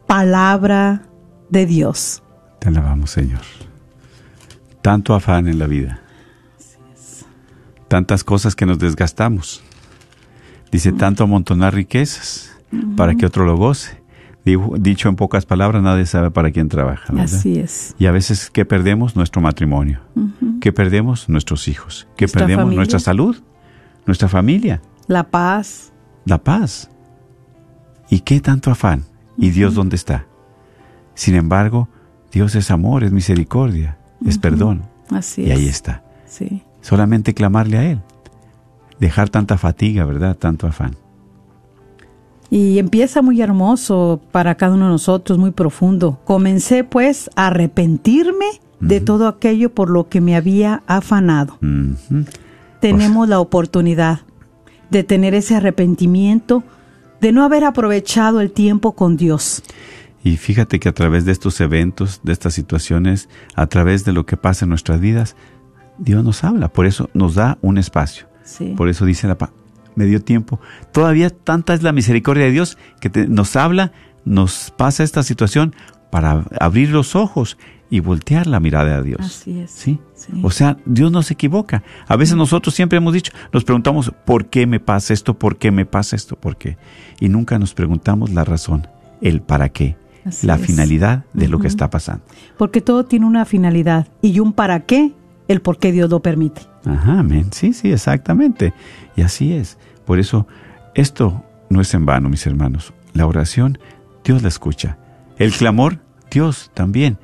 Palabra 0.06 1.04
de 1.50 1.66
Dios. 1.66 2.22
Te 2.60 2.68
alabamos, 2.68 3.10
Señor. 3.10 3.42
Tanto 4.84 5.16
afán 5.16 5.48
en 5.48 5.58
la 5.58 5.66
vida. 5.66 6.02
Tantas 7.88 8.24
cosas 8.24 8.56
que 8.56 8.68
nos 8.68 8.78
desgastamos. 8.78 9.64
Dice, 10.72 10.92
tanto 10.92 11.24
amontonar 11.24 11.74
riquezas 11.74 12.56
para 12.96 13.16
que 13.16 13.26
otro 13.26 13.46
lo 13.46 13.58
goce. 13.58 14.01
Dicho 14.44 15.08
en 15.10 15.16
pocas 15.16 15.46
palabras, 15.46 15.84
nadie 15.84 16.06
sabe 16.06 16.32
para 16.32 16.52
quién 16.52 16.68
trabaja. 16.68 17.14
¿verdad? 17.14 17.26
Así 17.36 17.60
es. 17.60 17.96
Y 18.00 18.08
a 18.08 18.12
veces, 18.12 18.50
¿qué 18.50 18.66
perdemos? 18.66 19.16
Nuestro 19.16 19.42
matrimonio. 19.42 20.00
¿Qué 20.62 20.74
perdemos? 20.74 21.30
Nuestros 21.30 21.68
hijos. 21.68 22.08
¿Qué 22.18 22.24
Nuestra 22.26 22.40
perdemos? 22.42 22.64
familia. 22.64 22.78
Nuestra 22.78 23.00
salud. 23.00 23.38
Nuestra 24.08 24.28
familia. 24.28 24.82
La 25.08 25.30
paz. 25.30 25.94
La 26.26 26.40
paz. 26.44 26.90
¿Y 28.10 28.22
qué 28.22 28.40
tanto 28.42 28.72
afán? 28.72 29.04
¿Y 29.38 29.52
Dios 29.52 29.76
dónde 29.76 29.96
está? 29.96 30.26
Sin 31.14 31.36
embargo, 31.36 31.88
Dios 32.32 32.56
es 32.56 32.72
amor, 32.72 33.04
es 33.04 33.12
misericordia, 33.12 33.98
es 34.26 34.38
perdón. 34.38 34.84
Así 35.10 35.44
Y 35.44 35.52
es. 35.52 35.58
ahí 35.60 35.68
está. 35.68 36.04
Sí. 36.26 36.64
Solamente 36.82 37.34
clamarle 37.34 37.78
a 37.78 37.84
Él. 37.92 38.02
Dejar 39.00 39.30
tanta 39.30 39.58
fatiga, 39.58 40.06
¿verdad? 40.06 40.36
Tanto 40.36 40.68
afán. 40.68 40.96
Y 42.52 42.80
empieza 42.80 43.22
muy 43.22 43.42
hermoso 43.42 44.20
para 44.32 44.56
cada 44.56 44.76
uno 44.76 44.86
de 44.86 44.92
nosotros, 44.92 45.40
muy 45.40 45.52
profundo. 45.52 46.20
Comencé 46.26 46.84
pues 46.84 47.30
a 47.38 47.48
arrepentirme 47.48 48.46
de 48.82 49.00
todo 49.00 49.28
aquello 49.28 49.74
por 49.74 49.90
lo 49.90 50.10
que 50.10 50.20
me 50.20 50.36
había 50.36 50.84
afanado. 50.86 51.58
Tenemos 52.82 53.30
la 53.30 53.40
oportunidad 53.40 54.20
de 54.90 55.04
tener 55.04 55.34
ese 55.34 55.56
arrepentimiento, 55.56 56.64
de 57.22 57.32
no 57.32 57.46
haber 57.46 57.64
aprovechado 57.64 58.42
el 58.42 58.52
tiempo 58.52 58.92
con 58.92 59.16
Dios. 59.16 59.64
Y 60.22 60.36
fíjate 60.36 60.80
que 60.80 60.90
a 60.90 60.94
través 60.94 61.24
de 61.24 61.32
estos 61.32 61.62
eventos, 61.62 62.20
de 62.24 62.34
estas 62.34 62.54
situaciones, 62.54 63.30
a 63.56 63.68
través 63.68 64.04
de 64.04 64.12
lo 64.12 64.26
que 64.26 64.36
pasa 64.36 64.66
en 64.66 64.70
nuestras 64.70 65.00
vidas, 65.00 65.38
Dios 65.98 66.24
nos 66.26 66.44
habla. 66.44 66.68
Por 66.68 66.86
eso 66.86 67.10
nos 67.14 67.36
da 67.36 67.58
un 67.62 67.78
espacio. 67.78 68.28
Sí. 68.44 68.74
Por 68.76 68.90
eso 68.90 69.06
dice 69.06 69.28
la 69.28 69.38
me 69.96 70.06
dio 70.06 70.22
tiempo. 70.22 70.60
Todavía 70.92 71.30
tanta 71.30 71.74
es 71.74 71.84
la 71.84 71.92
misericordia 71.92 72.46
de 72.46 72.52
Dios 72.52 72.78
que 73.00 73.10
te- 73.10 73.28
nos 73.28 73.56
habla, 73.56 73.92
nos 74.26 74.74
pasa 74.78 75.04
esta 75.04 75.24
situación 75.24 75.76
para 76.12 76.46
abrir 76.60 76.90
los 76.90 77.16
ojos 77.16 77.58
y 77.90 78.00
voltear 78.00 78.48
la 78.48 78.60
mirada 78.60 78.98
a 78.98 79.02
Dios. 79.02 79.20
Así 79.22 79.60
es. 79.60 79.72
¿Sí? 79.72 80.00
Sí. 80.14 80.32
O 80.44 80.50
sea, 80.52 80.78
Dios 80.86 81.12
no 81.12 81.24
se 81.24 81.34
equivoca. 81.34 81.84
A 82.08 82.16
veces 82.16 82.36
nosotros 82.36 82.74
siempre 82.76 82.98
hemos 82.98 83.14
dicho, 83.14 83.34
nos 83.52 83.64
preguntamos, 83.66 84.14
¿por 84.26 84.46
qué 84.46 84.66
me 84.68 84.80
pasa 84.80 85.14
esto? 85.14 85.38
¿Por 85.38 85.58
qué 85.58 85.72
me 85.72 85.86
pasa 85.86 86.16
esto? 86.16 86.36
¿Por 86.38 86.56
qué? 86.58 86.78
Y 87.20 87.28
nunca 87.30 87.60
nos 87.60 87.74
preguntamos 87.74 88.30
la 88.30 88.44
razón, 88.46 88.88
el 89.22 89.42
para 89.42 89.70
qué, 89.70 89.98
Así 90.24 90.48
la 90.48 90.56
es. 90.56 90.62
finalidad 90.66 91.26
de 91.34 91.48
lo 91.50 91.60
que 91.60 91.68
está 91.68 91.90
pasando. 91.90 92.24
Porque 92.58 92.80
todo 92.80 93.06
tiene 93.06 93.26
una 93.26 93.44
finalidad 93.46 94.08
y 94.22 94.40
un 94.40 94.54
para 94.54 94.82
qué, 94.82 95.14
el 95.52 95.62
por 95.62 95.78
qué 95.78 95.92
Dios 95.92 96.10
lo 96.10 96.22
permite. 96.22 96.62
Ajá, 96.86 97.20
amén. 97.20 97.48
Sí, 97.52 97.74
sí, 97.74 97.92
exactamente. 97.92 98.74
Y 99.16 99.22
así 99.22 99.54
es. 99.54 99.78
Por 100.06 100.20
eso, 100.20 100.48
esto 100.96 101.44
no 101.70 101.82
es 101.82 101.94
en 101.94 102.06
vano, 102.06 102.30
mis 102.30 102.46
hermanos. 102.46 102.94
La 103.14 103.26
oración, 103.26 103.78
Dios 104.24 104.42
la 104.42 104.48
escucha. 104.48 104.98
El 105.38 105.52
clamor, 105.52 106.00
Dios 106.30 106.72
también 106.74 107.18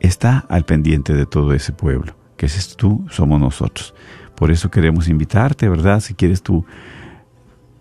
está 0.00 0.44
al 0.48 0.64
pendiente 0.64 1.14
de 1.14 1.26
todo 1.26 1.52
ese 1.52 1.72
pueblo. 1.72 2.14
Que 2.36 2.46
es 2.46 2.76
tú, 2.76 3.06
somos 3.10 3.40
nosotros. 3.40 3.94
Por 4.34 4.50
eso 4.50 4.70
queremos 4.70 5.08
invitarte, 5.08 5.68
¿verdad? 5.68 6.00
Si 6.00 6.14
quieres 6.14 6.42
tú 6.42 6.64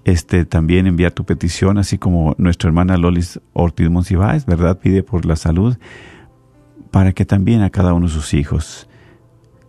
este, 0.03 0.45
también 0.45 0.87
enviar 0.87 1.11
tu 1.11 1.25
petición, 1.25 1.77
así 1.77 1.97
como 1.97 2.35
nuestra 2.37 2.67
hermana 2.67 2.97
Lolis 2.97 3.39
Ortiz 3.53 3.89
Monsiváis, 3.89 4.45
¿verdad? 4.45 4.79
Pide 4.79 5.03
por 5.03 5.25
la 5.25 5.35
salud, 5.35 5.77
para 6.91 7.13
que 7.13 7.25
también 7.25 7.61
a 7.61 7.69
cada 7.69 7.93
uno 7.93 8.07
de 8.07 8.13
sus 8.13 8.33
hijos, 8.33 8.87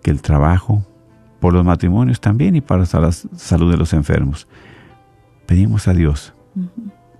que 0.02 0.10
el 0.10 0.20
trabajo, 0.20 0.84
por 1.40 1.52
los 1.52 1.64
matrimonios 1.64 2.20
también 2.20 2.54
y 2.54 2.60
para 2.60 2.84
la 2.84 3.12
salud 3.12 3.70
de 3.70 3.76
los 3.76 3.92
enfermos. 3.92 4.46
Pedimos 5.46 5.88
a 5.88 5.92
Dios 5.92 6.32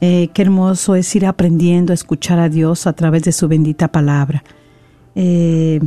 Eh, 0.00 0.30
qué 0.32 0.42
hermoso 0.42 0.94
es 0.94 1.14
ir 1.14 1.26
aprendiendo 1.26 1.92
a 1.92 1.94
escuchar 1.94 2.38
a 2.38 2.48
Dios 2.48 2.86
a 2.86 2.92
través 2.92 3.22
de 3.22 3.32
su 3.32 3.48
bendita 3.48 3.88
palabra. 3.88 4.42
Eh, 5.14 5.80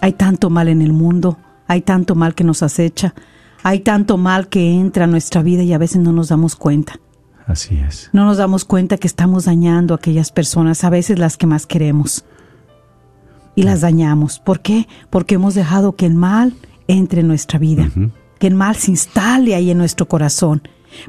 hay 0.00 0.12
tanto 0.12 0.50
mal 0.50 0.68
en 0.68 0.82
el 0.82 0.92
mundo, 0.92 1.38
hay 1.66 1.82
tanto 1.82 2.14
mal 2.14 2.34
que 2.34 2.44
nos 2.44 2.62
acecha, 2.62 3.14
hay 3.62 3.80
tanto 3.80 4.16
mal 4.16 4.48
que 4.48 4.72
entra 4.72 5.04
a 5.04 5.08
nuestra 5.08 5.42
vida 5.42 5.62
y 5.62 5.72
a 5.72 5.78
veces 5.78 6.00
no 6.00 6.12
nos 6.12 6.28
damos 6.28 6.56
cuenta. 6.56 7.00
Así 7.46 7.76
es. 7.76 8.10
No 8.12 8.24
nos 8.24 8.38
damos 8.38 8.64
cuenta 8.64 8.98
que 8.98 9.06
estamos 9.06 9.44
dañando 9.44 9.94
a 9.94 9.98
aquellas 9.98 10.32
personas, 10.32 10.82
a 10.82 10.90
veces 10.90 11.18
las 11.18 11.36
que 11.36 11.46
más 11.46 11.66
queremos. 11.66 12.24
Y 13.54 13.62
las 13.62 13.80
dañamos. 13.80 14.40
¿Por 14.40 14.60
qué? 14.60 14.86
Porque 15.10 15.36
hemos 15.36 15.54
dejado 15.54 15.96
que 15.96 16.06
el 16.06 16.14
mal 16.14 16.54
entre 16.88 17.20
en 17.20 17.28
nuestra 17.28 17.58
vida, 17.58 17.88
que 18.38 18.46
el 18.48 18.54
mal 18.54 18.76
se 18.76 18.90
instale 18.90 19.54
ahí 19.54 19.70
en 19.70 19.78
nuestro 19.78 20.06
corazón. 20.06 20.62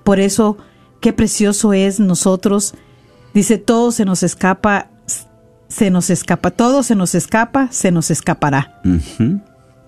Por 0.04 0.20
eso, 0.20 0.58
qué 1.02 1.12
precioso 1.12 1.74
es 1.74 2.00
nosotros. 2.00 2.76
Dice, 3.34 3.58
todo 3.58 3.92
se 3.92 4.06
nos 4.06 4.24
escapa, 4.24 4.90
se 5.68 5.90
nos 5.90 6.10
escapa, 6.10 6.52
todo 6.52 6.84
se 6.84 6.96
nos 6.96 7.16
escapa, 7.16 7.68
se 7.72 7.92
nos 7.92 8.12
escapará. 8.12 8.82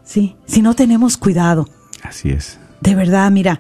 Sí, 0.04 0.36
si 0.46 0.62
no 0.62 0.74
tenemos 0.74 1.16
cuidado. 1.16 1.68
Así 2.04 2.30
es. 2.30 2.60
De 2.82 2.96
verdad, 2.96 3.30
mira, 3.32 3.60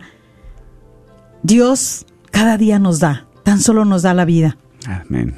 Dios 1.44 2.06
cada 2.40 2.58
día 2.58 2.80
nos 2.80 3.02
da, 3.02 3.28
tan 3.44 3.60
solo 3.60 3.84
nos 3.84 4.04
da 4.04 4.14
la 4.14 4.24
vida. 4.24 4.56
Amén. 4.86 5.36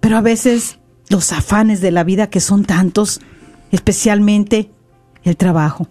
Pero 0.00 0.16
a 0.16 0.22
veces 0.22 0.78
los 1.10 1.30
afanes 1.32 1.82
de 1.82 1.90
la 1.90 2.04
vida 2.04 2.30
que 2.30 2.40
son 2.40 2.64
tantos, 2.64 3.20
especialmente 3.70 4.70
el 5.24 5.36
trabajo. 5.36 5.88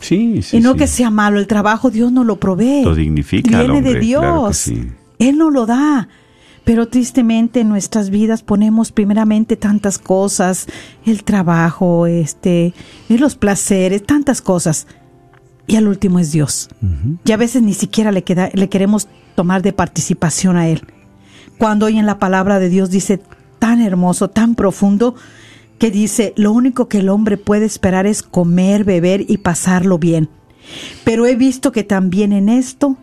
Sí, 0.00 0.42
sí. 0.42 0.56
y 0.56 0.60
no 0.60 0.72
sí. 0.72 0.78
que 0.78 0.86
sea 0.88 1.10
malo, 1.10 1.38
el 1.38 1.46
trabajo 1.46 1.88
Dios 1.88 2.10
no 2.10 2.24
lo 2.24 2.40
provee. 2.40 2.82
Lo 2.82 2.96
dignifica 2.96 3.60
al 3.60 3.70
Viene 3.70 3.92
de 3.92 4.00
Dios. 4.00 4.22
claro 4.22 4.52
sí. 4.52 4.90
Él 5.20 5.38
no 5.38 5.50
lo 5.50 5.66
da. 5.66 6.08
Pero 6.64 6.88
tristemente 6.88 7.60
en 7.60 7.68
nuestras 7.68 8.10
vidas 8.10 8.42
ponemos 8.42 8.90
primeramente 8.90 9.56
tantas 9.56 9.98
cosas, 9.98 10.66
el 11.06 11.22
trabajo, 11.22 12.08
este, 12.08 12.74
los 13.08 13.36
placeres, 13.36 14.02
tantas 14.04 14.42
cosas. 14.42 14.88
Y 15.68 15.76
al 15.76 15.86
último 15.86 16.18
es 16.18 16.32
Dios. 16.32 16.70
Y 17.24 17.30
a 17.30 17.36
veces 17.36 17.62
ni 17.62 17.74
siquiera 17.74 18.10
le, 18.10 18.24
queda, 18.24 18.50
le 18.52 18.68
queremos 18.68 19.06
tomar 19.34 19.62
de 19.62 19.72
participación 19.72 20.56
a 20.56 20.68
Él. 20.68 20.82
Cuando 21.58 21.86
hoy 21.86 21.98
en 21.98 22.06
la 22.06 22.18
palabra 22.18 22.58
de 22.58 22.68
Dios 22.68 22.90
dice 22.90 23.20
tan 23.58 23.80
hermoso, 23.80 24.28
tan 24.28 24.54
profundo, 24.54 25.14
que 25.78 25.90
dice, 25.90 26.32
lo 26.36 26.52
único 26.52 26.88
que 26.88 26.98
el 26.98 27.08
hombre 27.08 27.36
puede 27.36 27.66
esperar 27.66 28.06
es 28.06 28.22
comer, 28.22 28.84
beber 28.84 29.24
y 29.28 29.38
pasarlo 29.38 29.98
bien. 29.98 30.28
Pero 31.04 31.26
he 31.26 31.34
visto 31.34 31.72
que 31.72 31.82
también 31.82 32.32
en 32.32 32.48
esto, 32.48 32.96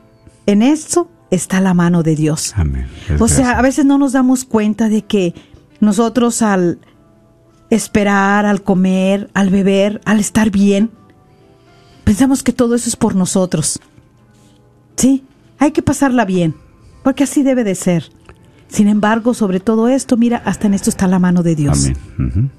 en 0.45 0.61
esto 0.61 1.09
está 1.31 1.59
la 1.59 1.73
mano 1.73 2.03
de 2.03 2.15
Dios. 2.15 2.53
Amén. 2.55 2.87
O 3.19 3.27
sea, 3.27 3.59
a 3.59 3.61
veces 3.61 3.85
no 3.85 3.97
nos 3.97 4.13
damos 4.13 4.45
cuenta 4.45 4.89
de 4.89 5.03
que 5.03 5.33
nosotros 5.79 6.41
al 6.41 6.79
esperar, 7.69 8.45
al 8.45 8.63
comer, 8.63 9.29
al 9.33 9.49
beber, 9.49 10.01
al 10.05 10.19
estar 10.19 10.49
bien, 10.49 10.89
pensamos 12.03 12.43
que 12.43 12.53
todo 12.53 12.75
eso 12.75 12.89
es 12.89 12.95
por 12.95 13.15
nosotros. 13.15 13.79
Sí, 14.95 15.23
hay 15.59 15.71
que 15.71 15.81
pasarla 15.81 16.25
bien, 16.25 16.55
porque 17.03 17.25
así 17.25 17.43
debe 17.43 17.63
de 17.63 17.75
ser. 17.75 18.11
Sin 18.67 18.87
embargo, 18.87 19.33
sobre 19.33 19.59
todo 19.59 19.87
esto, 19.87 20.15
mira, 20.15 20.41
hasta 20.45 20.67
en 20.67 20.73
esto 20.73 20.89
está 20.89 21.07
la 21.07 21.19
mano 21.19 21.43
de 21.43 21.55
Dios. 21.55 21.91
Amén. 22.17 22.51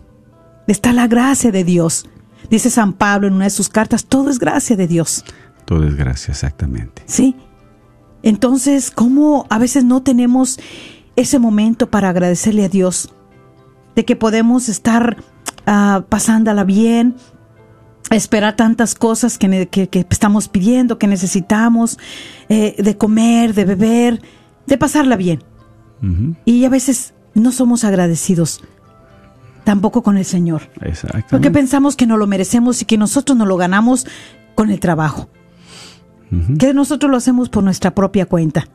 Está 0.66 0.92
la 0.92 1.06
gracia 1.06 1.50
de 1.50 1.64
Dios. 1.64 2.08
Dice 2.50 2.70
San 2.70 2.92
Pablo 2.92 3.28
en 3.28 3.34
una 3.34 3.44
de 3.44 3.50
sus 3.50 3.68
cartas, 3.68 4.04
todo 4.04 4.30
es 4.30 4.38
gracia 4.38 4.76
de 4.76 4.86
Dios. 4.86 5.24
Todo 5.64 5.86
es 5.86 5.96
gracia, 5.96 6.32
exactamente. 6.32 7.02
¿Sí? 7.06 7.36
Entonces, 8.22 8.90
¿cómo 8.90 9.46
a 9.50 9.58
veces 9.58 9.84
no 9.84 10.02
tenemos 10.02 10.58
ese 11.16 11.38
momento 11.38 11.90
para 11.90 12.08
agradecerle 12.08 12.64
a 12.64 12.68
Dios? 12.68 13.14
De 13.94 14.04
que 14.04 14.16
podemos 14.16 14.68
estar 14.68 15.16
ah, 15.66 16.04
pasándola 16.08 16.64
bien, 16.64 17.16
esperar 18.16 18.56
tantas 18.56 18.94
cosas 18.94 19.38
que, 19.38 19.68
que- 19.68 19.88
que 19.88 20.06
estamos 20.10 20.48
pidiendo, 20.48 20.98
que 20.98 21.06
necesitamos, 21.06 21.98
eh, 22.48 22.74
de 22.82 22.96
comer, 22.96 23.54
de 23.54 23.64
beber, 23.64 24.22
de 24.66 24.78
pasarla 24.78 25.16
bien. 25.16 25.42
Y 26.46 26.64
a 26.64 26.68
veces 26.70 27.12
no 27.34 27.52
somos 27.52 27.84
agradecidos 27.84 28.62
tampoco 29.64 30.02
con 30.02 30.16
el 30.16 30.24
Señor. 30.24 30.62
Porque 31.30 31.48
pensamos 31.52 31.94
que 31.94 32.06
no 32.06 32.16
lo 32.16 32.26
merecemos 32.26 32.80
y 32.82 32.86
que 32.86 32.96
nosotros 32.96 33.36
no 33.36 33.44
lo 33.46 33.56
ganamos 33.56 34.06
con 34.54 34.70
el 34.70 34.80
trabajo. 34.80 35.28
Que 36.58 36.72
nosotros 36.74 37.10
lo 37.10 37.16
hacemos 37.18 37.48
por 37.48 37.62
nuestra 37.64 37.94
propia 37.94 38.24
cuenta. 38.24 38.66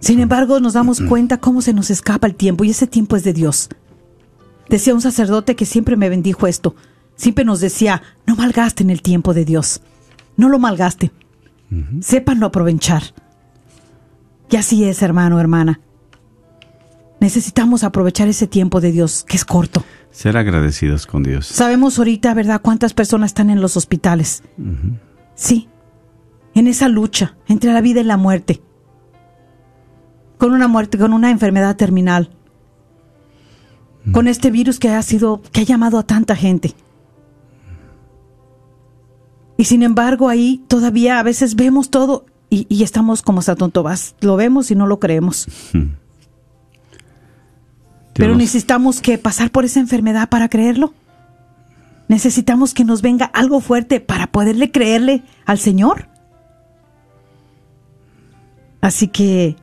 Sin 0.00 0.20
embargo, 0.20 0.60
nos 0.60 0.74
damos 0.74 1.00
cuenta 1.00 1.38
cómo 1.38 1.62
se 1.62 1.72
nos 1.72 1.90
escapa 1.90 2.26
el 2.26 2.34
tiempo 2.34 2.62
y 2.64 2.70
ese 2.70 2.86
tiempo 2.86 3.16
es 3.16 3.24
de 3.24 3.32
Dios. 3.32 3.68
Decía 4.68 4.94
un 4.94 5.00
sacerdote 5.00 5.56
que 5.56 5.64
siempre 5.66 5.96
me 5.96 6.08
bendijo 6.08 6.46
esto. 6.46 6.74
Siempre 7.16 7.44
nos 7.44 7.60
decía, 7.60 8.02
no 8.26 8.36
malgasten 8.36 8.90
el 8.90 9.02
tiempo 9.02 9.34
de 9.34 9.44
Dios. 9.44 9.80
No 10.36 10.48
lo 10.48 10.58
malgasten. 10.58 11.10
Sépanlo 12.00 12.46
aprovechar. 12.46 13.02
Y 14.50 14.56
así 14.56 14.84
es, 14.84 15.02
hermano, 15.02 15.40
hermana. 15.40 15.80
Necesitamos 17.18 17.82
aprovechar 17.82 18.28
ese 18.28 18.46
tiempo 18.46 18.80
de 18.80 18.92
Dios, 18.92 19.24
que 19.26 19.36
es 19.36 19.44
corto. 19.44 19.82
Ser 20.10 20.36
agradecidos 20.36 21.06
con 21.06 21.22
Dios. 21.22 21.46
Sabemos 21.46 21.98
ahorita, 21.98 22.32
¿verdad?, 22.34 22.60
cuántas 22.62 22.94
personas 22.94 23.30
están 23.30 23.50
en 23.50 23.60
los 23.60 23.76
hospitales. 23.76 24.42
Sí, 25.34 25.68
en 26.54 26.68
esa 26.68 26.88
lucha 26.88 27.36
entre 27.48 27.72
la 27.72 27.80
vida 27.80 28.00
y 28.00 28.04
la 28.04 28.16
muerte. 28.16 28.62
Con 30.38 30.52
una 30.52 30.68
muerte, 30.68 30.98
con 30.98 31.12
una 31.12 31.30
enfermedad 31.30 31.76
terminal. 31.76 32.30
con 34.12 34.28
este 34.28 34.50
virus 34.52 34.78
que 34.78 34.88
ha 34.90 35.02
sido, 35.02 35.42
que 35.52 35.62
ha 35.62 35.64
llamado 35.64 35.98
a 35.98 36.04
tanta 36.04 36.36
gente. 36.36 36.74
Y 39.58 39.64
sin 39.64 39.82
embargo, 39.82 40.28
ahí 40.28 40.62
todavía 40.68 41.18
a 41.18 41.22
veces 41.22 41.54
vemos 41.56 41.90
todo 41.90 42.26
y, 42.50 42.66
y 42.68 42.82
estamos 42.82 43.22
como 43.22 43.40
San 43.42 43.56
Tomás. 43.56 44.14
Lo 44.20 44.36
vemos 44.36 44.70
y 44.70 44.74
no 44.74 44.86
lo 44.86 44.98
creemos. 45.00 45.46
Pero 48.12 48.28
Dios- 48.28 48.38
necesitamos 48.38 49.00
que 49.00 49.18
pasar 49.18 49.50
por 49.50 49.64
esa 49.64 49.80
enfermedad 49.80 50.28
para 50.28 50.48
creerlo. 50.48 50.92
Necesitamos 52.08 52.72
que 52.74 52.84
nos 52.84 53.02
venga 53.02 53.26
algo 53.26 53.60
fuerte 53.60 53.98
para 54.00 54.28
poderle 54.28 54.70
creerle 54.70 55.22
al 55.44 55.58
Señor. 55.58 56.08
Así 58.80 59.08
que, 59.08 59.56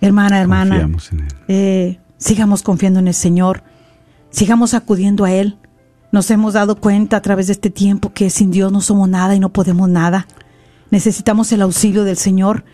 hermana, 0.00 0.40
hermana, 0.40 0.76
Confiamos 0.76 1.12
en 1.12 1.20
Él. 1.20 1.28
eh, 1.48 1.98
sigamos 2.18 2.62
confiando 2.62 3.00
en 3.00 3.08
el 3.08 3.14
Señor, 3.14 3.62
sigamos 4.30 4.74
acudiendo 4.74 5.24
a 5.24 5.32
Él. 5.32 5.56
Nos 6.12 6.30
hemos 6.30 6.54
dado 6.54 6.76
cuenta 6.76 7.16
a 7.16 7.22
través 7.22 7.48
de 7.48 7.52
este 7.52 7.70
tiempo 7.70 8.12
que 8.12 8.30
sin 8.30 8.50
Dios 8.50 8.72
no 8.72 8.80
somos 8.80 9.08
nada 9.08 9.34
y 9.34 9.40
no 9.40 9.50
podemos 9.52 9.88
nada. 9.88 10.26
Necesitamos 10.90 11.50
el 11.52 11.62
auxilio 11.62 12.04
del 12.04 12.16
Señor, 12.16 12.64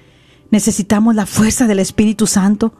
necesitamos 0.51 1.15
la 1.15 1.27
fuerza 1.27 1.67
del 1.67 1.79
Espíritu 1.79 2.27
Santo, 2.27 2.75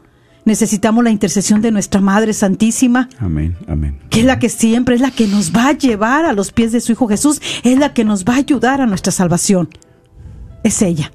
necesitamos 0.45 1.03
la 1.03 1.09
intercesión 1.09 1.61
de 1.61 1.71
nuestra 1.71 2.01
Madre 2.01 2.33
Santísima, 2.33 3.09
Amén, 3.19 3.57
amén. 3.67 3.99
que 4.09 4.19
es 4.19 4.25
la 4.25 4.37
que 4.39 4.49
siempre 4.49 4.95
es 4.95 5.01
la 5.01 5.09
que 5.11 5.27
nos 5.27 5.51
va 5.51 5.69
a 5.69 5.71
llevar 5.73 6.25
a 6.25 6.33
los 6.33 6.51
pies 6.51 6.71
de 6.71 6.81
su 6.81 6.91
Hijo 6.91 7.07
Jesús, 7.07 7.41
es 7.63 7.79
la 7.79 7.93
que 7.93 8.03
nos 8.03 8.25
va 8.25 8.33
a 8.35 8.37
ayudar 8.37 8.79
a 8.79 8.85
nuestra 8.85 9.11
salvación. 9.11 9.69
Es 10.63 10.81
ella. 10.81 11.11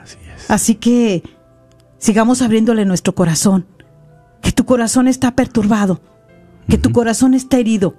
Así 0.00 0.16
es. 0.34 0.50
Así 0.50 0.74
que 0.76 1.22
sigamos 1.98 2.40
abriéndole 2.42 2.84
nuestro 2.84 3.14
corazón. 3.14 3.66
Que 4.42 4.52
tu 4.52 4.64
corazón 4.64 5.08
está 5.08 5.32
perturbado, 5.32 6.00
que 6.68 6.78
tu 6.78 6.92
corazón 6.92 7.34
está 7.34 7.58
herido, 7.58 7.96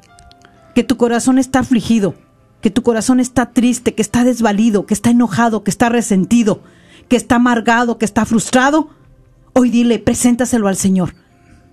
que 0.75 0.83
tu 0.83 0.95
corazón 0.95 1.39
está 1.39 1.59
afligido, 1.59 2.15
que 2.61 2.69
tu 2.69 2.83
corazón 2.83 3.19
está 3.19 3.47
triste, 3.47 3.95
que 3.95 4.01
está 4.01 4.23
desvalido, 4.23 4.85
que 4.85 4.93
está 4.93 5.09
enojado, 5.09 5.63
que 5.63 5.71
está 5.71 5.89
resentido, 5.89 6.61
que 7.07 7.15
está 7.15 7.35
amargado, 7.35 7.97
que 7.97 8.05
está 8.05 8.25
frustrado. 8.25 8.89
Hoy 9.53 9.71
dile, 9.71 9.99
preséntaselo 9.99 10.67
al 10.67 10.75
Señor. 10.75 11.15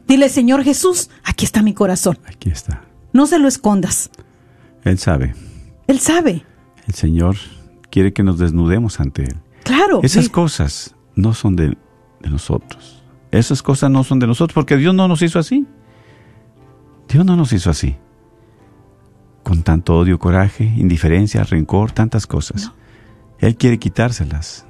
Dile, 0.09 0.29
Señor 0.29 0.63
Jesús, 0.65 1.11
aquí 1.25 1.45
está 1.45 1.63
mi 1.63 1.75
corazón. 1.75 2.19
Aquí 2.27 2.49
está. 2.49 2.83
No 3.13 3.27
se 3.27 3.39
lo 3.39 3.49
escondas. 3.49 4.11
Él 4.85 4.99
sabe. 4.99 5.35
Él 5.89 5.99
sabe. 5.99 6.45
El 6.87 6.95
Señor 6.95 7.37
quiere 7.91 8.13
que 8.13 8.23
nos 8.23 8.39
desnudemos 8.39 9.01
ante 9.01 9.25
Él. 9.25 9.37
Claro. 9.65 10.01
Esas 10.03 10.25
sí. 10.25 10.31
cosas 10.31 10.95
no 11.15 11.35
son 11.35 11.57
de, 11.57 11.77
de 12.21 12.31
nosotros. 12.31 13.03
Esas 13.33 13.63
cosas 13.63 13.91
no 13.91 14.05
son 14.05 14.21
de 14.21 14.27
nosotros 14.27 14.55
porque 14.55 14.77
Dios 14.77 14.95
no 14.95 15.09
nos 15.09 15.21
hizo 15.23 15.39
así. 15.39 15.67
Dios 17.09 17.25
no 17.25 17.37
nos 17.37 17.53
hizo 17.53 17.71
así. 17.71 17.97
Con 19.43 19.63
tanto 19.63 19.97
odio, 19.97 20.19
coraje, 20.19 20.65
indiferencia, 20.77 21.45
rencor, 21.45 21.93
tantas 21.93 22.27
cosas. 22.27 22.73
Él 23.39 23.57
quiere 23.57 23.79
quitárselas 23.79 24.67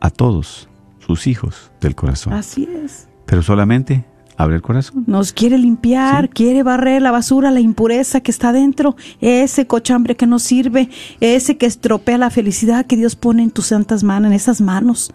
a 0.00 0.10
todos 0.10 0.68
sus 0.98 1.26
hijos 1.26 1.70
del 1.80 1.94
corazón. 1.94 2.34
Así 2.34 2.68
es. 2.84 3.08
Pero 3.24 3.42
solamente 3.42 4.04
abre 4.36 4.56
el 4.56 4.62
corazón. 4.62 5.04
Nos 5.06 5.32
quiere 5.32 5.56
limpiar, 5.56 6.24
Sí. 6.26 6.30
quiere 6.34 6.62
barrer 6.62 7.00
la 7.00 7.10
basura, 7.10 7.50
la 7.50 7.60
impureza 7.60 8.20
que 8.20 8.30
está 8.30 8.52
dentro, 8.52 8.96
ese 9.20 9.66
cochambre 9.66 10.14
que 10.16 10.26
no 10.26 10.38
sirve, 10.38 10.90
ese 11.20 11.56
que 11.56 11.66
estropea 11.66 12.18
la 12.18 12.30
felicidad 12.30 12.86
que 12.86 12.96
Dios 12.96 13.16
pone 13.16 13.42
en 13.42 13.50
tus 13.50 13.66
santas 13.66 14.04
manos, 14.04 14.28
en 14.30 14.34
esas 14.34 14.60
manos. 14.60 15.12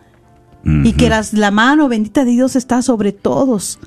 Y 0.65 0.93
que 0.93 1.09
las- 1.09 1.33
la 1.33 1.51
mano 1.51 1.89
bendita 1.89 2.23
de 2.23 2.31
Dios 2.31 2.55
está 2.55 2.81
sobre 2.81 3.11
todos, 3.11 3.79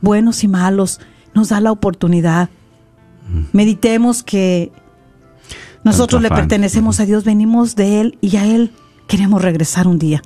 buenos 0.00 0.42
y 0.44 0.48
malos. 0.48 0.98
Nos 1.36 1.50
da 1.50 1.60
la 1.60 1.70
oportunidad. 1.70 2.48
Meditemos 3.52 4.22
que 4.22 4.72
nosotros 5.84 6.22
le 6.22 6.30
pertenecemos 6.30 6.98
a 6.98 7.04
Dios, 7.04 7.24
venimos 7.24 7.76
de 7.76 8.00
Él 8.00 8.18
y 8.22 8.38
a 8.38 8.46
Él 8.46 8.72
queremos 9.06 9.42
regresar 9.42 9.86
un 9.86 9.98
día. 9.98 10.22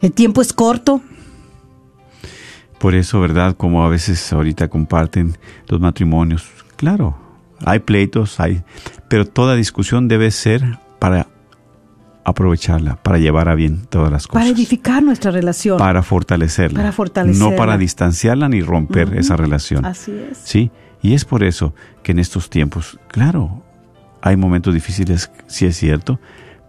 El 0.00 0.12
tiempo 0.12 0.40
es 0.40 0.54
corto, 0.54 1.02
Por 2.78 2.94
eso, 2.94 3.20
¿verdad? 3.20 3.54
Como 3.56 3.84
a 3.84 3.90
veces 3.90 4.32
ahorita 4.32 4.68
comparten 4.68 5.36
los 5.68 5.80
matrimonios. 5.80 6.48
Claro, 6.76 7.18
hay 7.64 7.80
pleitos, 7.80 8.40
hay, 8.40 8.62
pero 9.10 9.26
toda 9.26 9.54
discusión 9.54 10.08
debe 10.08 10.30
ser 10.30 10.78
para 10.98 11.26
aprovecharla, 12.26 12.96
para 12.96 13.18
llevar 13.18 13.48
a 13.48 13.54
bien 13.54 13.86
todas 13.88 14.10
las 14.10 14.26
cosas. 14.26 14.42
para 14.42 14.52
edificar 14.52 15.00
nuestra 15.00 15.30
relación. 15.30 15.78
para 15.78 16.02
fortalecerla. 16.02 16.80
Para 16.80 16.90
fortalecerla. 16.90 17.50
No 17.50 17.56
para 17.56 17.78
distanciarla 17.78 18.48
ni 18.48 18.62
romper 18.62 19.16
esa 19.16 19.36
relación. 19.36 19.84
Así 19.84 20.10
es. 20.10 20.38
Sí, 20.38 20.72
y 21.00 21.14
es 21.14 21.24
por 21.24 21.44
eso 21.44 21.72
que 22.02 22.10
en 22.10 22.18
estos 22.18 22.50
tiempos, 22.50 22.98
claro, 23.06 23.62
hay 24.22 24.36
momentos 24.36 24.74
difíciles, 24.74 25.30
sí 25.46 25.66
es 25.66 25.76
cierto, 25.76 26.18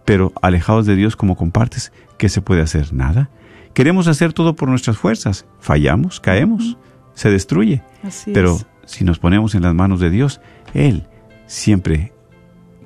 pero 0.04 0.32
alejados 0.42 0.86
de 0.86 0.94
Dios 0.94 1.16
como 1.16 1.34
compartes, 1.36 1.92
¿qué 2.18 2.28
se 2.28 2.40
puede 2.40 2.62
hacer? 2.62 2.94
Nada. 2.94 3.28
Queremos 3.74 4.06
hacer 4.06 4.32
todo 4.32 4.54
por 4.54 4.68
nuestras 4.68 4.96
fuerzas, 4.96 5.44
fallamos, 5.58 6.20
caemos, 6.20 6.78
se 7.14 7.30
destruye. 7.30 7.82
Así 8.04 8.30
Pero 8.32 8.54
es. 8.54 8.66
si 8.86 9.04
nos 9.04 9.18
ponemos 9.18 9.56
en 9.56 9.62
las 9.62 9.74
manos 9.74 9.98
de 9.98 10.10
Dios, 10.10 10.40
Él 10.72 11.08
siempre 11.46 12.12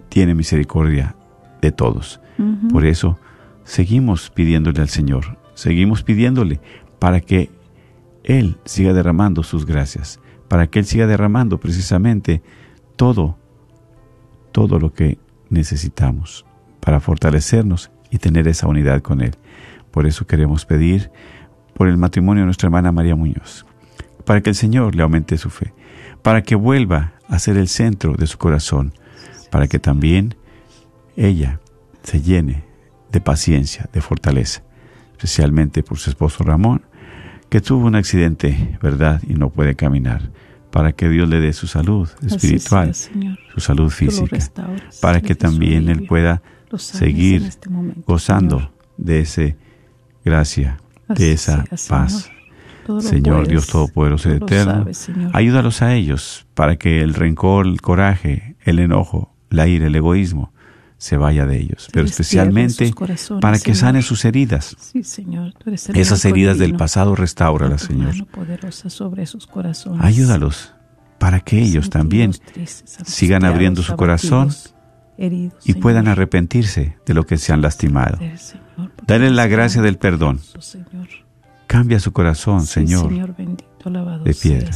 tiene 0.09 0.35
misericordia 0.35 1.17
de 1.61 1.71
todos. 1.71 2.19
Por 2.71 2.85
eso 2.85 3.19
seguimos 3.65 4.31
pidiéndole 4.31 4.81
al 4.81 4.89
Señor, 4.89 5.39
seguimos 5.55 6.03
pidiéndole 6.03 6.61
para 6.99 7.21
que 7.21 7.51
Él 8.25 8.57
siga 8.65 8.93
derramando 8.93 9.43
sus 9.43 9.67
gracias, 9.67 10.21
para 10.49 10.67
que 10.67 10.79
Él 10.79 10.85
siga 10.85 11.07
derramando 11.07 11.59
precisamente 11.59 12.43
todo, 12.97 13.37
todo 14.53 14.79
lo 14.79 14.93
que 14.93 15.19
necesitamos 15.51 16.45
para 16.81 17.01
fortalecernos 17.01 17.91
y 18.11 18.19
tener 18.19 18.49
esa 18.49 18.67
unidad 18.67 19.03
con 19.03 19.21
Él. 19.21 19.37
Por 19.91 20.07
eso 20.07 20.27
queremos 20.27 20.65
pedir 20.65 21.11
por 21.75 21.89
el 21.89 21.97
matrimonio 21.97 22.43
de 22.43 22.47
nuestra 22.47 22.67
hermana 22.67 22.93
María 22.93 23.17
Muñoz, 23.17 23.65
para 24.25 24.41
que 24.41 24.51
el 24.51 24.57
Señor 24.57 24.95
le 24.95 25.03
aumente 25.03 25.39
su 25.39 25.51
fe, 25.51 25.73
para 26.23 26.43
que 26.43 26.55
vuelva 26.55 27.15
a 27.29 27.39
ser 27.39 27.57
el 27.57 27.69
centro 27.69 28.15
de 28.15 28.27
su 28.27 28.39
corazón, 28.39 28.93
para 29.51 29.69
que 29.69 29.79
también 29.79 30.35
ella 31.17 31.61
se 32.03 32.21
llene 32.21 32.65
de 33.11 33.21
paciencia, 33.21 33.89
de 33.93 34.01
fortaleza, 34.01 34.63
especialmente 35.13 35.83
por 35.83 35.99
su 35.99 36.11
esposo 36.11 36.45
Ramón, 36.45 36.83
que 37.49 37.61
tuvo 37.61 37.87
un 37.87 37.95
accidente, 37.95 38.79
¿verdad? 38.83 39.21
Y 39.29 39.35
no 39.35 39.51
puede 39.51 39.75
caminar, 39.75 40.31
para 40.71 40.93
que 40.93 41.09
Dios 41.09 41.29
le 41.29 41.39
dé 41.41 41.53
su 41.53 41.67
salud 41.67 42.09
espiritual, 42.27 42.95
sea, 42.95 43.13
su 43.53 43.61
salud 43.61 43.91
física, 43.91 44.39
para 45.01 45.21
que 45.21 45.35
también 45.35 45.89
él 45.89 46.07
pueda 46.07 46.43
seguir 46.77 47.43
este 47.43 47.69
momento, 47.69 48.03
gozando 48.07 48.59
Señor. 48.59 48.73
de 48.97 49.21
ese 49.21 49.57
gracia, 50.25 50.79
Así 51.09 51.23
de 51.23 51.33
esa 51.33 51.65
sea, 51.67 51.77
Señor. 51.77 52.03
paz. 52.03 52.31
Todo 52.87 53.01
Señor 53.01 53.35
puedes, 53.35 53.49
Dios 53.49 53.67
Todopoderoso 53.69 54.29
y 54.31 54.33
Eterno, 54.33 54.73
sabes, 54.73 55.11
ayúdalos 55.35 55.83
a 55.83 55.95
ellos 55.95 56.47
para 56.55 56.77
que 56.77 57.03
el 57.03 57.15
rencor, 57.15 57.67
el 57.67 57.81
coraje, 57.81 58.57
el 58.65 58.81
enojo, 58.81 59.33
la 59.51 59.69
ira, 59.69 59.87
el 59.87 59.95
egoísmo 59.95 60.52
se 61.03 61.17
vaya 61.17 61.47
de 61.47 61.61
ellos, 61.61 61.89
pero 61.93 62.07
especialmente 62.07 62.95
para 63.41 63.59
que 63.59 63.75
Señor. 63.75 63.77
sane 63.77 64.03
sus 64.03 64.25
heridas. 64.25 64.77
Sí, 64.79 65.03
Señor, 65.03 65.53
tú 65.55 65.71
eres 65.71 65.89
el 65.89 65.97
Esas 65.97 66.25
heridas 66.25 66.59
del 66.59 66.77
pasado, 66.77 67.17
restáuralas, 67.17 67.83
Señor. 67.83 68.15
sobre 68.71 69.27
corazones. 69.51 70.01
Ayúdalos 70.01 70.75
para 71.19 71.41
que 71.41 71.61
ellos 71.61 71.91
también 71.91 72.31
sigan 73.05 73.45
abriendo 73.45 73.83
su 73.83 73.97
corazón 73.97 74.51
heridos, 75.19 75.55
y 75.65 75.73
Señor. 75.73 75.83
puedan 75.83 76.07
arrepentirse 76.07 76.97
de 77.05 77.15
lo 77.15 77.27
que 77.27 77.37
se 77.37 77.53
han 77.53 77.63
lastimado. 77.63 78.21
Dale 79.05 79.33
la 79.33 79.49
gracia 79.49 79.83
del 79.83 79.99
perdón. 79.99 80.39
Cambia 81.67 81.99
su 81.99 82.13
corazón, 82.13 82.65
Señor, 82.65 83.13
de 84.23 84.35
piedra. 84.35 84.71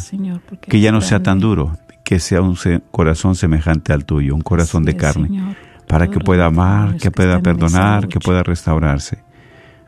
Que 0.61 0.81
ya 0.81 0.91
no 0.91 1.01
sea 1.03 1.23
tan 1.23 1.39
duro, 1.39 1.79
que 2.05 2.19
sea 2.19 2.43
un 2.43 2.57
corazón 2.91 3.37
semejante 3.37 3.93
al 3.93 4.05
tuyo, 4.05 4.35
un 4.35 4.41
corazón 4.41 4.85
de 4.85 4.97
carne. 4.97 5.57
Para 5.89 6.09
que 6.09 6.19
pueda 6.19 6.47
amar, 6.47 6.97
que 6.97 7.11
pueda 7.11 7.41
perdonar, 7.41 8.09
que 8.09 8.19
pueda 8.21 8.43
restaurarse. 8.43 9.19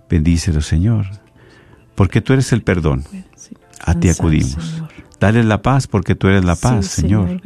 Bendícelo, 0.08 0.60
Señor, 0.60 1.06
porque 1.94 2.20
tú 2.20 2.32
eres 2.32 2.52
el 2.52 2.62
perdón. 2.62 3.04
Señor, 3.34 3.60
A 3.84 3.94
ti 3.94 4.08
acudimos. 4.08 4.82
Dale 5.20 5.42
la 5.42 5.62
paz 5.62 5.86
porque 5.86 6.14
tú 6.14 6.28
eres 6.28 6.44
la 6.44 6.54
paz, 6.54 6.86
Sí, 6.86 7.02
Señor. 7.02 7.40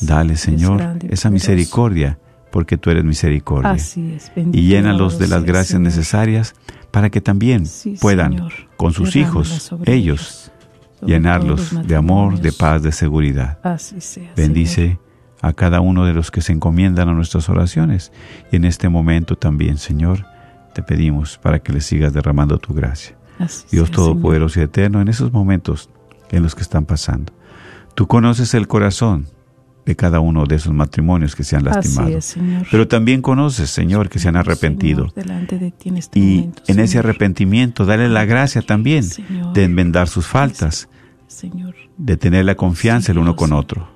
Dale, 0.00 0.36
Señor, 0.36 0.78
grande 0.78 1.08
esa 1.10 1.30
misericordia 1.30 2.18
porque 2.50 2.78
tú 2.78 2.90
eres 2.90 3.04
misericordia. 3.04 3.70
Así 3.72 4.14
es, 4.14 4.32
bendito 4.34 4.58
y 4.58 4.66
llénalos 4.66 5.18
de 5.18 5.28
las 5.28 5.44
gracias 5.44 5.68
Señor. 5.68 5.82
necesarias 5.82 6.54
para 6.90 7.10
que 7.10 7.20
también 7.20 7.66
Sí, 7.66 7.96
puedan 8.00 8.32
Señor, 8.32 8.52
con 8.76 8.92
sus 8.92 9.14
hijos, 9.14 9.70
ellos, 9.84 10.50
llenarlos 11.04 11.86
de 11.86 11.96
amor, 11.96 12.40
de 12.40 12.52
paz, 12.52 12.82
de 12.82 12.92
seguridad. 12.92 13.58
Así 13.62 14.00
sea. 14.00 14.32
Bendice 14.34 14.74
Señor. 14.82 14.98
A 15.42 15.52
cada 15.52 15.80
uno 15.80 16.04
de 16.04 16.14
los 16.14 16.30
que 16.30 16.40
se 16.40 16.52
encomiendan 16.52 17.08
a 17.08 17.14
nuestras 17.14 17.48
oraciones. 17.48 18.12
Y 18.52 18.56
en 18.56 18.64
este 18.64 18.88
momento 18.88 19.36
también, 19.36 19.78
Señor, 19.78 20.26
te 20.74 20.82
pedimos 20.82 21.38
para 21.38 21.60
que 21.60 21.72
le 21.72 21.80
sigas 21.80 22.12
derramando 22.12 22.58
tu 22.58 22.74
gracia. 22.74 23.16
Dios 23.70 23.90
Todopoderoso 23.90 24.60
y 24.60 24.64
Eterno, 24.64 25.00
en 25.00 25.08
esos 25.08 25.32
momentos 25.32 25.88
en 26.30 26.42
los 26.42 26.54
que 26.54 26.62
están 26.62 26.84
pasando. 26.84 27.32
Tú 27.94 28.06
conoces 28.06 28.54
el 28.54 28.68
corazón 28.68 29.26
de 29.86 29.96
cada 29.96 30.20
uno 30.20 30.44
de 30.46 30.56
esos 30.56 30.72
matrimonios 30.72 31.34
que 31.34 31.42
se 31.42 31.56
han 31.56 31.64
lastimado. 31.64 32.18
Pero 32.70 32.86
también 32.86 33.22
conoces, 33.22 33.70
Señor, 33.70 34.08
que 34.08 34.18
se 34.18 34.28
han 34.28 34.36
arrepentido. 34.36 35.12
Este 35.96 36.18
y 36.18 36.50
en 36.66 36.80
ese 36.80 36.98
arrepentimiento, 36.98 37.86
dale 37.86 38.08
la 38.08 38.24
gracia 38.24 38.62
también 38.62 39.04
de 39.54 39.64
enmendar 39.64 40.08
sus 40.08 40.26
faltas, 40.26 40.88
de 41.96 42.16
tener 42.16 42.44
la 42.44 42.54
confianza 42.54 43.12
el 43.12 43.18
uno 43.18 43.36
con 43.36 43.52
otro, 43.52 43.88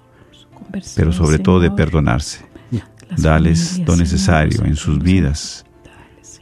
pero 0.97 1.13
sobre 1.13 1.39
todo 1.39 1.61
de 1.61 1.71
perdonarse. 1.71 2.45
Dales 3.17 3.81
lo 3.87 3.97
necesario 3.97 4.65
en 4.65 4.77
sus 4.77 4.99
vidas. 4.99 5.65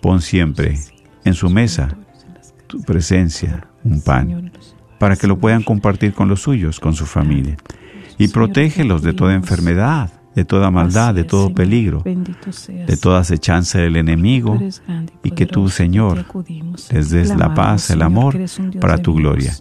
Pon 0.00 0.20
siempre 0.20 0.78
en 1.24 1.34
su 1.34 1.50
mesa 1.50 1.96
tu 2.66 2.80
presencia, 2.82 3.66
un 3.84 4.00
pan, 4.00 4.50
para 4.98 5.16
que 5.16 5.26
lo 5.26 5.38
puedan 5.38 5.62
compartir 5.62 6.14
con 6.14 6.28
los 6.28 6.40
suyos, 6.40 6.80
con 6.80 6.94
su 6.94 7.04
familia 7.04 7.56
y 8.18 8.28
protégelos 8.28 9.02
de 9.02 9.12
toda 9.12 9.34
enfermedad, 9.34 10.10
de 10.34 10.44
toda 10.44 10.70
maldad, 10.70 11.14
de 11.14 11.24
todo 11.24 11.52
peligro, 11.52 12.02
de 12.04 12.96
toda 12.96 13.20
acechanza 13.20 13.78
del 13.78 13.96
enemigo, 13.96 14.60
y 15.22 15.30
que 15.32 15.46
tú, 15.46 15.68
Señor, 15.68 16.24
les 16.90 17.10
des 17.10 17.36
la 17.36 17.54
paz, 17.54 17.90
el 17.90 18.02
amor 18.02 18.38
para 18.80 18.98
tu 18.98 19.14
gloria. 19.14 19.54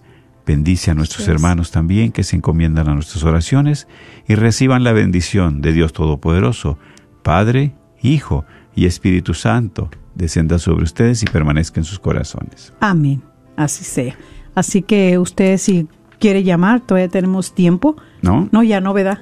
Bendice 0.46 0.92
a 0.92 0.96
nuestros 0.96 1.28
hermanos 1.28 1.72
también 1.72 2.12
que 2.12 2.24
se 2.24 2.36
encomiendan 2.36 2.89
a 2.89 2.96
nuestras 2.96 3.24
oraciones 3.24 3.88
y 4.28 4.36
reciban 4.36 4.84
la 4.84 4.92
bendición 4.92 5.62
de 5.62 5.74
Dios 5.74 5.94
Todopoderoso, 5.94 6.78
Padre, 7.24 7.74
Hijo 8.02 8.46
y 8.76 8.86
Espíritu 8.86 9.34
Santo, 9.34 9.89
descienda 10.16 10.58
sobre 10.58 10.84
ustedes 10.84 11.22
y 11.24 11.26
permanezca 11.26 11.80
en 11.80 11.84
sus 11.84 12.00
corazones. 12.00 12.74
Amén. 12.80 13.22
Así 13.56 13.84
sea. 13.84 14.18
Así 14.56 14.82
que 14.82 15.18
ustedes 15.18 15.62
si 15.62 15.88
quiere 16.20 16.44
llamar, 16.44 16.82
todavía 16.82 17.10
tenemos 17.10 17.54
tiempo. 17.54 17.96
¿No? 18.22 18.50
No, 18.52 18.64
ya 18.64 18.82
no, 18.82 18.94
¿verdad? 18.94 19.20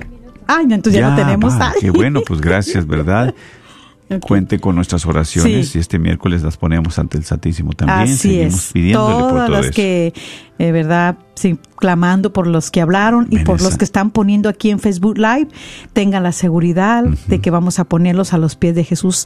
Ah, 0.48 0.62
entonces 0.64 0.96
ya, 0.96 1.10
no 1.10 1.16
tenemos. 1.16 1.54
qué 1.80 1.92
bueno, 1.92 2.22
pues 2.26 2.42
gracias, 2.42 2.88
¿verdad? 2.88 3.36
Cuente 4.22 4.60
con 4.60 4.76
nuestras 4.76 5.06
oraciones 5.06 5.76
y 5.76 5.80
este 5.80 6.00
miércoles 6.00 6.42
las 6.42 6.58
ponemos 6.58 6.98
ante 6.98 7.18
el 7.18 7.24
Santísimo 7.24 7.74
también. 7.74 8.00
Así 8.00 8.18
Seguimos 8.18 8.54
es. 8.56 8.72
pidiéndole 8.74 9.14
Todas 9.14 9.32
por 9.32 9.46
todo 9.46 9.62
las 9.62 9.72
que, 9.72 10.14
eh, 10.58 10.72
¿verdad? 10.72 11.18
Sí, 11.36 11.60
clamando 11.78 12.34
por 12.34 12.48
los 12.48 12.72
que 12.72 12.82
hablaron 12.82 13.28
y 13.30 13.40
por 13.40 13.62
los 13.62 13.78
que 13.78 13.86
están 13.86 14.10
poniendo 14.12 14.50
aquí 14.50 14.72
en 14.72 14.80
Facebook 14.80 15.18
Live, 15.18 15.48
tengan 15.94 16.24
la 16.24 16.32
seguridad 16.32 17.04
de 17.04 17.40
que 17.40 17.52
vamos 17.52 17.78
a 17.80 17.84
ponerlos 17.84 18.34
a 18.34 18.38
los 18.38 18.56
pies 18.56 18.74
de 18.76 18.84
Jesús 18.84 19.26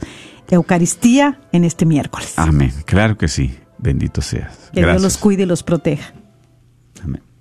Eucaristía 0.50 1.40
en 1.52 1.64
este 1.64 1.86
miércoles. 1.86 2.34
Amén. 2.36 2.72
Claro 2.84 3.16
que 3.16 3.28
sí. 3.28 3.56
Bendito 3.78 4.22
seas. 4.22 4.70
Que 4.72 4.82
Dios 4.82 5.02
los 5.02 5.16
cuide 5.18 5.42
y 5.42 5.46
los 5.46 5.62
proteja. 5.62 6.12
y 7.04 7.33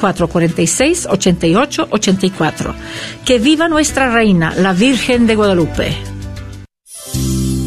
446-8884. 0.00 2.74
Que 3.24 3.38
viva 3.38 3.68
nuestra 3.68 4.10
reina, 4.10 4.54
la 4.56 4.72
Virgen 4.72 5.26
de 5.26 5.34
Guadalupe. 5.34 6.17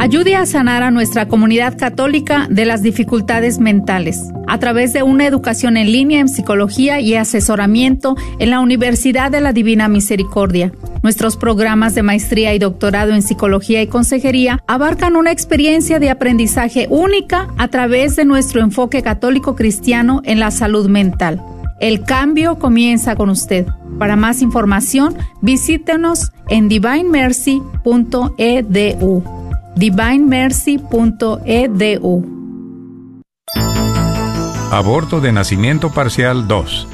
Ayude 0.00 0.34
a 0.34 0.46
sanar 0.46 0.82
a 0.82 0.90
nuestra 0.90 1.28
comunidad 1.28 1.76
católica 1.76 2.46
de 2.48 2.64
las 2.64 2.80
dificultades 2.80 3.58
mentales 3.58 4.18
a 4.48 4.58
través 4.58 4.94
de 4.94 5.02
una 5.02 5.26
educación 5.26 5.76
en 5.76 5.92
línea 5.92 6.20
en 6.20 6.30
psicología 6.30 7.00
y 7.00 7.16
asesoramiento 7.16 8.16
en 8.38 8.48
la 8.48 8.60
Universidad 8.60 9.30
de 9.30 9.42
la 9.42 9.52
Divina 9.52 9.88
Misericordia. 9.88 10.72
Nuestros 11.02 11.36
programas 11.36 11.94
de 11.94 12.02
maestría 12.02 12.54
y 12.54 12.58
doctorado 12.58 13.12
en 13.12 13.20
psicología 13.20 13.82
y 13.82 13.88
consejería 13.88 14.64
abarcan 14.66 15.16
una 15.16 15.32
experiencia 15.32 15.98
de 15.98 16.08
aprendizaje 16.08 16.86
única 16.88 17.48
a 17.58 17.68
través 17.68 18.16
de 18.16 18.24
nuestro 18.24 18.62
enfoque 18.62 19.02
católico 19.02 19.54
cristiano 19.54 20.22
en 20.24 20.40
la 20.40 20.50
salud 20.50 20.88
mental. 20.88 21.42
El 21.78 22.04
cambio 22.04 22.58
comienza 22.58 23.16
con 23.16 23.28
usted. 23.28 23.66
Para 23.98 24.16
más 24.16 24.40
información, 24.40 25.14
visítenos 25.42 26.32
en 26.48 26.70
divinemercy.edu 26.70 29.39
divinemercy.edu. 29.80 32.40
Aborto 34.70 35.20
de 35.22 35.32
nacimiento 35.32 35.90
parcial 35.90 36.46
2. 36.46 36.88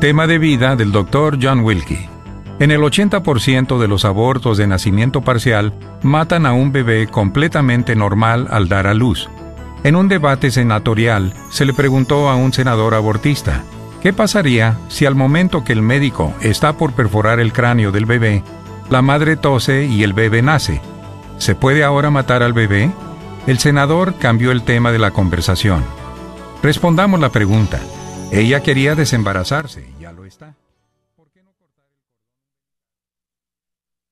Tema 0.00 0.26
de 0.26 0.38
vida 0.38 0.74
del 0.74 0.90
Dr. 0.90 1.38
John 1.40 1.60
Wilkie. 1.60 2.08
En 2.58 2.72
el 2.72 2.80
80% 2.80 3.78
de 3.78 3.86
los 3.86 4.04
abortos 4.04 4.58
de 4.58 4.66
nacimiento 4.66 5.20
parcial 5.20 5.72
matan 6.02 6.44
a 6.44 6.54
un 6.54 6.72
bebé 6.72 7.06
completamente 7.06 7.94
normal 7.94 8.48
al 8.50 8.68
dar 8.68 8.88
a 8.88 8.94
luz. 8.94 9.30
En 9.84 9.94
un 9.94 10.08
debate 10.08 10.50
senatorial 10.50 11.32
se 11.50 11.66
le 11.66 11.72
preguntó 11.72 12.28
a 12.28 12.34
un 12.34 12.52
senador 12.52 12.94
abortista, 12.94 13.62
¿qué 14.02 14.12
pasaría 14.12 14.76
si 14.88 15.06
al 15.06 15.14
momento 15.14 15.62
que 15.62 15.72
el 15.72 15.82
médico 15.82 16.34
está 16.40 16.72
por 16.72 16.94
perforar 16.94 17.38
el 17.38 17.52
cráneo 17.52 17.92
del 17.92 18.06
bebé, 18.06 18.42
la 18.90 19.02
madre 19.02 19.36
tose 19.36 19.84
y 19.84 20.02
el 20.02 20.14
bebé 20.14 20.42
nace? 20.42 20.80
¿Se 21.38 21.54
puede 21.54 21.84
ahora 21.84 22.10
matar 22.10 22.42
al 22.42 22.52
bebé? 22.52 22.92
El 23.46 23.58
senador 23.58 24.14
cambió 24.18 24.50
el 24.50 24.62
tema 24.62 24.92
de 24.92 24.98
la 24.98 25.12
conversación. 25.12 25.84
Respondamos 26.62 27.20
la 27.20 27.30
pregunta. 27.30 27.80
Ella 28.30 28.62
quería 28.62 28.94
desembarazarse, 28.94 29.90
ya 29.98 30.12
lo 30.12 30.24
está. 30.24 30.54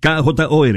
KJOR 0.00 0.74